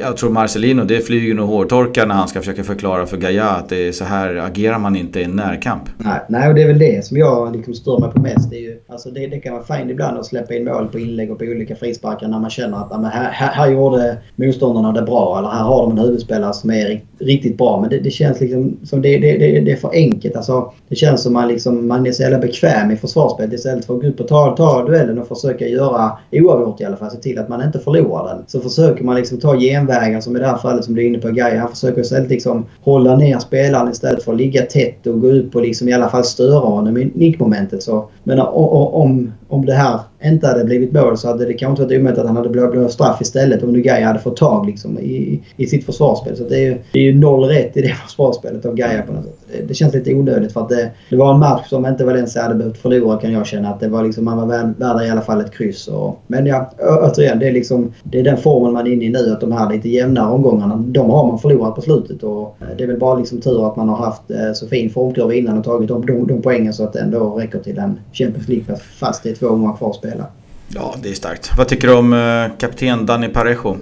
jag 0.00 0.16
tror 0.16 0.30
Marcelino, 0.30 0.84
det 0.84 1.00
flyger 1.00 1.34
nog 1.34 1.48
hårtorkar 1.48 2.06
när 2.06 2.14
han 2.14 2.28
ska 2.28 2.40
försöka 2.40 2.64
förklara 2.64 3.06
för 3.06 3.16
Gaia 3.16 3.50
att 3.50 3.68
det 3.68 3.88
är 3.88 3.92
så 3.92 4.04
här 4.04 4.36
agerar 4.36 4.78
man 4.78 4.96
inte 4.96 5.20
i 5.20 5.24
en 5.24 5.36
närkamp. 5.36 5.82
Nej, 5.96 6.20
nej 6.28 6.48
och 6.48 6.54
det 6.54 6.62
är 6.62 6.66
väl 6.66 6.78
det 6.78 7.04
som 7.04 7.16
jag 7.16 7.56
liksom 7.56 7.74
stör 7.74 7.98
mig 7.98 8.10
på 8.10 8.20
mest. 8.20 8.50
Det, 8.50 8.56
är 8.56 8.60
ju, 8.60 8.80
alltså 8.88 9.10
det, 9.10 9.26
det 9.26 9.40
kan 9.40 9.52
vara 9.52 9.78
fint 9.78 9.90
ibland 9.90 10.18
att 10.18 10.26
släppa 10.26 10.54
in 10.54 10.64
mål 10.64 10.88
på 10.88 10.98
inlägg 10.98 11.30
och 11.30 11.38
på 11.38 11.44
olika 11.44 11.76
frisparkar 11.76 12.28
när 12.28 12.38
man 12.38 12.50
känner 12.50 12.76
att 12.76 13.12
här, 13.12 13.30
här, 13.30 13.52
här 13.52 13.70
gjorde 13.70 14.18
motståndarna 14.36 14.92
det 14.92 15.02
bra 15.02 15.38
eller 15.38 15.48
här 15.48 15.64
har 15.64 15.82
de 15.82 15.92
en 15.92 15.98
huvudspelare 15.98 16.52
som 16.52 16.70
är 16.70 17.00
riktigt 17.18 17.58
bra. 17.58 17.80
Men 17.80 17.90
det, 17.90 17.98
det 17.98 18.10
känns 18.10 18.40
liksom 18.40 18.76
som 18.84 19.02
det, 19.02 19.18
det, 19.18 19.38
det, 19.38 19.60
det, 19.60 19.72
är 19.72 19.76
för 19.76 19.90
enkelt. 19.92 20.36
Alltså, 20.36 20.72
det 20.88 20.96
känns 20.96 21.22
som 21.22 21.32
man, 21.32 21.48
liksom, 21.48 21.88
man 21.88 22.06
är 22.06 22.12
så 22.12 22.22
jävla 22.22 22.38
bekväm 22.38 22.90
i 22.90 22.96
försvarsspelet 23.08 23.52
istället 23.52 23.84
för 23.84 23.94
att 23.94 24.00
gå 24.00 24.06
upp 24.06 24.20
och 24.20 24.28
ta, 24.28 24.56
ta 24.56 24.84
duellen 24.84 25.18
och 25.18 25.28
försöka 25.28 25.66
göra 25.66 26.12
oavgjort 26.32 26.80
i 26.80 26.84
alla 26.84 26.96
fall. 26.96 27.10
Se 27.10 27.16
till 27.16 27.38
att 27.38 27.48
man 27.48 27.62
inte 27.62 27.78
förlorar 27.78 28.34
den. 28.34 28.44
Så 28.46 28.60
försöker 28.60 29.04
man 29.04 29.16
liksom 29.16 29.40
ta 29.40 29.58
genvägar 29.58 30.20
som 30.20 30.36
i 30.36 30.38
det 30.38 30.46
här 30.46 30.56
fallet 30.56 30.84
som 30.84 30.94
du 30.94 31.02
är 31.02 31.06
inne 31.06 31.18
på 31.18 31.28
Gaia. 31.28 31.60
Han 31.60 31.70
försöker 31.70 32.00
istället 32.00 32.30
liksom 32.30 32.66
hålla 32.82 33.16
ner 33.16 33.38
spelaren 33.38 33.90
istället 33.90 34.22
för 34.22 34.32
att 34.32 34.38
ligga 34.38 34.62
tätt 34.62 35.06
och 35.06 35.20
gå 35.20 35.28
upp 35.28 35.54
och 35.54 35.62
liksom 35.62 35.88
i 35.88 35.92
alla 35.92 36.08
fall 36.08 36.24
störa 36.24 36.68
honom 36.68 36.96
i 36.96 37.10
nickmomentet. 37.14 37.82
Så, 37.82 38.08
men 38.22 38.40
om, 38.40 39.32
om 39.48 39.66
det 39.66 39.74
här 39.74 40.00
inte 40.24 40.46
hade 40.46 40.64
blivit 40.64 40.92
mål 40.92 41.18
så 41.18 41.28
hade 41.28 41.44
det 41.44 41.54
kanske 41.54 41.82
inte 41.82 41.94
varit 41.94 42.00
omöjligt 42.00 42.18
att 42.18 42.26
han 42.26 42.36
hade 42.36 42.48
blivit 42.48 42.90
straff 42.90 43.20
istället 43.20 43.62
om 43.62 43.72
nu 43.72 43.80
Gaia 43.80 44.06
hade 44.06 44.18
fått 44.18 44.36
tag 44.36 44.66
liksom, 44.66 44.98
i, 44.98 45.42
i 45.56 45.66
sitt 45.66 45.86
försvarsspel. 45.86 46.36
Så 46.36 46.44
det 46.44 46.56
är, 46.56 46.60
ju, 46.60 46.78
det 46.92 46.98
är 46.98 47.02
ju 47.02 47.14
noll 47.14 47.44
rätt 47.44 47.76
i 47.76 47.82
det 47.82 47.88
försvarsspelet 48.06 48.66
av 48.66 48.74
Gaia 48.74 49.02
på 49.02 49.12
något 49.12 49.24
sätt. 49.24 49.68
Det 49.68 49.74
känns 49.74 49.94
lite 49.94 50.14
onödigt 50.14 50.52
för 50.52 50.60
att 50.60 50.68
det, 50.68 50.90
det 51.10 51.16
var 51.16 51.34
en 51.34 51.40
match 51.40 51.68
som 51.68 51.86
inte 51.86 52.04
Valencia 52.04 52.42
hade 52.42 52.54
behövt 52.54 52.78
förlora 52.78 53.18
kan 53.18 53.32
jag 53.32 53.46
känna. 53.46 53.68
Att 53.68 53.80
det 53.80 53.88
var 53.88 54.04
liksom, 54.04 54.24
man 54.24 54.36
var 54.36 54.46
värd 54.46 55.06
i 55.06 55.10
alla 55.10 55.20
fall 55.20 55.40
ett 55.40 55.52
kryss. 55.52 55.88
Och, 55.88 56.22
men 56.26 56.46
ja, 56.46 56.70
återigen, 56.78 57.38
det 57.38 57.48
är, 57.48 57.52
liksom, 57.52 57.92
det 58.02 58.20
är 58.20 58.24
den 58.24 58.36
formen 58.36 58.72
man 58.72 58.86
är 58.86 58.90
inne 58.90 59.04
i 59.04 59.10
nu. 59.10 59.32
Att 59.32 59.40
de 59.40 59.52
här 59.52 59.72
lite 59.72 59.88
jämnare 59.88 60.32
omgångarna, 60.32 60.76
de 60.76 61.10
har 61.10 61.26
man 61.26 61.38
förlorat 61.38 61.74
på 61.74 61.80
slutet. 61.80 62.22
Och 62.22 62.56
eh, 62.60 62.76
det 62.76 62.84
är 62.84 62.88
väl 62.88 62.98
bara 62.98 63.18
liksom 63.18 63.40
tur 63.40 63.66
att 63.66 63.76
man 63.76 63.88
har 63.88 63.96
haft 63.96 64.30
eh, 64.30 64.52
så 64.54 64.66
fin 64.66 64.90
formkurva 64.90 65.34
innan 65.34 65.58
och 65.58 65.64
tagit 65.64 65.88
de, 65.88 66.06
de, 66.06 66.26
de 66.26 66.42
poängen 66.42 66.72
så 66.72 66.84
att 66.84 66.92
det 66.92 67.00
ändå 67.00 67.34
räcker 67.34 67.58
till 67.58 67.78
en 67.78 67.98
Champions 68.12 68.48
League 68.48 68.76
fast 68.76 69.22
det 69.22 69.30
är 69.30 69.34
två 69.34 69.46
omgångar 69.48 69.76
kvar 69.76 69.90
att 69.90 69.96
spela. 70.08 70.26
Ja, 70.68 70.94
det 71.02 71.10
är 71.10 71.14
starkt. 71.14 71.50
Vad 71.56 71.68
tycker 71.68 71.88
du 71.88 71.94
om 71.94 72.12
eh, 72.12 72.58
kapten 72.58 73.06
Danny 73.06 73.28
Parejo? 73.28 73.76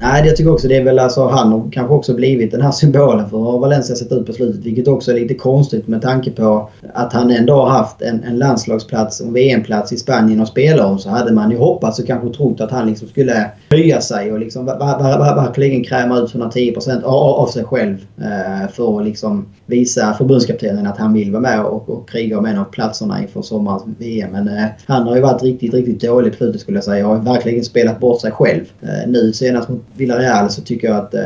Nej, 0.00 0.26
jag 0.26 0.36
tycker 0.36 0.52
också 0.52 0.68
det 0.68 0.76
är 0.76 0.84
väl 0.84 0.98
alltså 0.98 1.28
han 1.28 1.52
har 1.52 1.68
kanske 1.72 1.94
också 1.94 2.14
blivit 2.14 2.50
den 2.50 2.62
här 2.62 2.70
symbolen 2.70 3.30
för 3.30 3.38
hur 3.38 3.58
Valencia 3.58 3.96
sett 3.96 4.12
ut 4.12 4.26
på 4.26 4.32
slutet. 4.32 4.64
Vilket 4.64 4.88
också 4.88 5.10
är 5.10 5.14
lite 5.14 5.34
konstigt 5.34 5.88
med 5.88 6.02
tanke 6.02 6.30
på 6.30 6.70
att 6.94 7.12
han 7.12 7.30
ändå 7.30 7.54
har 7.54 7.68
haft 7.68 8.02
en, 8.02 8.24
en 8.24 8.38
landslagsplats 8.38 9.20
och 9.20 9.36
VM-plats 9.36 9.92
i 9.92 9.96
Spanien 9.96 10.40
och 10.40 10.48
spela 10.48 10.86
om. 10.86 10.98
Så 10.98 11.08
hade 11.08 11.32
man 11.32 11.50
ju 11.50 11.56
hoppats 11.56 11.98
och 11.98 12.06
kanske 12.06 12.36
trott 12.36 12.60
att 12.60 12.70
han 12.70 12.88
liksom 12.88 13.08
skulle 13.08 13.50
höja 13.70 14.00
sig 14.00 14.32
och 14.32 14.38
liksom 14.38 14.66
verkligen 14.66 15.84
kräma 15.84 16.18
ut 16.18 16.34
110% 16.34 17.02
av, 17.02 17.14
av 17.14 17.46
sig 17.46 17.64
själv. 17.64 17.96
Eh, 18.18 18.70
för 18.72 18.98
att 18.98 19.06
liksom 19.06 19.46
visa 19.66 20.14
förbundskaptenen 20.14 20.86
att 20.86 20.98
han 20.98 21.12
vill 21.12 21.32
vara 21.32 21.42
med 21.42 21.64
och, 21.64 21.88
och 21.88 22.08
kriga 22.08 22.38
om 22.38 22.46
en 22.46 22.58
av 22.58 22.64
platserna 22.64 23.22
inför 23.22 23.42
sommarens 23.42 23.84
VM. 23.98 24.32
Men 24.32 24.48
eh, 24.48 24.64
han 24.86 25.02
har 25.02 25.16
ju 25.16 25.22
varit 25.22 25.42
riktigt, 25.42 25.74
riktigt 25.74 26.00
dålig 26.00 26.32
på 26.32 26.36
slutet 26.36 26.60
skulle 26.60 26.76
jag 26.76 26.84
säga. 26.84 27.08
Och 27.08 27.16
har 27.16 27.22
verkligen 27.22 27.64
spelat 27.64 28.00
bort 28.00 28.20
sig 28.20 28.30
själv. 28.30 28.64
Eh, 28.82 29.08
nu 29.10 29.32
senast 29.32 29.68
mot 29.68 29.82
Villarreal 29.96 30.50
så 30.50 30.62
tycker 30.62 30.88
jag 30.88 30.96
att 30.96 31.14
eh, 31.14 31.20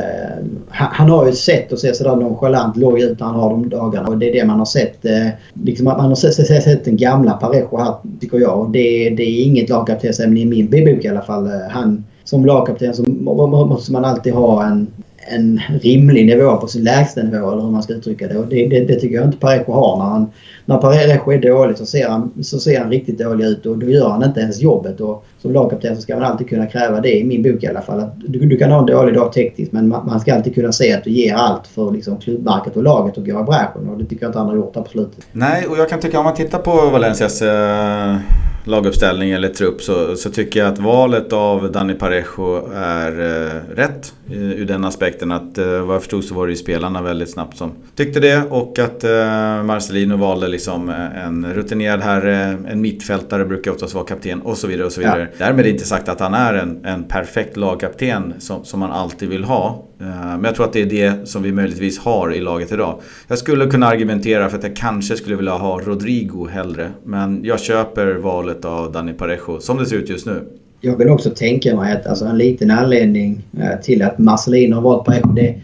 han, 0.69 1.09
har 1.09 1.25
ju 1.25 1.31
ett 1.31 1.37
sätt 1.37 1.73
att 1.73 1.79
se 1.79 1.93
sådär 1.93 2.15
nonchalant 2.15 2.77
låg 2.77 2.99
ut 2.99 3.19
när 3.19 3.27
han 3.27 3.35
har 3.35 3.49
de 3.49 3.69
dagarna. 3.69 4.07
Och 4.07 4.17
det 4.17 4.29
är 4.29 4.33
det 4.33 4.45
man 4.45 4.59
har 4.59 4.65
sett. 4.65 5.05
Eh, 5.05 5.27
liksom 5.53 5.85
man 5.85 5.99
har 5.99 6.15
sett, 6.15 6.33
sett, 6.33 6.63
sett 6.63 6.85
den 6.85 6.97
gamla 6.97 7.33
Parejo 7.33 7.77
här 7.77 7.93
tycker 8.19 8.39
jag. 8.39 8.59
Och 8.59 8.69
det, 8.69 9.09
det 9.09 9.23
är 9.23 9.43
inget 9.43 9.69
lagkaptensämne 9.69 10.39
i 10.39 10.45
min 10.45 10.69
bok 10.69 11.05
i 11.05 11.07
alla 11.07 11.21
fall. 11.21 11.45
Eh, 11.45 11.69
han, 11.69 12.03
som 12.23 12.45
lagkapten 12.45 12.93
så 12.93 13.03
måste 13.03 13.91
man 13.91 14.05
alltid 14.05 14.33
ha 14.33 14.65
en, 14.65 14.87
en 15.27 15.61
rimlig 15.81 16.25
nivå 16.25 16.57
på 16.57 16.67
sin 16.67 16.83
lägsta 16.83 17.23
nivå 17.23 17.51
eller 17.51 17.61
hur 17.61 17.71
man 17.71 17.83
ska 17.83 17.93
uttrycka 17.93 18.27
det. 18.27 18.37
Och 18.37 18.47
det, 18.47 18.67
det, 18.67 18.79
det 18.79 18.95
tycker 18.95 19.15
jag 19.15 19.25
inte 19.25 19.37
Parejo 19.37 19.71
har. 19.71 19.97
När, 19.97 20.05
han, 20.05 20.31
när 20.65 20.77
Parejo 20.77 21.31
är 21.31 21.41
dålig 21.41 21.77
så 21.77 21.85
ser, 21.85 22.09
han, 22.09 22.31
så 22.41 22.59
ser 22.59 22.79
han 22.79 22.89
riktigt 22.89 23.17
dålig 23.17 23.45
ut 23.45 23.65
och 23.65 23.77
då 23.77 23.89
gör 23.89 24.09
han 24.09 24.23
inte 24.23 24.39
ens 24.39 24.61
jobbet. 24.61 25.01
Och 25.01 25.25
som 25.41 25.53
lagkapten 25.53 25.95
så 25.95 26.01
ska 26.01 26.15
man 26.15 26.23
alltid 26.23 26.49
kunna 26.49 26.65
kräva 26.65 27.01
det, 27.01 27.17
i 27.17 27.23
min 27.23 27.43
bok 27.43 27.63
i 27.63 27.67
alla 27.67 27.81
fall. 27.81 27.99
Att 27.99 28.13
du, 28.27 28.39
du 28.39 28.57
kan 28.57 28.71
ha 28.71 28.79
en 28.79 28.85
dålig 28.85 29.15
dag 29.15 29.33
tekniskt 29.33 29.71
men 29.71 29.87
man, 29.87 30.05
man, 30.05 30.19
ska 30.19 30.35
alltid 30.35 30.55
kunna 30.55 30.71
se 30.71 30.93
att 30.93 31.03
du 31.03 31.09
ger 31.09 31.35
allt 31.35 31.67
för 31.67 31.91
liksom, 31.91 32.17
klubbmärket 32.17 32.77
och 32.77 32.83
laget 32.83 33.17
och 33.17 33.25
gå 33.25 33.39
i 33.39 33.43
bräschen. 33.43 33.89
Och 33.89 33.97
det 33.97 34.05
tycker 34.05 34.23
jag 34.23 34.29
inte 34.29 34.39
han 34.39 34.47
har 34.47 34.55
gjort 34.55 34.75
här 34.75 34.83
på 34.83 34.89
slutet. 34.89 35.25
Nej, 35.31 35.67
och 35.67 35.77
jag 35.77 35.89
kan 35.89 35.99
tycka 35.99 36.19
om 36.19 36.25
man 36.25 36.33
tittar 36.33 36.59
på 36.59 36.89
Valencias 36.89 37.41
eh 37.41 38.15
laguppställning 38.63 39.31
eller 39.31 39.49
trupp 39.49 39.81
så, 39.81 40.15
så 40.15 40.29
tycker 40.29 40.59
jag 40.59 40.73
att 40.73 40.79
valet 40.79 41.33
av 41.33 41.71
Dani 41.71 41.93
Parejo 41.93 42.71
är 42.75 43.11
eh, 43.11 43.75
rätt. 43.75 44.13
Ur 44.33 44.65
den 44.65 44.85
aspekten 44.85 45.31
att 45.31 45.57
eh, 45.57 45.65
vad 45.65 45.95
jag 45.95 46.01
förstod 46.01 46.23
så 46.23 46.35
var 46.35 46.47
det 46.47 46.51
ju 46.51 46.57
spelarna 46.57 47.01
väldigt 47.01 47.31
snabbt 47.31 47.57
som 47.57 47.71
tyckte 47.95 48.19
det. 48.19 48.43
Och 48.49 48.79
att 48.79 49.03
eh, 49.03 49.63
Marcelino 49.63 50.17
valde 50.17 50.47
liksom 50.47 50.89
eh, 50.89 51.25
en 51.25 51.53
rutinerad 51.53 52.01
herre, 52.01 52.57
en 52.67 52.81
mittfältare 52.81 53.45
brukar 53.45 53.71
oftast 53.71 53.93
vara 53.93 54.05
kapten 54.05 54.41
och 54.41 54.57
så 54.57 54.67
vidare. 54.67 54.85
och 54.85 54.91
så 54.91 55.01
vidare. 55.01 55.27
Ja. 55.37 55.45
Därmed 55.45 55.67
inte 55.67 55.85
sagt 55.85 56.09
att 56.09 56.19
han 56.19 56.33
är 56.33 56.53
en, 56.53 56.85
en 56.85 57.03
perfekt 57.03 57.57
lagkapten 57.57 58.33
som, 58.39 58.65
som 58.65 58.79
man 58.79 58.91
alltid 58.91 59.29
vill 59.29 59.43
ha. 59.43 59.85
Eh, 60.01 60.07
men 60.07 60.43
jag 60.43 60.55
tror 60.55 60.65
att 60.65 60.73
det 60.73 60.81
är 60.81 60.85
det 60.85 61.27
som 61.27 61.43
vi 61.43 61.51
möjligtvis 61.51 61.99
har 61.99 62.33
i 62.33 62.39
laget 62.39 62.71
idag. 62.71 63.01
Jag 63.27 63.37
skulle 63.37 63.65
kunna 63.65 63.87
argumentera 63.87 64.49
för 64.49 64.57
att 64.57 64.63
jag 64.63 64.75
kanske 64.75 65.17
skulle 65.17 65.35
vilja 65.35 65.51
ha 65.51 65.79
Rodrigo 65.79 66.47
hellre. 66.47 66.91
Men 67.03 67.43
jag 67.43 67.59
köper 67.59 68.13
valet 68.13 68.50
av 68.65 68.91
Dani 68.91 69.13
Parejo 69.13 69.59
som 69.59 69.77
det 69.77 69.85
ser 69.85 69.95
ut 69.95 70.09
just 70.09 70.25
nu. 70.25 70.43
Jag 70.81 70.97
vill 70.97 71.09
också 71.09 71.29
tänka 71.29 71.75
mig 71.75 71.93
att 71.93 72.07
alltså, 72.07 72.25
en 72.25 72.37
liten 72.37 72.71
anledning 72.71 73.41
eh, 73.59 73.81
till 73.81 74.01
att 74.01 74.17
Marcelino 74.19 74.75
har 74.75 74.81
valt 74.81 75.05
Parejo 75.05 75.27
det 75.27 75.55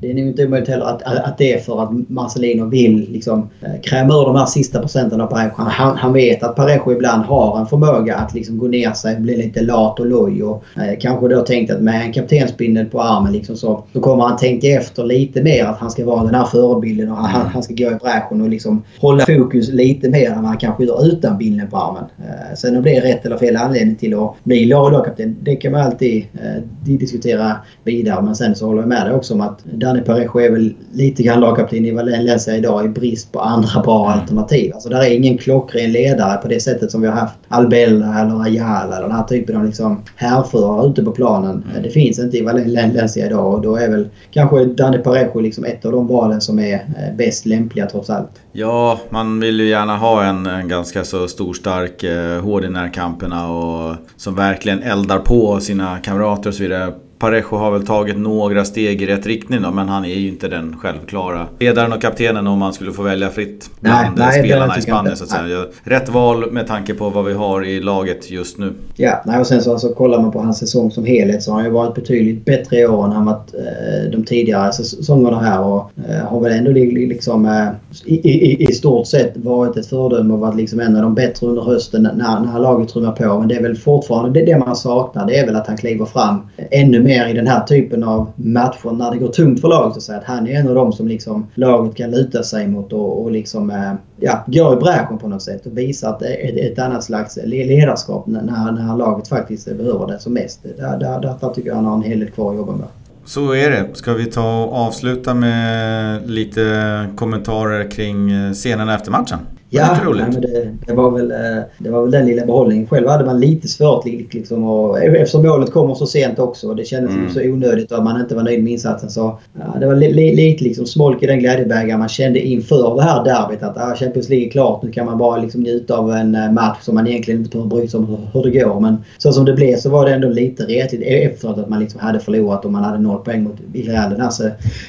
det 0.00 0.10
är 0.10 0.14
nog 0.14 0.26
inte 0.26 0.46
omöjligt 0.46 0.68
heller 0.68 0.84
att, 0.84 1.02
att 1.02 1.38
det 1.38 1.54
är 1.54 1.58
för 1.58 1.82
att 1.82 1.90
Marcelino 2.08 2.64
vill 2.64 3.10
liksom, 3.10 3.50
eh, 3.62 3.80
kräma 3.82 4.14
ur 4.14 4.24
de 4.24 4.36
här 4.36 4.46
sista 4.46 4.80
procenten 4.80 5.20
av 5.20 5.26
Parejo. 5.26 5.50
Han, 5.56 5.96
han 5.96 6.12
vet 6.12 6.42
att 6.42 6.56
Parejo 6.56 6.92
ibland 6.92 7.22
har 7.22 7.60
en 7.60 7.66
förmåga 7.66 8.16
att 8.16 8.34
liksom 8.34 8.58
gå 8.58 8.68
ner 8.68 8.92
sig, 8.92 9.16
bli 9.16 9.36
lite 9.36 9.60
lat 9.62 10.00
och 10.00 10.06
loj. 10.06 10.42
Och, 10.42 10.64
eh, 10.76 10.98
kanske 11.00 11.28
då 11.28 11.40
tänkt 11.40 11.72
att 11.72 11.80
med 11.80 12.02
en 12.02 12.12
kaptensbindel 12.12 12.86
på 12.86 13.00
armen 13.00 13.32
liksom 13.32 13.56
så, 13.56 13.84
så 13.92 14.00
kommer 14.00 14.24
han 14.24 14.36
tänka 14.36 14.66
efter 14.66 15.04
lite 15.04 15.42
mer 15.42 15.64
att 15.64 15.78
han 15.78 15.90
ska 15.90 16.04
vara 16.04 16.24
den 16.24 16.34
här 16.34 16.44
förebilden 16.44 17.10
och 17.10 17.16
han, 17.16 17.46
han 17.46 17.62
ska 17.62 17.74
gå 17.74 17.90
i 17.90 17.94
bräschen 17.94 18.40
och 18.40 18.48
liksom 18.48 18.82
hålla 19.00 19.26
fokus 19.26 19.68
lite 19.68 20.10
mer 20.10 20.30
än 20.30 20.36
vad 20.36 20.44
han 20.44 20.58
kanske 20.58 20.84
gör 20.84 21.06
utan 21.06 21.38
bindeln 21.38 21.70
på 21.70 21.76
armen. 21.76 22.04
Eh, 22.18 22.56
sen 22.56 22.76
om 22.76 22.82
det 22.82 22.96
är 22.96 23.00
rätt 23.00 23.26
eller 23.26 23.36
fel 23.36 23.56
anledning 23.56 23.96
till 23.96 24.14
att 24.14 24.34
bli 24.44 24.66
lagkapten, 24.66 25.36
det 25.42 25.56
kan 25.56 25.72
man 25.72 25.80
alltid 25.80 26.24
eh, 26.34 26.62
diskutera 26.84 27.56
vidare. 27.84 28.22
Men 28.22 28.34
sen 28.34 28.54
så 28.54 28.66
håller 28.66 28.80
jag 28.80 28.88
med 28.88 29.06
dig 29.06 29.14
också 29.14 29.34
om 29.34 29.40
att 29.40 29.64
Dani 29.78 30.00
Parejo 30.00 30.40
är 30.40 30.50
väl 30.50 30.74
lite 30.92 31.22
grann 31.22 31.40
lagkapten 31.40 31.84
i 31.84 31.90
Valencia 31.90 32.56
idag 32.56 32.84
i 32.84 32.88
brist 32.88 33.32
på 33.32 33.40
andra 33.40 33.82
bra 33.82 34.06
mm. 34.06 34.20
alternativ. 34.20 34.72
Alltså 34.74 34.88
där 34.88 35.00
är 35.00 35.10
ingen 35.10 35.38
klockren 35.38 35.92
ledare 35.92 36.36
på 36.36 36.48
det 36.48 36.60
sättet 36.60 36.90
som 36.90 37.00
vi 37.00 37.06
har 37.06 37.14
haft 37.14 37.34
Albella 37.48 38.20
eller 38.20 38.42
Ayala 38.42 38.96
eller 38.96 39.08
den 39.08 39.16
här 39.16 39.24
typen 39.24 39.56
av 39.56 39.64
liksom 39.64 40.02
härförare 40.16 40.86
ute 40.86 41.02
på 41.02 41.10
planen. 41.10 41.64
Mm. 41.70 41.82
Det 41.82 41.90
finns 41.90 42.18
inte 42.18 42.38
i 42.38 42.42
Valencia 42.42 43.26
idag 43.26 43.54
och 43.54 43.62
då 43.62 43.76
är 43.76 43.90
väl 43.90 44.08
kanske 44.30 44.64
Dani 44.64 44.98
Parejo 44.98 45.40
liksom 45.40 45.64
ett 45.64 45.84
av 45.84 45.92
de 45.92 46.06
valen 46.06 46.40
som 46.40 46.58
är 46.58 46.74
eh, 46.74 47.16
bäst 47.16 47.46
lämpliga 47.46 47.86
trots 47.86 48.10
allt. 48.10 48.30
Ja, 48.52 49.00
man 49.10 49.40
vill 49.40 49.60
ju 49.60 49.68
gärna 49.68 49.96
ha 49.96 50.24
en, 50.24 50.46
en 50.46 50.68
ganska 50.68 51.04
så 51.04 51.28
stor, 51.28 51.54
stark, 51.54 52.02
eh, 52.02 52.40
hård 52.40 52.64
i 52.64 52.68
närkamperna 52.68 53.52
och 53.52 53.96
som 54.16 54.34
verkligen 54.34 54.82
eldar 54.82 55.18
på 55.18 55.60
sina 55.60 55.98
kamrater 55.98 56.50
och 56.50 56.54
så 56.54 56.62
vidare. 56.62 56.92
Parejo 57.18 57.56
har 57.56 57.70
väl 57.70 57.86
tagit 57.86 58.18
några 58.18 58.64
steg 58.64 59.02
i 59.02 59.06
rätt 59.06 59.26
riktning 59.26 59.62
då, 59.62 59.70
men 59.70 59.88
han 59.88 60.04
är 60.04 60.14
ju 60.14 60.28
inte 60.28 60.48
den 60.48 60.76
självklara 60.76 61.46
ledaren 61.58 61.92
och 61.92 62.02
kaptenen 62.02 62.46
om 62.46 62.58
man 62.58 62.72
skulle 62.72 62.92
få 62.92 63.02
välja 63.02 63.30
fritt 63.30 63.70
bland 63.80 64.18
nej, 64.18 64.44
spelarna 64.44 64.66
nej, 64.66 64.78
i 64.78 64.82
Spanien. 64.82 65.16
Så 65.16 65.24
att 65.24 65.30
säga. 65.30 65.64
Rätt 65.84 66.08
val 66.08 66.50
med 66.50 66.66
tanke 66.66 66.94
på 66.94 67.10
vad 67.10 67.24
vi 67.24 67.32
har 67.32 67.64
i 67.64 67.80
laget 67.80 68.30
just 68.30 68.58
nu. 68.58 68.72
Ja, 68.96 69.22
nej, 69.26 69.40
och 69.40 69.46
sen 69.46 69.62
så 69.62 69.72
alltså, 69.72 69.88
kollar 69.88 70.22
man 70.22 70.30
på 70.30 70.40
hans 70.40 70.58
säsong 70.58 70.90
som 70.90 71.04
helhet 71.04 71.42
så 71.42 71.50
har 71.50 71.56
han 71.56 71.66
ju 71.66 71.72
varit 71.72 71.94
betydligt 71.94 72.44
bättre 72.44 72.78
i 72.78 72.86
år 72.86 73.04
än 73.04 73.12
han 73.12 73.26
varit 73.26 73.54
eh, 73.54 74.10
de 74.10 74.24
tidigare 74.24 74.72
säsongerna 74.72 75.40
här 75.40 75.60
och 75.60 75.90
eh, 76.08 76.26
har 76.26 76.40
väl 76.40 76.52
ändå 76.52 76.70
liksom 76.70 77.46
eh, 77.46 77.68
i, 78.04 78.14
i, 78.14 78.68
i, 78.68 78.72
stort 78.72 79.06
sett 79.06 79.36
varit 79.36 79.76
ett 79.76 79.86
föredöme 79.86 80.34
och 80.34 80.40
varit 80.40 80.56
liksom 80.56 80.80
en 80.80 80.96
av 80.96 81.02
de 81.02 81.14
bättre 81.14 81.46
under 81.46 81.62
hösten 81.62 82.02
när, 82.02 82.40
när 82.40 82.58
laget 82.58 82.88
trummar 82.88 83.12
på. 83.12 83.38
Men 83.38 83.48
det 83.48 83.54
är 83.54 83.62
väl 83.62 83.76
fortfarande 83.76 84.40
det, 84.40 84.46
det 84.46 84.58
man 84.58 84.76
saknar. 84.76 85.26
Det 85.26 85.38
är 85.38 85.46
väl 85.46 85.56
att 85.56 85.66
han 85.66 85.76
kliver 85.76 86.04
fram 86.04 86.40
ännu 86.70 87.05
mer 87.06 87.28
i 87.28 87.32
den 87.32 87.46
här 87.46 87.64
typen 87.64 88.04
av 88.04 88.32
matcher 88.36 88.92
när 88.92 89.10
det 89.10 89.18
går 89.18 89.28
tungt 89.28 89.60
för 89.60 89.68
laget. 89.68 90.02
Så 90.02 90.12
att 90.12 90.24
han 90.24 90.46
är 90.46 90.60
en 90.60 90.68
av 90.68 90.74
dem 90.74 90.92
som 90.92 91.08
liksom 91.08 91.46
laget 91.54 91.96
kan 91.96 92.10
luta 92.10 92.42
sig 92.42 92.68
mot 92.68 92.92
och, 92.92 93.22
och 93.22 93.30
liksom, 93.30 93.70
eh, 93.70 93.92
ja, 94.20 94.44
går 94.46 94.72
i 94.72 94.76
bräschen 94.76 95.18
på 95.18 95.28
något 95.28 95.42
sätt 95.42 95.66
och 95.66 95.78
visar 95.78 96.10
att 96.10 96.18
det 96.18 96.48
är 96.48 96.72
ett 96.72 96.78
annat 96.78 97.04
slags 97.04 97.38
ledarskap 97.44 98.26
när, 98.26 98.42
när 98.72 98.96
laget 98.96 99.28
faktiskt 99.28 99.76
behöver 99.76 100.06
det 100.06 100.18
som 100.18 100.32
mest. 100.32 100.62
Där, 100.62 100.98
där, 100.98 101.20
där 101.20 101.48
tycker 101.48 101.68
jag 101.68 101.76
han 101.76 101.84
har 101.84 101.94
en 101.94 102.02
hel 102.02 102.20
del 102.20 102.30
kvar 102.30 102.50
att 102.50 102.56
jobba 102.56 102.72
med. 102.72 102.86
Så 103.24 103.54
är 103.54 103.70
det. 103.70 103.86
Ska 103.92 104.12
vi 104.12 104.26
ta 104.26 104.64
och 104.64 104.72
avsluta 104.72 105.34
med 105.34 106.30
lite 106.30 107.06
kommentarer 107.16 107.90
kring 107.90 108.30
eh, 108.30 108.52
scenen 108.52 108.88
efter 108.88 109.10
matchen? 109.10 109.38
Ja, 109.70 109.98
nej, 110.04 110.26
men 110.32 110.40
det, 110.40 110.74
det, 110.86 110.92
var 110.92 111.10
väl, 111.10 111.30
eh, 111.30 111.62
det 111.78 111.90
var 111.90 112.02
väl 112.02 112.10
den 112.10 112.26
lilla 112.26 112.46
behållningen. 112.46 112.86
Själv 112.86 113.08
hade 113.08 113.24
man 113.24 113.40
lite 113.40 113.68
svårt 113.68 114.04
liksom, 114.04 114.64
och, 114.64 114.98
eftersom 114.98 115.42
målet 115.42 115.72
kommer 115.72 115.94
så 115.94 116.06
sent 116.06 116.38
också. 116.38 116.74
Det 116.74 116.84
kändes 116.84 117.14
mm. 117.14 117.30
så 117.30 117.40
onödigt 117.40 117.92
och 117.92 118.04
man 118.04 118.20
inte 118.20 118.34
var 118.34 118.42
nöjd 118.42 118.64
med 118.64 118.72
insatsen. 118.72 119.10
Så, 119.10 119.38
ja, 119.58 119.78
det 119.80 119.86
var 119.86 119.94
li, 119.94 120.12
li, 120.12 120.36
lite 120.36 120.64
liksom 120.64 120.86
smolk 120.86 121.22
i 121.22 121.26
den 121.26 121.38
glädjebägaren 121.38 121.98
man 121.98 122.08
kände 122.08 122.40
inför 122.40 122.96
det 122.96 123.02
här 123.02 123.24
derbyt. 123.24 123.62
Att 123.62 123.76
ah, 123.76 123.96
Champions 123.96 124.28
League 124.28 124.46
är 124.46 124.50
klart. 124.50 124.82
Nu 124.82 124.90
kan 124.90 125.06
man 125.06 125.18
bara 125.18 125.36
liksom 125.36 125.60
njuta 125.60 125.96
av 125.96 126.12
en 126.12 126.34
eh, 126.34 126.52
match 126.52 126.78
som 126.82 126.94
man 126.94 127.06
egentligen 127.06 127.40
inte 127.40 127.50
behöver 127.50 127.76
bry 127.76 127.88
sig 127.88 127.98
om 127.98 128.18
hur, 128.32 128.42
det 128.42 128.50
går. 128.50 128.80
Men 128.80 128.96
så 129.18 129.32
som 129.32 129.44
det 129.44 129.52
blev 129.52 129.76
så 129.76 129.90
var 129.90 130.06
det 130.06 130.14
ändå 130.14 130.28
lite 130.28 130.62
retligt 130.62 131.02
efteråt 131.02 131.58
att 131.58 131.68
man 131.68 131.80
liksom 131.80 132.00
hade 132.00 132.20
förlorat 132.20 132.64
och 132.64 132.72
man 132.72 132.84
hade 132.84 132.98
noll 132.98 133.24
poäng 133.24 133.42
mot 133.42 133.56
Villarreal 133.72 134.10
den 134.10 134.20
här 134.20 134.30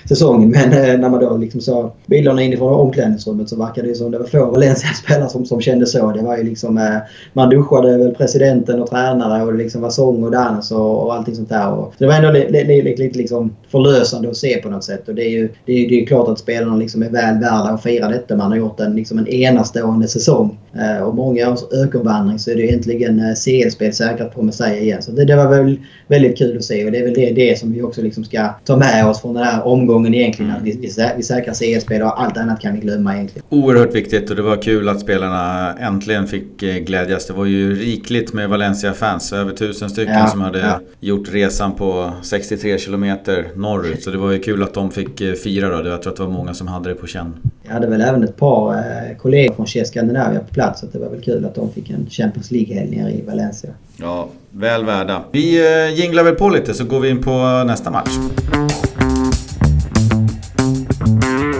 säsongen. 0.09 0.49
Men 0.49 0.71
eh, 0.71 0.99
när 0.99 1.09
man 1.09 1.19
då 1.19 1.37
liksom 1.37 1.61
såg 1.61 1.91
bilderna 2.05 2.41
inifrån 2.41 2.73
omklädningsrummet 2.73 3.49
så 3.49 3.55
verkade 3.55 3.87
det 3.87 3.95
som 3.95 4.11
det 4.11 4.17
var 4.17 4.25
få 4.25 4.57
Valencia-spelare 4.67 5.29
som, 5.33 5.45
som 5.45 5.61
kände 5.61 5.85
så. 5.85 6.11
Det 6.11 6.21
var 6.21 6.37
ju 6.37 6.43
liksom, 6.43 6.77
eh, 6.77 6.97
man 7.33 7.49
duschade 7.49 7.97
väl 7.97 8.15
presidenten 8.15 8.81
och 8.81 8.89
tränare 8.89 9.43
och 9.43 9.51
det 9.51 9.57
liksom 9.57 9.81
var 9.81 9.89
sång 9.89 10.23
och 10.23 10.31
dans 10.31 10.71
och, 10.71 11.05
och 11.05 11.13
allting 11.13 11.35
sånt 11.35 11.49
där. 11.49 11.73
Och 11.73 11.93
det 11.97 12.05
var 12.05 12.13
ändå 12.13 12.31
lite 12.31 12.51
li, 12.51 12.81
li, 12.81 12.95
li, 12.95 13.11
liksom 13.13 13.55
förlösande 13.71 14.29
att 14.29 14.37
se 14.37 14.57
på 14.57 14.69
något 14.69 14.83
sätt. 14.83 15.07
Och 15.07 15.15
det 15.15 15.23
är 15.23 15.29
ju 15.29 15.49
det 15.65 15.73
är, 15.73 15.89
det 15.89 16.01
är 16.01 16.05
klart 16.05 16.29
att 16.29 16.39
spelarna 16.39 16.75
liksom 16.75 17.03
är 17.03 17.09
väl 17.09 17.39
värda 17.39 17.69
att 17.69 17.83
fira 17.83 18.07
detta. 18.07 18.35
Man 18.35 18.51
har 18.51 18.57
gjort 18.57 18.79
en, 18.79 18.95
liksom 18.95 19.17
en 19.17 19.27
enastående 19.27 20.07
säsong. 20.07 20.57
Eh, 20.73 21.03
och 21.03 21.15
många 21.15 21.51
års 21.51 21.63
ökenvandring 21.73 22.39
så 22.39 22.51
är 22.51 22.55
det 22.55 22.73
äntligen 22.73 23.19
eh, 23.19 23.33
CL-spel 23.35 23.93
säkrat 23.93 24.35
på 24.35 24.41
Messiah 24.41 24.83
igen. 24.83 25.01
Så 25.01 25.11
det, 25.11 25.25
det, 25.25 25.35
var 25.35 25.49
väl 25.49 25.79
väldigt 26.07 26.37
kul 26.37 26.57
att 26.57 26.63
se 26.63 26.85
och 26.85 26.91
det 26.91 26.97
är 26.97 27.03
väl 27.03 27.13
det, 27.13 27.31
det 27.31 27.59
som 27.59 27.73
vi 27.73 27.81
också 27.81 28.01
liksom 28.01 28.23
ska 28.23 28.49
ta 28.65 28.77
med 28.77 29.07
oss 29.07 29.21
från 29.21 29.33
den 29.33 29.43
här 29.43 29.67
omgången 29.67 30.13
egentligen. 30.13 30.51
Att 30.51 30.63
vi, 30.63 30.71
vi, 30.71 30.91
vi 31.17 31.23
säkrar 31.23 31.53
CL-spel 31.53 32.01
och 32.01 32.21
allt 32.21 32.37
annat 32.37 32.61
kan 32.61 32.73
vi 32.73 32.79
glömma 32.79 33.15
egentligen. 33.15 33.45
Oerhört 33.49 33.95
viktigt 33.95 34.29
och 34.29 34.35
det 34.35 34.41
var 34.41 34.56
kul 34.57 34.89
att 34.89 34.99
spelarna 34.99 35.73
äntligen 35.73 36.27
fick 36.27 36.63
eh, 36.63 36.75
glädjas. 36.75 37.27
Det 37.27 37.33
var 37.33 37.45
ju 37.45 37.75
rikligt 37.75 38.33
med 38.33 38.49
Valencia-fans. 38.49 39.33
Över 39.33 39.53
tusen 39.53 39.89
stycken 39.89 40.13
ja, 40.13 40.27
som 40.27 40.41
hade 40.41 40.59
ja. 40.59 40.79
gjort 40.99 41.33
resan 41.33 41.71
på 41.71 42.11
63 42.21 42.77
kilometer 42.77 43.47
norrut. 43.55 44.03
Så 44.03 44.09
det 44.09 44.17
var 44.17 44.31
ju 44.31 44.39
kul 44.39 44.63
att 44.63 44.73
de 44.73 44.91
fick 44.91 45.37
fira 45.43 45.81
då. 45.81 45.89
Jag 45.89 46.01
tror 46.01 46.11
att 46.11 46.17
det 46.17 46.23
var 46.23 46.31
många 46.31 46.53
som 46.53 46.67
hade 46.67 46.89
det 46.89 46.95
på 46.95 47.07
känn. 47.07 47.33
Jag 47.63 47.73
hade 47.73 47.87
väl 47.87 48.01
även 48.01 48.23
ett 48.23 48.37
par 48.37 48.83
kollegor 49.17 49.55
från 49.55 49.65
Chess 49.65 49.89
Scandinavia 49.89 50.39
på 50.39 50.53
plats. 50.53 50.79
Så 50.79 50.85
det 50.85 50.99
var 50.99 51.09
väl 51.09 51.21
kul 51.21 51.45
att 51.45 51.55
de 51.55 51.71
fick 51.71 51.89
en 51.89 52.07
Champions 52.09 52.51
League-helg 52.51 52.97
nere 52.97 53.11
i 53.11 53.21
Valencia. 53.21 53.69
Ja, 53.97 54.29
väl 54.51 54.85
värda. 54.85 55.23
Vi 55.31 55.65
eh, 55.65 55.99
jinglar 55.99 56.23
väl 56.23 56.35
på 56.35 56.49
lite 56.49 56.73
så 56.73 56.85
går 56.85 56.99
vi 56.99 57.09
in 57.09 57.23
på 57.23 57.63
nästa 57.67 57.91
match. 57.91 58.11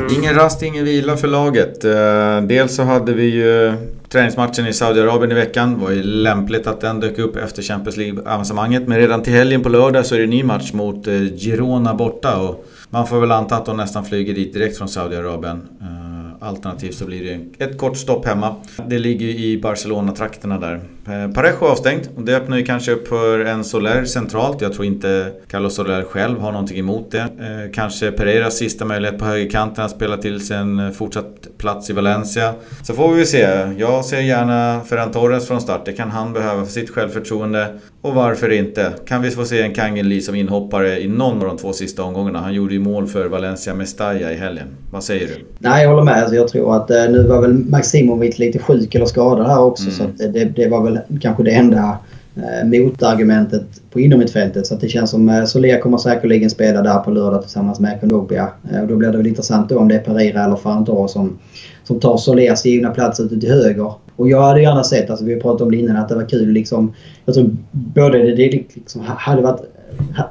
Mm. 0.09 0.19
Ingen 0.23 0.35
rast, 0.35 0.63
ingen 0.63 0.85
vila 0.85 1.17
för 1.17 1.27
laget. 1.27 1.85
Eh, 1.85 2.41
dels 2.41 2.75
så 2.75 2.83
hade 2.83 3.13
vi 3.13 3.23
ju 3.23 3.73
träningsmatchen 4.09 4.67
i 4.67 4.73
Saudiarabien 4.73 5.31
i 5.31 5.35
veckan. 5.35 5.73
Det 5.73 5.85
var 5.85 5.91
ju 5.91 6.03
lämpligt 6.03 6.67
att 6.67 6.81
den 6.81 6.99
dök 6.99 7.19
upp 7.19 7.35
efter 7.35 7.61
Champions 7.61 7.97
League-avancemanget. 7.97 8.87
Men 8.87 8.97
redan 8.97 9.23
till 9.23 9.33
helgen 9.33 9.63
på 9.63 9.69
lördag 9.69 10.05
så 10.05 10.15
är 10.15 10.19
det 10.19 10.25
en 10.25 10.29
ny 10.29 10.43
match 10.43 10.73
mot 10.73 11.07
eh, 11.07 11.13
Girona 11.13 11.93
borta. 11.93 12.41
Och 12.41 12.65
man 12.89 13.07
får 13.07 13.19
väl 13.19 13.31
anta 13.31 13.55
att 13.55 13.65
de 13.65 13.77
nästan 13.77 14.05
flyger 14.05 14.33
dit 14.33 14.53
direkt 14.53 14.77
från 14.77 14.87
Saudiarabien. 14.87 15.61
Eh, 15.81 16.47
alternativt 16.47 16.95
så 16.95 17.05
blir 17.05 17.23
det 17.57 17.63
ett 17.65 17.77
kort 17.77 17.97
stopp 17.97 18.25
hemma. 18.25 18.55
Det 18.87 18.99
ligger 18.99 19.25
ju 19.25 19.45
i 19.45 19.61
Barcelona-trakterna 19.61 20.59
där. 20.59 20.81
Eh, 21.09 21.31
Parejo 21.31 21.65
avstängd 21.65 22.09
och 22.15 22.23
det 22.23 22.37
öppnar 22.37 22.57
ju 22.57 22.65
kanske 22.65 22.91
upp 22.91 23.07
för 23.07 23.39
en 23.39 23.63
Soler 23.63 24.05
centralt. 24.05 24.61
Jag 24.61 24.73
tror 24.73 24.85
inte 24.85 25.31
Carlos 25.47 25.75
Soler 25.75 26.03
själv 26.03 26.39
har 26.39 26.51
någonting 26.51 26.79
emot 26.79 27.11
det. 27.11 27.19
Eh, 27.19 27.71
kanske 27.73 28.11
Pereiras 28.11 28.57
sista 28.57 28.85
möjlighet 28.85 29.19
på 29.19 29.25
högerkanten 29.25 29.85
att 29.85 29.91
spela 29.91 30.17
till 30.17 30.47
sig 30.47 30.57
en 30.57 30.93
fortsatt 30.93 31.47
plats 31.57 31.89
i 31.89 31.93
Valencia. 31.93 32.53
Så 32.83 32.93
får 32.93 33.13
vi 33.13 33.25
se. 33.25 33.47
Jag 33.77 34.05
ser 34.05 34.21
gärna 34.21 34.81
Ferran 34.85 35.11
Torres 35.11 35.47
från 35.47 35.61
start. 35.61 35.85
Det 35.85 35.93
kan 35.93 36.11
han 36.11 36.33
behöva 36.33 36.65
för 36.65 36.71
sitt 36.71 36.89
självförtroende. 36.89 37.67
Och 38.01 38.13
varför 38.13 38.51
inte? 38.51 38.93
Kan 39.05 39.21
vi 39.21 39.31
få 39.31 39.45
se 39.45 39.61
en 39.61 39.73
Kangeli 39.73 40.21
som 40.21 40.35
inhoppare 40.35 40.99
i 40.99 41.07
någon 41.07 41.41
av 41.41 41.47
de 41.47 41.57
två 41.57 41.73
sista 41.73 42.03
omgångarna? 42.03 42.39
Han 42.39 42.53
gjorde 42.53 42.73
ju 42.73 42.79
mål 42.79 43.07
för 43.07 43.25
Valencia 43.25 43.73
Mestalla 43.73 44.31
i 44.31 44.35
helgen. 44.35 44.67
Vad 44.91 45.03
säger 45.03 45.27
du? 45.27 45.33
Nej, 45.59 45.83
jag 45.83 45.89
håller 45.89 46.03
med. 46.03 46.21
Alltså, 46.21 46.35
jag 46.35 46.47
tror 46.47 46.75
att 46.75 46.91
eh, 46.91 47.03
nu 47.09 47.27
var 47.27 47.41
väl 47.41 47.53
Maximovic 47.53 48.39
lite 48.39 48.59
sjuk 48.59 48.95
eller 48.95 49.05
skadad 49.05 49.47
här 49.47 49.61
också. 49.61 49.83
Mm. 49.83 50.17
Så 50.17 50.23
det, 50.27 50.45
det, 50.45 50.67
var 50.67 50.83
väl 50.83 50.96
kanske 51.21 51.43
det 51.43 51.51
enda 51.51 51.97
eh, 52.35 52.67
motargumentet 52.67 53.65
på 53.91 53.99
innermittfältet. 53.99 54.67
Så 54.67 54.75
det 54.75 54.89
känns 54.89 55.09
som 55.09 55.29
eh, 55.29 55.45
Solea 55.45 55.81
kommer 55.81 55.97
säkerligen 55.97 56.49
spela 56.49 56.81
där 56.81 56.99
på 56.99 57.11
lördag 57.11 57.41
tillsammans 57.41 57.79
med 57.79 57.99
Kondogbia. 57.99 58.49
Eh, 58.71 58.81
och 58.81 58.87
då 58.87 58.95
blir 58.95 59.11
det 59.11 59.17
väl 59.17 59.27
intressant 59.27 59.69
då 59.69 59.79
om 59.79 59.87
det 59.87 59.95
är 59.95 59.99
Pereira 59.99 60.43
eller 60.43 60.55
Fantoro 60.55 61.07
som, 61.07 61.39
som 61.83 61.99
tar 61.99 62.17
Soleas 62.17 62.65
givna 62.65 62.89
plats 62.89 63.19
ute 63.19 63.39
till 63.39 63.51
höger. 63.51 63.93
Och 64.15 64.29
jag 64.29 64.41
hade 64.41 64.61
gärna 64.61 64.83
sett, 64.83 65.09
alltså 65.09 65.25
vi 65.25 65.33
har 65.33 65.41
pratat 65.41 65.61
om 65.61 65.71
det 65.71 65.77
innan, 65.77 65.97
att 65.97 66.09
det 66.09 66.15
var 66.15 66.29
kul 66.29 66.49
liksom. 66.49 66.93
Jag 67.25 67.35
tror 67.35 67.49
både 67.71 68.17
det, 68.17 68.35
det 68.35 68.51
liksom, 68.73 69.01
hade 69.05 69.41
varit 69.41 69.61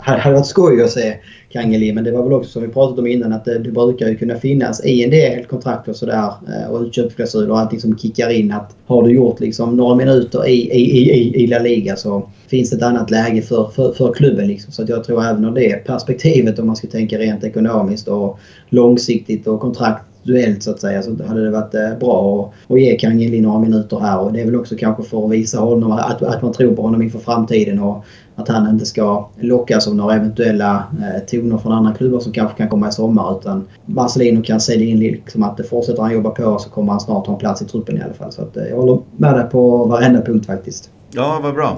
hade 0.00 0.34
varit 0.34 0.46
skoj 0.46 0.82
att 0.82 0.90
se 0.90 1.16
Kangeli 1.48 1.92
men 1.92 2.04
det 2.04 2.10
var 2.10 2.22
väl 2.22 2.32
också 2.32 2.50
som 2.50 2.62
vi 2.62 2.68
pratat 2.68 2.98
om 2.98 3.06
innan 3.06 3.32
att 3.32 3.44
det, 3.44 3.58
det 3.58 3.70
brukar 3.70 4.08
ju 4.08 4.16
kunna 4.16 4.36
finnas 4.36 4.84
i 4.84 5.04
en 5.04 5.10
del 5.10 5.44
kontrakt 5.44 5.88
och 5.88 5.96
sådär 5.96 6.32
eh, 6.48 6.70
och 6.70 6.80
utköpsklausuler 6.80 7.50
och 7.50 7.58
allting 7.58 7.80
som 7.80 7.98
kickar 7.98 8.30
in 8.30 8.52
att 8.52 8.76
har 8.86 9.02
du 9.02 9.14
gjort 9.14 9.40
liksom 9.40 9.76
några 9.76 9.94
minuter 9.94 10.46
i, 10.46 10.72
i, 10.72 11.12
i, 11.12 11.42
i 11.42 11.46
La 11.46 11.58
Liga 11.58 11.96
så 11.96 12.30
finns 12.48 12.70
det 12.70 12.76
ett 12.76 12.82
annat 12.82 13.10
läge 13.10 13.42
för, 13.42 13.68
för, 13.68 13.92
för 13.92 14.12
klubben. 14.12 14.48
Liksom. 14.48 14.72
Så 14.72 14.82
att 14.82 14.88
jag 14.88 15.04
tror 15.04 15.24
även 15.24 15.44
ur 15.44 15.50
det 15.50 15.84
perspektivet 15.86 16.58
om 16.58 16.66
man 16.66 16.76
ska 16.76 16.86
tänka 16.86 17.18
rent 17.18 17.44
ekonomiskt 17.44 18.08
och 18.08 18.38
långsiktigt 18.68 19.46
och 19.46 19.60
kontrakt 19.60 20.04
duellt 20.26 20.62
så 20.62 20.70
att 20.70 20.80
säga 20.80 21.02
så 21.02 21.24
hade 21.26 21.44
det 21.44 21.50
varit 21.50 21.74
eh, 21.74 21.98
bra 22.00 22.52
att, 22.68 22.80
ge 22.80 22.98
Kangeli 22.98 23.40
några 23.40 23.58
minuter 23.58 23.98
här 24.00 24.20
och 24.20 24.32
det 24.32 24.40
är 24.40 24.44
väl 24.44 24.56
också 24.56 24.76
kanske 24.78 25.02
för 25.02 25.24
att 25.24 25.30
visa 25.30 25.60
honom 25.60 25.92
att, 25.92 26.22
att 26.22 26.42
man 26.42 26.52
tror 26.52 26.76
på 26.76 26.82
honom 26.82 27.02
inför 27.02 27.18
framtiden 27.18 27.78
och 27.78 28.04
att 28.36 28.48
han 28.48 28.70
inte 28.70 28.86
ska 28.86 29.28
lockas 29.40 29.88
av 29.88 29.96
några 29.96 30.14
eventuella 30.14 30.84
eh, 31.00 31.26
toner 31.26 31.58
från 31.58 31.72
andra 31.72 31.94
klubbar 31.94 32.20
som 32.20 32.32
kanske 32.32 32.56
kan 32.56 32.68
komma 32.68 32.88
i 32.88 32.92
sommar 32.92 33.38
utan 33.40 33.66
Marcelino 33.86 34.42
kan 34.42 34.60
sälja 34.60 34.86
in 34.86 34.98
liksom 34.98 35.42
att 35.42 35.68
fortsätter 35.68 36.02
han 36.02 36.12
jobba 36.12 36.30
på 36.30 36.58
så 36.58 36.70
kommer 36.70 36.92
han 36.92 37.00
snart 37.00 37.26
ha 37.26 37.34
en 37.34 37.40
plats 37.40 37.62
i 37.62 37.64
truppen 37.64 37.98
i 37.98 38.02
alla 38.02 38.14
fall. 38.14 38.32
Så 38.32 38.42
att, 38.42 38.56
eh, 38.56 38.64
jag 38.64 38.76
håller 38.76 38.98
med 39.16 39.34
dig 39.34 39.44
på 39.50 39.84
varenda 39.84 40.22
punkt 40.22 40.46
faktiskt. 40.46 40.90
Ja, 41.10 41.40
vad 41.42 41.54
bra. 41.54 41.76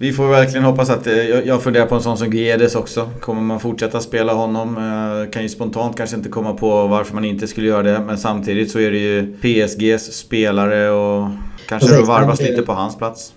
Vi 0.00 0.12
får 0.12 0.28
verkligen 0.28 0.64
hoppas 0.64 0.90
att... 0.90 1.06
Eh, 1.06 1.14
jag 1.24 1.62
funderar 1.62 1.86
på 1.86 1.94
en 1.94 2.00
sån 2.00 2.18
som 2.18 2.30
Guedes 2.30 2.74
också. 2.74 3.08
Kommer 3.20 3.42
man 3.42 3.60
fortsätta 3.60 4.00
spela 4.00 4.32
honom? 4.32 4.76
Eh, 4.76 5.30
kan 5.30 5.42
ju 5.42 5.48
spontant 5.48 5.96
kanske 5.96 6.16
inte 6.16 6.28
komma 6.28 6.54
på 6.54 6.86
varför 6.86 7.14
man 7.14 7.24
inte 7.24 7.46
skulle 7.46 7.66
göra 7.66 7.82
det. 7.82 8.00
Men 8.06 8.18
samtidigt 8.18 8.70
så 8.70 8.78
är 8.78 8.90
det 8.90 8.98
ju 8.98 9.32
PSGs 9.32 10.12
spelare 10.12 10.90
och 10.90 11.28
kanske 11.68 11.88
Precis, 11.88 12.08
varvas 12.08 12.40
lite 12.40 12.62
på 12.62 12.72
hans 12.72 12.96
plats. 12.96 13.32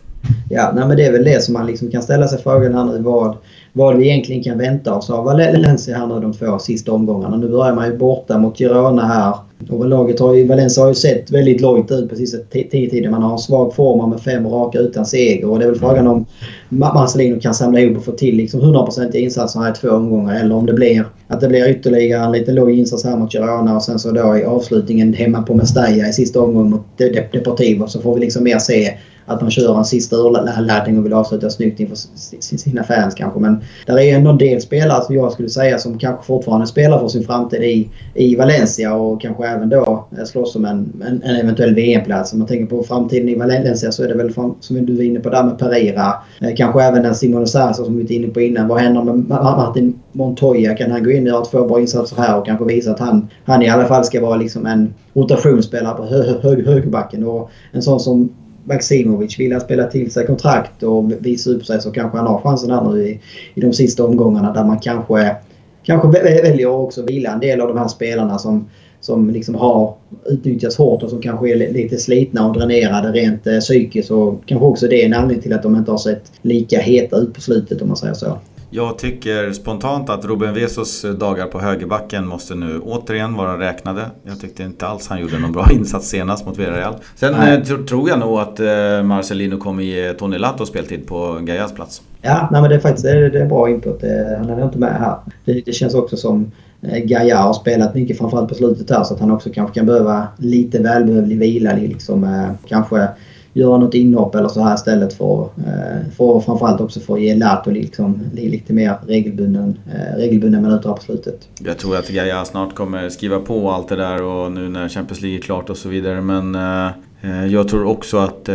Ja, 0.50 0.72
nej, 0.76 0.88
men 0.88 0.98
det 0.98 1.06
är 1.06 1.12
väl 1.12 1.24
det 1.24 1.44
som 1.44 1.54
man 1.54 1.66
liksom 1.66 1.92
kan 1.92 2.02
ställa 2.02 2.28
sig 2.28 2.44
frågan 2.44 2.74
här 2.74 2.86
nu. 2.86 3.02
Vad, 3.02 3.38
vad 3.74 3.98
vi 3.98 4.10
egentligen 4.10 4.44
kan 4.44 4.58
vänta 4.58 4.94
oss 4.94 5.10
av 5.10 5.26
Valencia 5.26 5.98
här 5.98 6.08
nu 6.08 6.20
de 6.20 6.34
två 6.34 6.60
sista 6.60 6.92
omgångarna. 6.92 7.38
Nu 7.38 7.50
börjar 7.50 7.76
man 7.76 7.86
ju 7.86 7.98
borta 7.98 8.38
mot 8.38 8.58
Girona 8.58 9.06
här. 9.06 9.36
Och 9.70 9.88
laget 9.88 10.20
har 10.20 10.34
ju, 10.34 10.48
Valencia 10.48 10.84
har 10.84 10.90
ju 10.90 10.96
sett 10.96 11.32
väldigt 11.32 11.62
lojt 11.62 11.92
ut 11.92 12.10
på 12.10 12.16
sista 12.16 12.38
tiden. 12.72 13.12
Man 13.12 13.24
har 13.24 13.32
en 13.32 13.38
svag 13.38 13.76
form 13.76 14.10
med 14.10 14.22
fem 14.22 14.48
raka 14.48 14.80
utan 14.80 15.06
seger. 15.06 15.50
Och 15.50 15.60
det 15.60 15.66
är 15.66 15.70
väl 15.70 15.80
frågan 15.80 16.08
om 16.08 16.26
Marcelino 16.70 17.40
kan 17.40 17.54
samla 17.54 17.80
ihop 17.80 17.98
och 17.98 18.06
få 18.06 18.12
till 18.12 18.36
liksom 18.36 18.62
100% 18.62 19.16
insatser 19.16 19.60
här 19.60 19.72
i 19.72 19.74
två 19.74 19.90
omgångar. 19.90 20.40
Eller 20.40 20.56
om 20.56 20.66
det 20.66 20.74
blir 20.74 21.06
att 21.28 21.42
det 21.42 21.48
blir 21.48 21.70
ytterligare 21.70 22.26
en 22.26 22.32
lite 22.32 22.52
låg 22.52 22.72
insats 22.72 23.04
här 23.04 23.18
mot 23.18 23.32
Girona 23.32 23.76
och 23.76 23.84
sen 23.84 24.00
så 24.00 24.12
då 24.12 24.38
i 24.38 24.44
avslutningen 24.44 25.14
hemma 25.14 25.42
på 25.42 25.54
Mestalla 25.54 26.08
i 26.08 26.14
sista 26.14 26.42
omgången 26.42 26.72
mot 26.72 26.98
Deportivo. 27.32 27.88
Så 27.88 28.02
får 28.02 28.14
vi 28.14 28.20
liksom 28.20 28.44
mer 28.44 28.60
se 28.60 28.98
att 29.26 29.42
man 29.42 29.52
kör 29.52 29.78
en 29.78 29.86
sista 29.86 30.16
urladdning 30.16 30.98
och 30.98 31.06
vill 31.06 31.14
avsluta 31.14 31.50
snyggt 31.50 31.80
inför 31.80 31.98
sina 32.40 32.84
fans 32.84 33.16
kanske. 33.16 33.40
Men 33.40 33.62
där 33.86 34.00
är 34.00 34.16
ändå 34.16 34.30
en 34.30 34.38
del 34.38 34.62
spelare 34.62 35.04
som 35.04 35.16
jag 35.16 35.32
skulle 35.32 35.50
säga 35.50 35.78
som 35.78 36.00
kanske 36.00 36.26
fortfarande 36.26 36.68
spelar 36.68 37.00
för 37.00 37.08
sin 37.08 37.24
framtid 37.24 37.64
i, 37.64 37.90
i 38.14 38.36
Valencia 38.36 38.94
och 38.94 39.22
kanske 39.22 39.48
även 39.56 39.70
då 39.70 40.08
eh, 40.18 40.24
slåss 40.24 40.56
om 40.56 40.66
en, 40.66 41.04
en, 41.08 41.24
en 41.24 41.36
eventuell 41.36 41.76
VM-plats. 41.76 42.34
Om 42.34 42.40
man 42.40 42.48
tänker 42.48 42.66
på 42.66 42.84
framtiden 42.84 43.30
i 43.30 43.36
Valencia 43.36 43.92
så 43.92 44.04
är 44.04 44.08
det 44.08 44.14
väl 44.14 44.34
som 44.60 44.86
du 44.86 44.96
var 44.96 45.04
inne 45.04 45.20
på 45.20 45.30
där 45.30 45.44
med 45.44 45.60
Pereira. 45.60 46.14
Eh, 46.42 46.56
kanske 46.56 46.84
även 46.84 47.04
den 47.04 47.16
Simon 47.16 47.48
Sarsa 47.48 47.84
som 47.84 47.98
vi 47.98 48.04
var 48.04 48.12
inne 48.12 48.28
på 48.28 48.42
innan. 48.42 48.68
Vad 48.68 48.80
händer 48.80 49.04
med 49.04 49.16
Martin 49.30 50.00
Montoya? 50.12 50.76
Kan 50.76 50.92
han 50.92 51.04
gå 51.04 51.12
in 51.12 51.24
och 51.24 51.30
göra 51.30 51.46
två 51.46 51.68
bra 51.68 51.80
insatser 51.80 52.18
här 52.18 52.40
och 52.40 52.46
kanske 52.46 52.66
visa 52.66 52.92
att 52.92 53.00
han, 53.00 53.28
han 53.46 53.62
i 53.62 53.70
alla 53.70 53.86
fall 53.86 54.04
ska 54.04 54.22
vara 54.22 54.36
liksom 54.36 54.66
en 54.66 54.94
rotationsspelare 55.14 55.98
på 55.98 56.04
hö, 56.04 56.24
hö, 56.42 56.62
högerbacken. 56.66 57.24
Och 57.24 57.50
en 57.72 57.82
sån 57.82 58.00
som 58.00 58.30
Maximovic 58.64 59.40
vill 59.40 59.52
han 59.52 59.62
spela 59.62 59.84
till 59.84 60.12
sig 60.12 60.26
kontrakt 60.26 60.84
och 60.84 61.12
visa 61.20 61.50
upp 61.50 61.66
sig 61.66 61.82
så 61.82 61.92
kanske 61.92 62.18
han 62.18 62.28
har 62.28 62.42
chansen 62.42 62.72
här 62.72 62.92
nu 62.92 63.08
i, 63.08 63.22
i 63.54 63.62
de 63.62 63.74
sista 63.74 64.06
omgångarna 64.06 64.54
där 64.54 64.64
man 64.64 64.80
kanske, 64.80 65.36
kanske 65.84 66.08
väljer 66.42 66.68
också 66.68 67.02
vila 67.02 67.32
en 67.32 67.40
del 67.40 67.62
av 67.62 67.68
de 67.68 67.78
här 67.78 67.88
spelarna 67.88 68.38
som, 68.38 68.70
som 69.02 69.30
liksom 69.30 69.56
har 69.56 69.94
utnyttjats 70.26 70.78
hårt 70.78 71.04
och 71.04 71.10
som 71.10 71.22
kanske 71.22 71.50
är 71.50 71.74
lite 71.74 71.98
slitna 71.98 72.48
och 72.48 72.54
dränerade 72.54 73.12
rent 73.12 73.48
eh, 73.48 73.60
psykiskt. 73.60 74.12
Och 74.12 74.42
kanske 74.46 74.66
också 74.66 74.88
det 74.88 75.02
är 75.02 75.06
en 75.06 75.14
anledning 75.14 75.42
till 75.42 75.54
att 75.54 75.64
de 75.64 75.76
inte 75.76 75.92
har 75.92 75.98
sett 75.98 76.32
lika 76.42 76.80
heta 76.80 77.18
ut 77.18 77.34
på 77.34 77.42
slutet 77.42 77.82
om 77.82 77.88
man 77.88 77.98
säger 77.98 78.14
så. 78.14 78.38
Jag 78.74 78.98
tycker 78.98 79.52
spontant 79.52 80.10
att 80.10 80.26
Ruben 80.26 80.54
Vesos 80.54 81.06
dagar 81.20 81.46
på 81.46 81.60
högerbacken 81.60 82.28
måste 82.28 82.56
nu 82.56 82.80
återigen 82.80 83.34
vara 83.34 83.60
räknade. 83.60 84.02
Jag 84.24 84.40
tyckte 84.40 84.64
inte 84.64 84.88
alls 84.88 85.08
han 85.08 85.22
gjorde 85.22 85.40
någon 85.40 85.52
bra 85.52 85.68
insats 85.72 86.10
senast 86.10 86.46
mot 86.46 86.58
Villarreal. 86.58 86.96
Sen 87.16 87.34
eh, 87.34 87.62
tror 87.64 88.10
jag 88.10 88.20
nog 88.20 88.40
att 88.40 88.60
eh, 88.60 89.04
Marcelino 89.04 89.58
kommer 89.58 89.84
ge 89.84 90.14
Tony 90.14 90.38
Lato 90.38 90.66
speltid 90.66 91.08
på 91.08 91.40
Gaias 91.42 91.74
plats. 91.74 92.02
Ja, 92.22 92.48
nej, 92.52 92.62
men 92.62 92.70
det 92.70 92.76
är 92.76 92.80
faktiskt 92.80 93.06
det 93.06 93.12
är, 93.12 93.30
det 93.30 93.42
är 93.42 93.46
bra 93.46 93.70
input. 93.70 94.02
Han 94.38 94.50
är 94.50 94.64
inte 94.64 94.78
med 94.78 95.00
här. 95.00 95.18
Det, 95.46 95.62
det 95.66 95.74
känns 95.74 95.94
också 95.94 96.18
som 96.18 96.42
eh, 96.42 96.48
Eh, 96.82 97.00
Gaia 97.00 97.38
har 97.38 97.54
spelat 97.54 97.96
mycket 97.96 98.18
framförallt 98.18 98.50
på 98.50 98.56
slutet 98.56 98.90
här 98.90 99.04
så 99.04 99.14
att 99.14 99.20
han 99.20 99.32
också 99.32 99.50
kanske 99.50 99.74
kan 99.80 99.86
behöva 99.86 100.28
lite 100.38 100.80
välbehövlig 100.80 101.40
vila. 101.40 101.74
Liksom, 101.74 102.24
eh, 102.24 102.52
kanske 102.68 103.08
göra 103.54 103.78
något 103.78 103.94
inhopp 103.94 104.36
eller 104.36 104.50
så 104.50 104.62
här 104.62 104.76
istället 104.76 105.14
för, 105.14 105.42
eh, 105.42 106.12
för 106.18 106.40
framförallt 106.40 106.82
också 106.82 107.00
för 107.00 107.14
att 107.14 107.22
ge 107.22 107.36
Lato 107.36 107.72
liksom, 107.72 108.20
lite 108.34 108.74
mer 108.74 108.96
regelbunden, 109.08 109.80
eh, 109.94 110.18
regelbundna 110.18 110.62
minuter 110.62 110.94
på 110.94 111.02
slutet. 111.02 111.48
Jag 111.60 111.78
tror 111.78 111.98
att 111.98 112.10
Gaia 112.10 112.46
snart 112.46 112.76
kommer 112.76 113.10
skriva 113.10 113.40
på 113.40 113.72
allt 113.72 113.90
det 113.90 113.96
där 113.96 114.24
och 114.24 114.52
nu 114.52 114.70
när 114.70 114.90
Champions 114.90 115.22
League 115.22 115.38
är 115.40 115.42
klart 115.42 115.70
och 115.70 115.78
så 115.78 115.90
vidare 115.90 116.22
men 116.22 116.56
eh, 116.56 116.92
eh 117.22 117.46
jag 117.46 117.68
tror 117.68 117.86
också 117.86 118.18
att 118.18 118.50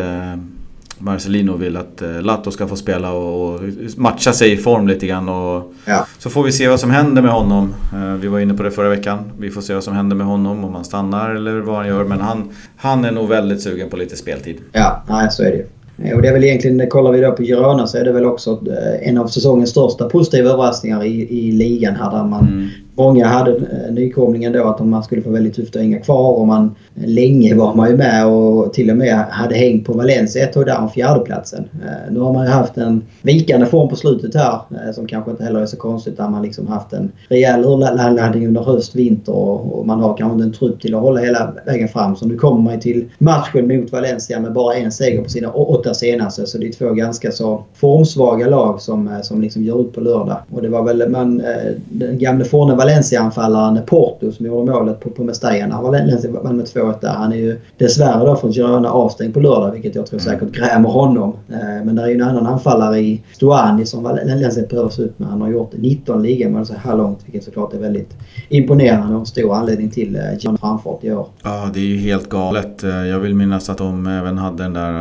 Marcelino 0.98 1.56
vill 1.56 1.76
att 1.76 2.02
eh, 2.02 2.22
Lato 2.22 2.50
ska 2.50 2.66
få 2.66 2.76
spela 2.76 3.12
och 3.12 3.60
matcha 3.96 4.32
sig 4.32 4.52
i 4.52 4.56
form 4.56 4.88
lite 4.88 5.06
grann. 5.06 5.28
Och 5.28 5.72
ja. 5.84 6.06
Så 6.18 6.30
får 6.30 6.42
vi 6.42 6.52
se 6.52 6.68
vad 6.68 6.80
som 6.80 6.90
händer 6.90 7.22
med 7.22 7.30
honom. 7.30 7.74
Eh, 7.94 8.14
vi 8.14 8.28
var 8.28 8.40
inne 8.40 8.54
på 8.54 8.62
det 8.62 8.70
förra 8.70 8.88
veckan. 8.88 9.18
Vi 9.38 9.50
får 9.50 9.60
se 9.60 9.74
vad 9.74 9.84
som 9.84 9.94
händer 9.94 10.16
med 10.16 10.26
honom, 10.26 10.64
om 10.64 10.74
han 10.74 10.84
stannar 10.84 11.34
eller 11.34 11.58
vad 11.58 11.76
han 11.76 11.86
gör. 11.86 12.04
Men 12.04 12.20
han, 12.20 12.50
han 12.76 13.04
är 13.04 13.12
nog 13.12 13.28
väldigt 13.28 13.62
sugen 13.62 13.90
på 13.90 13.96
lite 13.96 14.16
speltid. 14.16 14.56
Ja, 14.72 15.04
nej, 15.08 15.30
så 15.30 15.42
är 15.42 15.50
det 15.50 15.56
ju. 15.56 15.66
Och 16.14 16.22
det 16.22 16.28
är 16.28 16.32
väl 16.32 16.44
egentligen, 16.44 16.90
kollar 16.90 17.12
vi 17.12 17.20
då 17.20 17.32
på 17.32 17.42
Girona 17.42 17.86
så 17.86 17.98
är 17.98 18.04
det 18.04 18.12
väl 18.12 18.24
också 18.24 18.50
eh, 18.50 19.08
en 19.08 19.18
av 19.18 19.26
säsongens 19.26 19.70
största 19.70 20.08
positiva 20.08 20.50
överraskningar 20.50 21.04
i, 21.04 21.46
i 21.46 21.52
ligan 21.52 21.96
här 21.96 22.10
där 22.10 22.24
man 22.24 22.46
mm. 22.46 22.68
Många 22.98 23.26
hade 23.26 23.50
eh, 23.50 23.92
nykomlingen 23.92 24.52
då 24.52 24.64
att 24.64 24.86
man 24.86 25.02
skulle 25.02 25.22
få 25.22 25.30
väldigt 25.30 25.54
tufft 25.54 25.72
typ 25.72 25.76
att 25.76 25.82
hänga 25.82 25.98
kvar 25.98 26.32
och 26.32 26.46
man 26.46 26.74
eh, 26.96 27.08
länge 27.08 27.54
var 27.54 27.74
man 27.74 27.90
ju 27.90 27.96
med 27.96 28.26
och 28.26 28.72
till 28.72 28.90
och 28.90 28.96
med 28.96 29.16
hade 29.30 29.54
hängt 29.54 29.86
på 29.86 29.92
Valencia 29.92 30.44
ett 30.44 30.52
tag 30.52 30.66
där 30.66 30.78
om 30.78 30.88
fjärdeplatsen. 30.88 31.64
Eh, 31.84 32.12
nu 32.12 32.20
har 32.20 32.32
man 32.32 32.46
ju 32.46 32.52
haft 32.52 32.76
en 32.76 33.02
vikande 33.22 33.66
form 33.66 33.88
på 33.88 33.96
slutet 33.96 34.34
här 34.34 34.60
som 34.94 35.06
kanske 35.06 35.30
inte 35.30 35.44
heller 35.44 35.60
är 35.60 35.66
så 35.66 35.76
konstigt 35.76 36.16
där 36.16 36.28
man 36.28 36.42
liksom 36.42 36.66
haft 36.66 36.92
en 36.92 37.12
rejäl 37.28 37.64
urladdning 37.64 38.46
under 38.48 38.62
höst, 38.62 38.94
vinter 38.94 39.32
och 39.32 39.86
man 39.86 40.00
har 40.00 40.16
kanske 40.16 40.32
inte 40.32 40.44
en 40.44 40.52
trupp 40.52 40.80
till 40.80 40.94
att 40.94 41.00
hålla 41.00 41.20
hela 41.20 41.52
vägen 41.66 41.88
fram. 41.88 42.16
Så 42.16 42.26
nu 42.26 42.36
kommer 42.36 42.62
man 42.62 42.74
ju 42.74 42.80
till 42.80 43.04
matchen 43.18 43.68
mot 43.68 43.92
Valencia 43.92 44.40
med 44.40 44.52
bara 44.52 44.74
en 44.74 44.92
seger 44.92 45.22
på 45.22 45.28
sina 45.28 45.50
åtta 45.50 45.94
senaste. 45.94 46.46
Så 46.46 46.58
det 46.58 46.66
är 46.66 46.72
två 46.72 46.92
ganska 46.92 47.32
så 47.32 47.64
formsvaga 47.74 48.46
lag 48.46 48.80
som, 48.80 49.10
som 49.22 49.40
liksom 49.40 49.64
gör 49.64 49.78
upp 49.78 49.94
på 49.94 50.00
lördag. 50.00 50.36
Och 50.50 50.62
det 50.62 50.68
var 50.68 50.82
väl 50.82 51.08
man, 51.08 51.42
den 51.88 52.18
gamle 52.18 52.44
forne 52.44 52.74
Valencia-anfallaren 52.86 53.82
Porto 53.86 54.32
som 54.32 54.46
gjorde 54.46 54.72
målet 54.72 55.00
på, 55.00 55.10
på 55.10 55.24
Mestalla 55.24 55.66
när 55.66 55.82
Valencia 55.82 56.30
vann 56.30 56.56
med 56.56 56.66
2-1 56.66 56.94
där. 57.00 57.08
Han 57.08 57.32
är 57.32 57.36
ju 57.36 57.60
dessvärre 57.78 58.26
då 58.26 58.36
från 58.36 58.52
Girona 58.52 58.90
avstängd 58.90 59.34
på 59.34 59.40
lördag 59.40 59.70
vilket 59.72 59.94
jag 59.94 60.06
tror 60.06 60.18
säkert 60.18 60.52
grämer 60.52 60.88
honom. 60.88 61.36
Eh, 61.48 61.84
men 61.84 61.94
det 61.94 62.02
är 62.02 62.06
ju 62.06 62.14
en 62.14 62.22
annan 62.22 62.46
anfallare 62.46 62.98
i 62.98 63.22
Stuani 63.32 63.86
som 63.86 64.02
Valencia 64.02 64.50
se 64.50 65.02
upp 65.02 65.18
med. 65.18 65.28
Han 65.28 65.40
har 65.40 65.50
gjort 65.50 65.72
19 65.72 66.22
ligamål 66.22 66.66
så 66.66 66.74
här 66.84 66.96
långt 66.96 67.18
vilket 67.24 67.44
såklart 67.44 67.74
är 67.74 67.78
väldigt 67.78 68.16
imponerande 68.48 69.14
och 69.14 69.20
en 69.20 69.26
stor 69.26 69.54
anledning 69.54 69.90
till 69.90 70.16
eh, 70.16 70.38
Girona 70.38 70.58
framfart 70.58 71.04
i 71.04 71.12
år. 71.12 71.26
Ja, 71.42 71.70
det 71.74 71.80
är 71.80 71.84
ju 71.84 71.96
helt 71.96 72.28
galet. 72.28 72.82
Jag 72.82 73.20
vill 73.20 73.34
minnas 73.34 73.70
att 73.70 73.78
de 73.78 74.06
även 74.06 74.38
hade 74.38 74.62
den 74.62 74.72
där, 74.72 74.92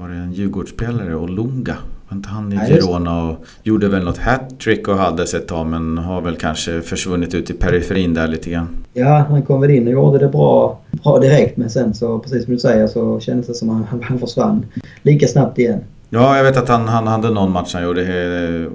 var 0.00 0.08
det 0.08 0.14
en 0.14 0.32
Djurgårdsspelare, 0.32 1.16
Olunga 1.16 1.76
var 2.10 2.16
inte 2.16 2.28
han 2.28 2.52
i 2.52 2.56
Girona 2.56 3.24
och 3.24 3.44
gjorde 3.62 3.88
väl 3.88 4.04
något 4.04 4.18
hattrick 4.18 4.88
och 4.88 4.96
hade 4.96 5.26
sig 5.26 5.40
ett 5.40 5.48
tag 5.48 5.66
men 5.66 5.98
har 5.98 6.20
väl 6.20 6.36
kanske 6.36 6.80
försvunnit 6.80 7.34
ut 7.34 7.50
i 7.50 7.52
periferin 7.52 8.14
där 8.14 8.28
lite 8.28 8.50
grann. 8.50 8.68
Ja, 8.92 9.26
han 9.28 9.42
kom 9.42 9.60
väl 9.60 9.70
in 9.70 9.86
och 9.86 9.92
gjorde 9.92 10.18
det 10.18 10.28
bra, 10.28 10.80
bra 10.90 11.18
direkt 11.18 11.56
men 11.56 11.70
sen 11.70 11.94
så 11.94 12.18
precis 12.18 12.44
som 12.44 12.54
du 12.54 12.60
säger 12.60 12.86
så 12.86 13.20
kändes 13.20 13.46
det 13.46 13.54
som 13.54 13.70
att 13.70 13.88
han, 13.88 14.02
han 14.02 14.18
försvann 14.18 14.66
lika 15.02 15.26
snabbt 15.26 15.58
igen. 15.58 15.80
Ja, 16.12 16.36
jag 16.36 16.44
vet 16.44 16.56
att 16.56 16.68
han, 16.68 16.88
han 16.88 17.06
hade 17.06 17.30
någon 17.30 17.52
match 17.52 17.74
han 17.74 17.82
gjorde, 17.82 18.02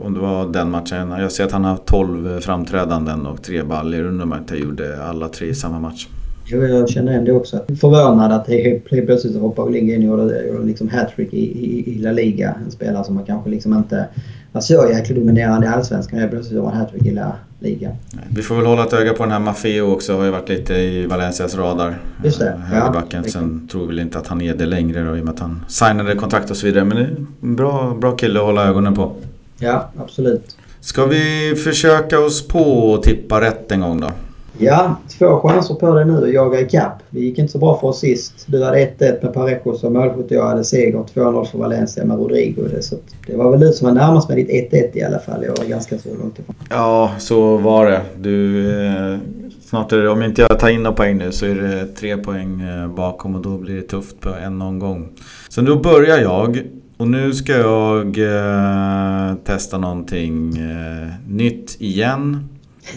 om 0.04 0.14
det 0.14 0.20
var 0.20 0.54
den 0.54 0.72
matchen. 0.72 1.12
Jag 1.12 1.32
ser 1.32 1.46
att 1.46 1.52
han 1.52 1.66
har 1.66 1.78
12 1.78 2.40
framträdanden 2.40 3.26
och 3.26 3.44
tre 3.44 3.64
baller. 3.64 4.04
Undrar 4.04 4.24
om 4.24 4.32
han 4.32 4.42
inte 4.42 4.56
gjorde 4.56 5.04
alla 5.04 5.28
tre 5.28 5.48
i 5.48 5.56
samma 5.56 5.80
match. 5.80 6.08
Jo, 6.48 6.64
jag 6.64 6.90
känner 6.90 7.22
det 7.22 7.32
också. 7.32 7.60
Förvånad 7.82 8.32
att 8.32 8.48
helt 8.50 8.86
plötsligt 8.86 9.42
hoppade 9.42 9.72
Lindgren 9.72 10.02
in 10.02 10.10
och 10.10 10.20
gjorde 10.20 10.66
liksom 10.66 10.90
hattrick 10.90 11.34
i, 11.34 11.66
i, 11.66 11.96
i 11.96 11.98
La 11.98 12.12
Liga. 12.12 12.56
En 12.66 12.72
spelare 12.72 13.04
som 13.04 13.16
man 13.16 13.26
kanske 13.26 13.50
liksom 13.50 13.74
inte 13.74 14.06
var 14.52 14.62
så 14.62 14.88
jäkla 14.92 15.16
dominerande 15.16 15.68
i 15.68 15.70
Allsvenskan. 15.70 16.20
Helt 16.20 16.32
plötsligt 16.32 16.56
gjorde 16.56 16.70
han 16.70 16.78
hattrick 16.78 17.06
i 17.06 17.12
La 17.12 17.32
Liga. 17.60 17.92
Vi 18.30 18.42
får 18.42 18.56
väl 18.56 18.66
hålla 18.66 18.84
ett 18.86 18.94
öga 18.94 19.14
på 19.14 19.24
den 19.24 19.32
här 19.32 19.40
Maffeo 19.40 19.92
också. 19.94 20.18
Har 20.18 20.26
ju 20.26 20.32
varit 20.32 20.50
lite 20.50 20.74
i 20.74 21.06
Valencias 21.06 21.56
radar. 21.56 21.98
Just 22.24 22.40
det. 22.40 22.60
Högerbacken. 22.66 23.24
Ja, 23.26 23.32
Sen 23.32 23.68
tror 23.72 23.82
vi 23.82 23.88
väl 23.88 24.00
inte 24.00 24.18
att 24.18 24.28
han 24.28 24.42
är 24.42 24.54
det 24.56 24.66
längre 24.66 25.04
då, 25.04 25.18
i 25.18 25.22
och 25.22 25.26
med 25.26 25.34
att 25.34 25.40
han 25.40 25.66
signade 25.68 26.16
kontrakt 26.16 26.52
och 26.52 26.58
så 26.58 26.66
vidare. 26.66 26.86
Men 26.86 26.98
det 26.98 27.04
är 27.04 27.16
en 27.42 27.56
bra, 27.56 27.98
bra 28.02 28.12
kille 28.12 28.40
att 28.40 28.46
hålla 28.46 28.68
ögonen 28.68 28.96
på. 28.96 29.12
Ja, 29.60 29.90
absolut. 29.98 30.58
Ska 30.80 31.06
vi 31.06 31.56
försöka 31.64 32.20
oss 32.20 32.48
på 32.48 32.96
att 32.96 33.04
tippa 33.04 33.42
rätt 33.42 33.72
en 33.72 33.82
gång 33.82 34.00
då? 34.00 34.12
Ja, 34.58 34.96
två 35.20 35.40
chanser 35.40 35.76
på 35.76 35.96
dig 35.96 36.06
nu 36.06 36.24
att 36.24 36.34
jaga 36.34 36.60
ikapp. 36.60 37.04
Det 37.10 37.20
gick 37.20 37.40
inte 37.40 37.52
så 37.52 37.58
bra 37.58 37.80
för 37.80 37.88
oss 37.88 38.00
sist. 38.00 38.44
Du 38.46 38.64
hade 38.64 38.78
1-1 38.78 39.24
med 39.24 39.34
Parejo 39.34 39.76
som 39.76 39.94
målskytt 39.94 40.26
och 40.26 40.32
jag 40.32 40.48
hade 40.48 40.64
seger 40.64 40.98
2-0 40.98 41.46
för 41.46 41.58
Valencia 41.58 42.06
med 42.06 42.18
Rodrigo. 42.18 42.82
Så 42.82 42.96
det 43.28 43.36
var 43.36 43.52
väl 43.52 43.60
du 43.60 43.74
som 43.74 43.88
var 43.88 43.96
närmast 43.96 44.30
med 44.30 44.38
ditt 44.38 44.72
1-1 44.74 44.98
i 44.98 45.04
alla 45.04 45.20
fall. 45.20 45.44
Jag 45.44 45.58
var 45.58 45.66
ganska 45.66 45.98
så 45.98 46.10
långt 46.10 46.40
ifrån. 46.40 46.56
Ja, 46.70 47.12
så 47.18 47.58
var 47.58 47.86
det. 47.86 48.02
Du, 48.18 48.70
eh, 48.88 49.18
snart 49.66 49.92
är 49.92 49.98
det, 49.98 50.10
om 50.10 50.24
inte 50.24 50.42
jag 50.42 50.60
tar 50.60 50.70
in 50.70 50.84
några 50.84 50.96
poäng 50.96 51.18
nu 51.18 51.32
så 51.32 51.46
är 51.46 51.56
det 51.56 51.86
tre 51.86 52.18
poäng 52.18 52.62
eh, 52.62 52.88
bakom 52.88 53.36
och 53.36 53.42
då 53.42 53.58
blir 53.58 53.76
det 53.76 53.82
tufft 53.82 54.20
på 54.20 54.30
en 54.46 54.62
omgång. 54.62 55.10
Så 55.50 55.62
då 55.62 55.80
börjar 55.80 56.18
jag. 56.18 56.62
Och 56.98 57.08
nu 57.08 57.34
ska 57.34 57.54
jag 57.54 58.18
eh, 58.18 59.36
testa 59.44 59.78
någonting 59.78 60.58
eh, 60.58 61.08
nytt 61.28 61.82
igen. 61.82 62.50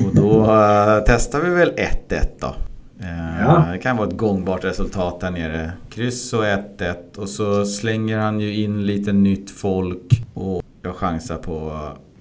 Och 0.07 0.15
då 0.15 0.41
uh, 0.41 1.03
testar 1.07 1.41
vi 1.41 1.51
väl 1.51 1.71
1-1 1.71 2.27
då. 2.41 2.47
Uh, 2.47 3.41
ja. 3.41 3.65
Det 3.73 3.79
kan 3.79 3.97
vara 3.97 4.09
ett 4.09 4.17
gångbart 4.17 4.65
resultat 4.65 5.21
där 5.21 5.31
nere. 5.31 5.73
Kryss 5.91 6.33
och 6.33 6.45
1-1 6.45 6.95
och 7.17 7.29
så 7.29 7.65
slänger 7.65 8.19
han 8.19 8.41
ju 8.41 8.63
in 8.63 8.87
lite 8.87 9.13
nytt 9.13 9.51
folk 9.51 10.23
och 10.35 10.63
jag 10.83 10.97
chansar 10.97 11.37
på 11.37 11.73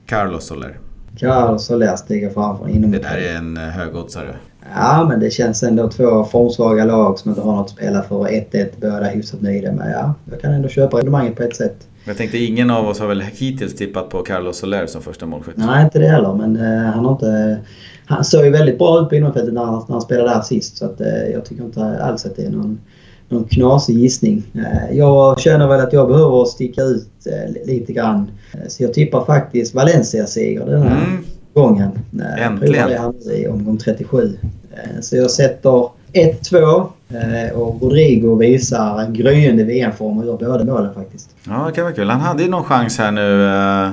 Carlos 0.05 0.45
Soler. 0.45 0.79
Carlos 1.19 1.65
Soler 1.65 1.95
stiger 1.95 2.29
fram 2.29 2.57
från 2.57 2.69
inom 2.69 2.91
Det 2.91 2.99
där 2.99 3.17
är 3.17 3.35
en 3.35 3.57
eh, 3.57 3.63
högoddsare. 3.63 4.35
Ja, 4.75 5.05
men 5.09 5.19
det 5.19 5.29
känns 5.29 5.63
ändå 5.63 5.89
två 5.89 6.23
formsvaga 6.23 6.85
lag 6.85 7.19
som 7.19 7.31
inte 7.31 7.41
har 7.41 7.55
något 7.55 7.65
att 7.65 7.71
spela 7.71 8.01
för. 8.01 8.15
1-1, 8.15 8.67
båda 8.81 9.03
hyfsat 9.03 9.41
nöjda 9.41 9.71
med. 9.71 9.91
Ja, 9.91 10.13
jag 10.31 10.41
kan 10.41 10.53
ändå 10.53 10.69
köpa 10.69 10.97
resonemanget 10.97 11.35
på 11.35 11.43
ett 11.43 11.55
sätt. 11.55 11.87
Jag 12.07 12.17
tänkte 12.17 12.37
ingen 12.37 12.69
av 12.69 12.87
oss 12.87 12.99
har 12.99 13.07
väl 13.07 13.21
hittills 13.21 13.75
tippat 13.75 14.09
på 14.09 14.23
Carlos 14.23 14.57
Soler 14.57 14.87
som 14.87 15.01
första 15.01 15.25
målskytt? 15.25 15.57
Nej, 15.57 15.83
inte 15.83 15.99
det 15.99 16.07
heller. 16.07 16.33
Men 16.33 16.57
uh, 16.57 16.85
han 16.85 17.05
har 17.05 17.11
inte... 17.11 17.59
Han 18.05 18.23
såg 18.23 18.45
ju 18.45 18.51
väldigt 18.51 18.77
bra 18.77 19.01
ut 19.01 19.09
på 19.09 19.15
innerfältet 19.15 19.53
när, 19.53 19.65
när 19.65 19.85
han 19.87 20.01
spelade 20.01 20.29
där 20.29 20.41
sist. 20.41 20.77
Så 20.77 20.85
att, 20.85 21.01
uh, 21.01 21.07
jag 21.07 21.45
tycker 21.45 21.63
inte 21.63 22.03
alls 22.03 22.25
att 22.25 22.35
det 22.35 22.43
är 22.43 22.49
någon, 22.49 22.79
någon 23.29 23.43
knasig 23.43 23.97
gissning. 23.97 24.43
Uh, 24.55 24.97
jag 24.97 25.39
känner 25.39 25.67
väl 25.67 25.79
att 25.79 25.93
jag 25.93 26.07
behöver 26.07 26.45
sticka 26.45 26.81
ut 26.81 27.07
lite 27.65 27.93
grann. 27.93 28.31
så 28.67 28.83
jag 28.83 28.93
tippar 28.93 29.25
faktiskt 29.25 29.75
Valencia-seger 29.75 30.65
den 30.65 30.81
här 30.81 31.05
mm. 31.05 31.25
gången. 31.53 31.91
Äntligen! 32.39 32.91
Jag 32.91 33.13
det 33.25 33.37
i 33.37 33.47
omgång 33.47 33.77
37. 33.77 34.37
så 35.01 35.15
jag 35.15 35.31
sätter 35.31 35.89
1-2 36.13 36.57
Eh, 36.57 36.85
och 37.53 37.81
Rodrigo 37.81 38.35
visar 38.35 39.01
en 39.01 39.13
gryende 39.13 39.63
VM-form 39.63 40.17
och 40.17 40.25
gör 40.25 40.37
båda 40.37 40.63
målen 40.63 40.93
faktiskt. 40.93 41.35
Ja, 41.43 41.65
det 41.67 41.71
kan 41.71 41.83
vara 41.83 41.93
kul. 41.93 42.09
Han 42.09 42.21
hade 42.21 42.43
ju 42.43 42.49
någon 42.49 42.63
chans 42.63 42.97
här 42.97 43.11
nu. 43.11 43.43
Eh, 43.43 43.89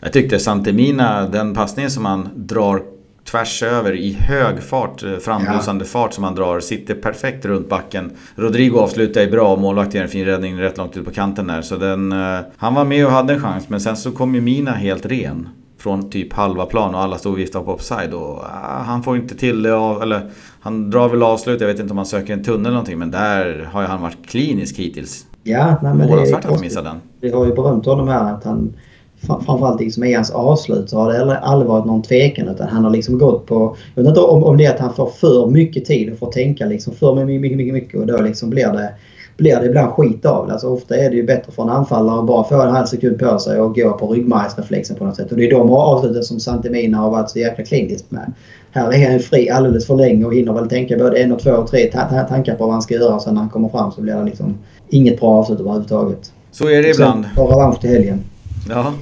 jag 0.00 0.12
tyckte 0.12 0.38
Santemina, 0.38 1.28
den 1.28 1.54
passningen 1.54 1.90
som 1.90 2.04
han 2.04 2.28
drar 2.34 2.82
tvärs 3.30 3.62
över 3.62 3.96
i 3.96 4.12
hög 4.12 4.62
fart, 4.62 5.02
eh, 5.02 5.16
frambusande 5.16 5.84
ja. 5.84 5.88
fart 5.88 6.14
som 6.14 6.24
han 6.24 6.34
drar, 6.34 6.60
sitter 6.60 6.94
perfekt 6.94 7.44
runt 7.44 7.68
backen. 7.68 8.12
Rodrigo 8.36 8.78
avslutar 8.78 9.20
ju 9.20 9.30
bra 9.30 9.52
och 9.52 9.60
målvakten 9.60 9.96
gör 9.96 10.04
en 10.04 10.10
fin 10.10 10.24
räddning 10.24 10.60
rätt 10.60 10.78
långt 10.78 10.96
ut 10.96 11.04
på 11.04 11.10
kanten 11.10 11.46
där. 11.46 11.62
Så 11.62 11.76
den, 11.76 12.14
han 12.56 12.74
var 12.74 12.84
med 12.84 13.06
och 13.06 13.12
hade 13.12 13.32
en 13.32 13.40
chans 13.40 13.68
men 13.68 13.80
sen 13.80 13.96
så 13.96 14.12
kom 14.12 14.34
ju 14.34 14.40
Mina 14.40 14.72
helt 14.72 15.06
ren 15.06 15.48
från 15.78 16.10
typ 16.10 16.32
halva 16.32 16.66
plan 16.66 16.94
och 16.94 17.00
alla 17.00 17.18
stod 17.18 17.32
och 17.32 17.38
viftade 17.38 17.64
på 17.64 17.72
offside. 17.72 18.14
Och, 18.14 18.44
ah, 18.44 18.82
han 18.82 19.02
får 19.02 19.16
inte 19.16 19.36
till 19.36 19.62
det 19.62 19.74
av, 19.74 20.02
eller 20.02 20.30
han 20.68 20.90
drar 20.90 21.08
väl 21.08 21.22
avslut. 21.22 21.60
Jag 21.60 21.68
vet 21.68 21.80
inte 21.80 21.90
om 21.90 21.96
han 21.96 22.06
söker 22.06 22.32
en 22.32 22.44
tunnel 22.44 22.60
eller 22.60 22.70
någonting. 22.70 22.98
Men 22.98 23.10
där 23.10 23.68
har 23.72 23.80
ju 23.80 23.86
han 23.86 24.02
varit 24.02 24.26
klinisk 24.26 24.78
hittills. 24.78 25.26
Ja, 25.42 25.76
nej, 25.82 25.94
men 25.94 26.10
det 26.10 26.30
är 26.30 26.34
att 26.34 26.60
missade 26.60 26.88
den. 26.88 26.96
Vi 27.20 27.30
har 27.30 27.46
ju 27.46 27.54
berömt 27.54 27.86
honom 27.86 28.08
här 28.08 28.34
att 28.34 28.44
han 28.44 28.72
framförallt 29.20 29.80
liksom 29.80 30.04
i 30.04 30.14
hans 30.14 30.30
avslut 30.30 30.90
så 30.90 30.98
har 30.98 31.12
det 31.12 31.38
aldrig 31.38 31.68
varit 31.68 31.86
någon 31.86 32.02
tvekan 32.02 32.48
utan 32.48 32.68
han 32.68 32.84
har 32.84 32.90
liksom 32.90 33.18
gått 33.18 33.46
på... 33.46 33.76
Jag 33.94 34.02
vet 34.02 34.08
inte 34.08 34.20
om, 34.20 34.44
om 34.44 34.56
det 34.56 34.64
är 34.64 34.74
att 34.74 34.80
han 34.80 34.94
får 34.94 35.06
för 35.06 35.46
mycket 35.46 35.84
tid 35.84 36.12
och 36.12 36.18
får 36.18 36.32
tänka 36.32 36.66
liksom 36.66 36.94
för 36.94 37.14
mycket, 37.14 37.40
mycket, 37.40 37.56
mycket, 37.56 37.74
mycket 37.74 38.00
och 38.00 38.06
då 38.06 38.22
liksom 38.22 38.50
blir 38.50 38.72
det 38.72 38.94
blir 39.38 39.56
det 39.60 39.66
ibland 39.66 39.92
skit 39.92 40.26
av 40.26 40.46
det. 40.46 40.52
Alltså 40.52 40.68
ofta 40.68 40.96
är 40.96 41.10
det 41.10 41.16
ju 41.16 41.26
bättre 41.26 41.52
för 41.52 41.62
en 41.62 41.68
anfallare 41.68 42.18
att 42.18 42.26
bara 42.26 42.44
få 42.44 42.62
en 42.62 42.70
halv 42.70 42.86
sekund 42.86 43.18
på 43.18 43.38
sig 43.38 43.60
och 43.60 43.74
gå 43.74 43.92
på 43.92 44.08
ryggmärgsreflexen 44.08 44.96
på 44.96 45.04
något 45.04 45.16
sätt. 45.16 45.30
Och 45.30 45.36
det 45.36 45.46
är 45.46 45.50
de 45.50 45.70
avsluten 45.70 46.22
som 46.22 46.40
Santemina 46.40 46.98
har 46.98 47.10
varit 47.10 47.30
så 47.30 47.38
jäkla 47.38 47.64
kliniskt 47.64 48.10
med. 48.10 48.32
Här 48.72 48.94
är 48.94 49.10
han 49.10 49.20
fri 49.20 49.50
alldeles 49.50 49.86
för 49.86 49.96
länge 49.96 50.24
och 50.24 50.34
hinner 50.34 50.52
väl 50.52 50.68
tänka 50.68 50.96
både 50.96 51.18
en 51.18 51.32
och 51.32 51.40
två 51.40 51.50
och 51.50 51.70
tre 51.70 51.86
tankar 52.28 52.54
på 52.54 52.64
vad 52.64 52.72
han 52.72 52.82
ska 52.82 52.94
göra. 52.94 53.20
Sen 53.20 53.34
när 53.34 53.40
han 53.40 53.50
kommer 53.50 53.68
fram 53.68 53.92
så 53.92 54.00
blir 54.00 54.14
det 54.14 54.24
liksom 54.24 54.58
inget 54.88 55.20
bra 55.20 55.30
avslut 55.30 55.60
överhuvudtaget. 55.60 56.32
Så 56.50 56.68
är 56.68 56.82
det 56.82 56.90
ibland. 56.90 57.24
Så, 57.36 57.48
revansch 57.48 57.80
till 57.80 57.90
helgen. 57.90 58.20
Ja. 58.68 58.92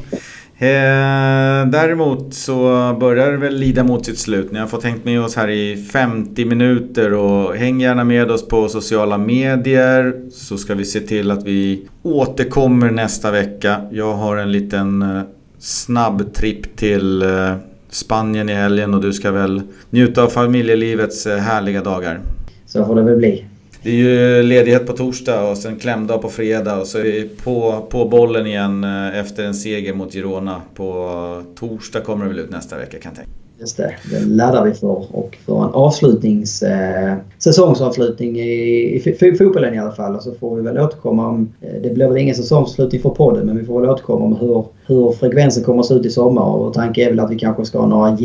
Eh, 0.58 1.66
däremot 1.66 2.34
så 2.34 2.56
börjar 3.00 3.30
det 3.30 3.36
väl 3.36 3.56
lida 3.56 3.84
mot 3.84 4.06
sitt 4.06 4.18
slut. 4.18 4.52
Ni 4.52 4.58
har 4.58 4.66
fått 4.66 4.84
hängt 4.84 5.04
med 5.04 5.20
oss 5.20 5.36
här 5.36 5.48
i 5.48 5.76
50 5.76 6.44
minuter 6.44 7.14
och 7.14 7.56
häng 7.56 7.80
gärna 7.80 8.04
med 8.04 8.30
oss 8.30 8.48
på 8.48 8.68
sociala 8.68 9.18
medier 9.18 10.30
så 10.32 10.58
ska 10.58 10.74
vi 10.74 10.84
se 10.84 11.00
till 11.00 11.30
att 11.30 11.44
vi 11.44 11.88
återkommer 12.02 12.90
nästa 12.90 13.30
vecka. 13.30 13.80
Jag 13.90 14.14
har 14.14 14.36
en 14.36 14.52
liten 14.52 15.02
eh, 15.02 15.22
snabb 15.58 16.34
tripp 16.34 16.76
till 16.76 17.22
eh, 17.22 17.54
Spanien 17.90 18.48
i 18.48 18.54
helgen 18.54 18.94
och 18.94 19.00
du 19.00 19.12
ska 19.12 19.30
väl 19.30 19.62
njuta 19.90 20.22
av 20.22 20.28
familjelivets 20.28 21.26
eh, 21.26 21.38
härliga 21.38 21.82
dagar. 21.82 22.20
Så 22.66 22.84
får 22.84 22.94
det 22.94 23.02
väl 23.02 23.16
bli. 23.16 23.44
Det 23.82 23.90
är 23.90 23.94
ju 23.94 24.42
ledighet 24.42 24.86
på 24.86 24.92
torsdag 24.92 25.50
och 25.50 25.58
sen 25.58 25.76
klämdag 25.76 26.22
på 26.22 26.28
fredag 26.28 26.80
och 26.80 26.86
så 26.86 26.98
är 26.98 27.02
vi 27.02 27.30
på, 27.44 27.86
på 27.90 28.04
bollen 28.04 28.46
igen 28.46 28.84
eh, 28.84 29.18
efter 29.18 29.44
en 29.44 29.54
seger 29.54 29.94
mot 29.94 30.12
Girona. 30.12 30.60
På 30.74 31.42
torsdag 31.58 32.00
kommer 32.00 32.24
det 32.24 32.30
väl 32.30 32.38
ut 32.38 32.50
nästa 32.50 32.76
vecka 32.76 32.98
kan 32.98 33.10
jag 33.10 33.16
tänka 33.16 33.30
Just 33.58 33.76
det, 33.76 33.94
det 34.10 34.20
laddar 34.20 34.64
vi 34.64 34.74
för. 34.74 35.16
Och 35.16 35.38
för 35.46 35.64
en 35.64 35.74
avslutnings, 35.74 36.62
eh, 36.62 37.14
säsongsavslutning 37.38 38.40
i, 38.40 39.02
i 39.04 39.34
fotbollen 39.38 39.74
i 39.74 39.78
alla 39.78 39.92
fall. 39.92 40.16
Och 40.16 40.22
så 40.22 40.32
får 40.34 40.56
vi 40.56 40.62
väl 40.62 40.78
återkomma 40.78 41.28
om... 41.28 41.52
Eh, 41.60 41.82
det 41.82 41.94
blir 41.94 42.08
väl 42.08 42.16
ingen 42.16 42.34
säsongsavslutning 42.34 43.02
för 43.02 43.10
podden 43.10 43.46
men 43.46 43.58
vi 43.58 43.64
får 43.64 43.80
väl 43.80 43.90
återkomma 43.90 44.24
om 44.24 44.36
hur, 44.36 44.64
hur 44.86 45.12
frekvensen 45.12 45.64
kommer 45.64 45.80
att 45.80 45.86
se 45.86 45.94
ut 45.94 46.06
i 46.06 46.10
sommar. 46.10 46.42
Och 46.42 46.74
tanken 46.74 47.04
är 47.04 47.10
väl 47.10 47.20
att 47.20 47.30
vi 47.30 47.38
kanske 47.38 47.64
ska 47.64 47.78
ha 47.78 47.86
några 47.86 48.16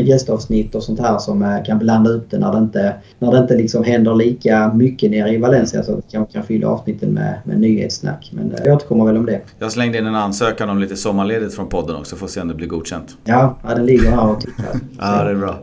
gästavsnitt 0.00 0.74
och 0.74 0.82
sånt 0.82 1.00
här 1.00 1.18
som 1.18 1.42
eh, 1.42 1.64
kan 1.64 1.78
blanda 1.78 2.10
upp 2.10 2.30
det 2.30 2.38
när 2.38 2.52
det 2.52 2.58
inte, 2.58 2.94
när 3.18 3.32
det 3.32 3.38
inte 3.38 3.56
liksom 3.56 3.84
händer 3.84 4.14
lika 4.14 4.72
mycket 4.74 5.10
nere 5.10 5.30
i 5.34 5.38
Valencia. 5.38 5.82
Så 5.82 5.92
att 5.92 5.98
vi 5.98 6.02
kanske 6.12 6.32
kan 6.32 6.42
fylla 6.42 6.68
avsnitten 6.68 7.10
med, 7.10 7.38
med 7.44 7.60
nyhetssnack. 7.60 8.30
Men 8.32 8.52
eh, 8.52 8.58
vi 8.64 8.70
återkommer 8.70 9.04
väl 9.04 9.16
om 9.16 9.26
det. 9.26 9.40
Jag 9.58 9.72
slängde 9.72 9.98
in 9.98 10.06
en 10.06 10.14
ansökan 10.14 10.70
om 10.70 10.78
lite 10.78 10.96
sommarledigt 10.96 11.54
från 11.54 11.68
podden 11.68 11.96
också. 11.96 12.16
Får 12.16 12.26
se 12.26 12.40
om 12.40 12.48
det 12.48 12.54
blir 12.54 12.68
godkänt. 12.68 13.16
Ja, 13.24 13.58
ja 13.62 13.74
den 13.74 13.86
ligger 13.86 14.10
här 14.10 14.30
och 14.30 14.40
tittar 14.40 14.64
ja, 14.98 15.24
det 15.24 15.30
är 15.30 15.34
bra. 15.34 15.56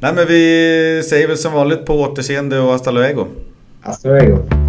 Nej 0.00 0.12
men 0.14 0.26
vi 0.26 1.02
säger 1.04 1.28
väl 1.28 1.36
som 1.36 1.52
vanligt 1.52 1.86
på 1.86 1.94
återseende 1.94 2.60
och 2.60 2.70
hasta 2.70 2.90
luego. 2.90 3.26
Hasta 3.80 4.08
luego. 4.08 4.63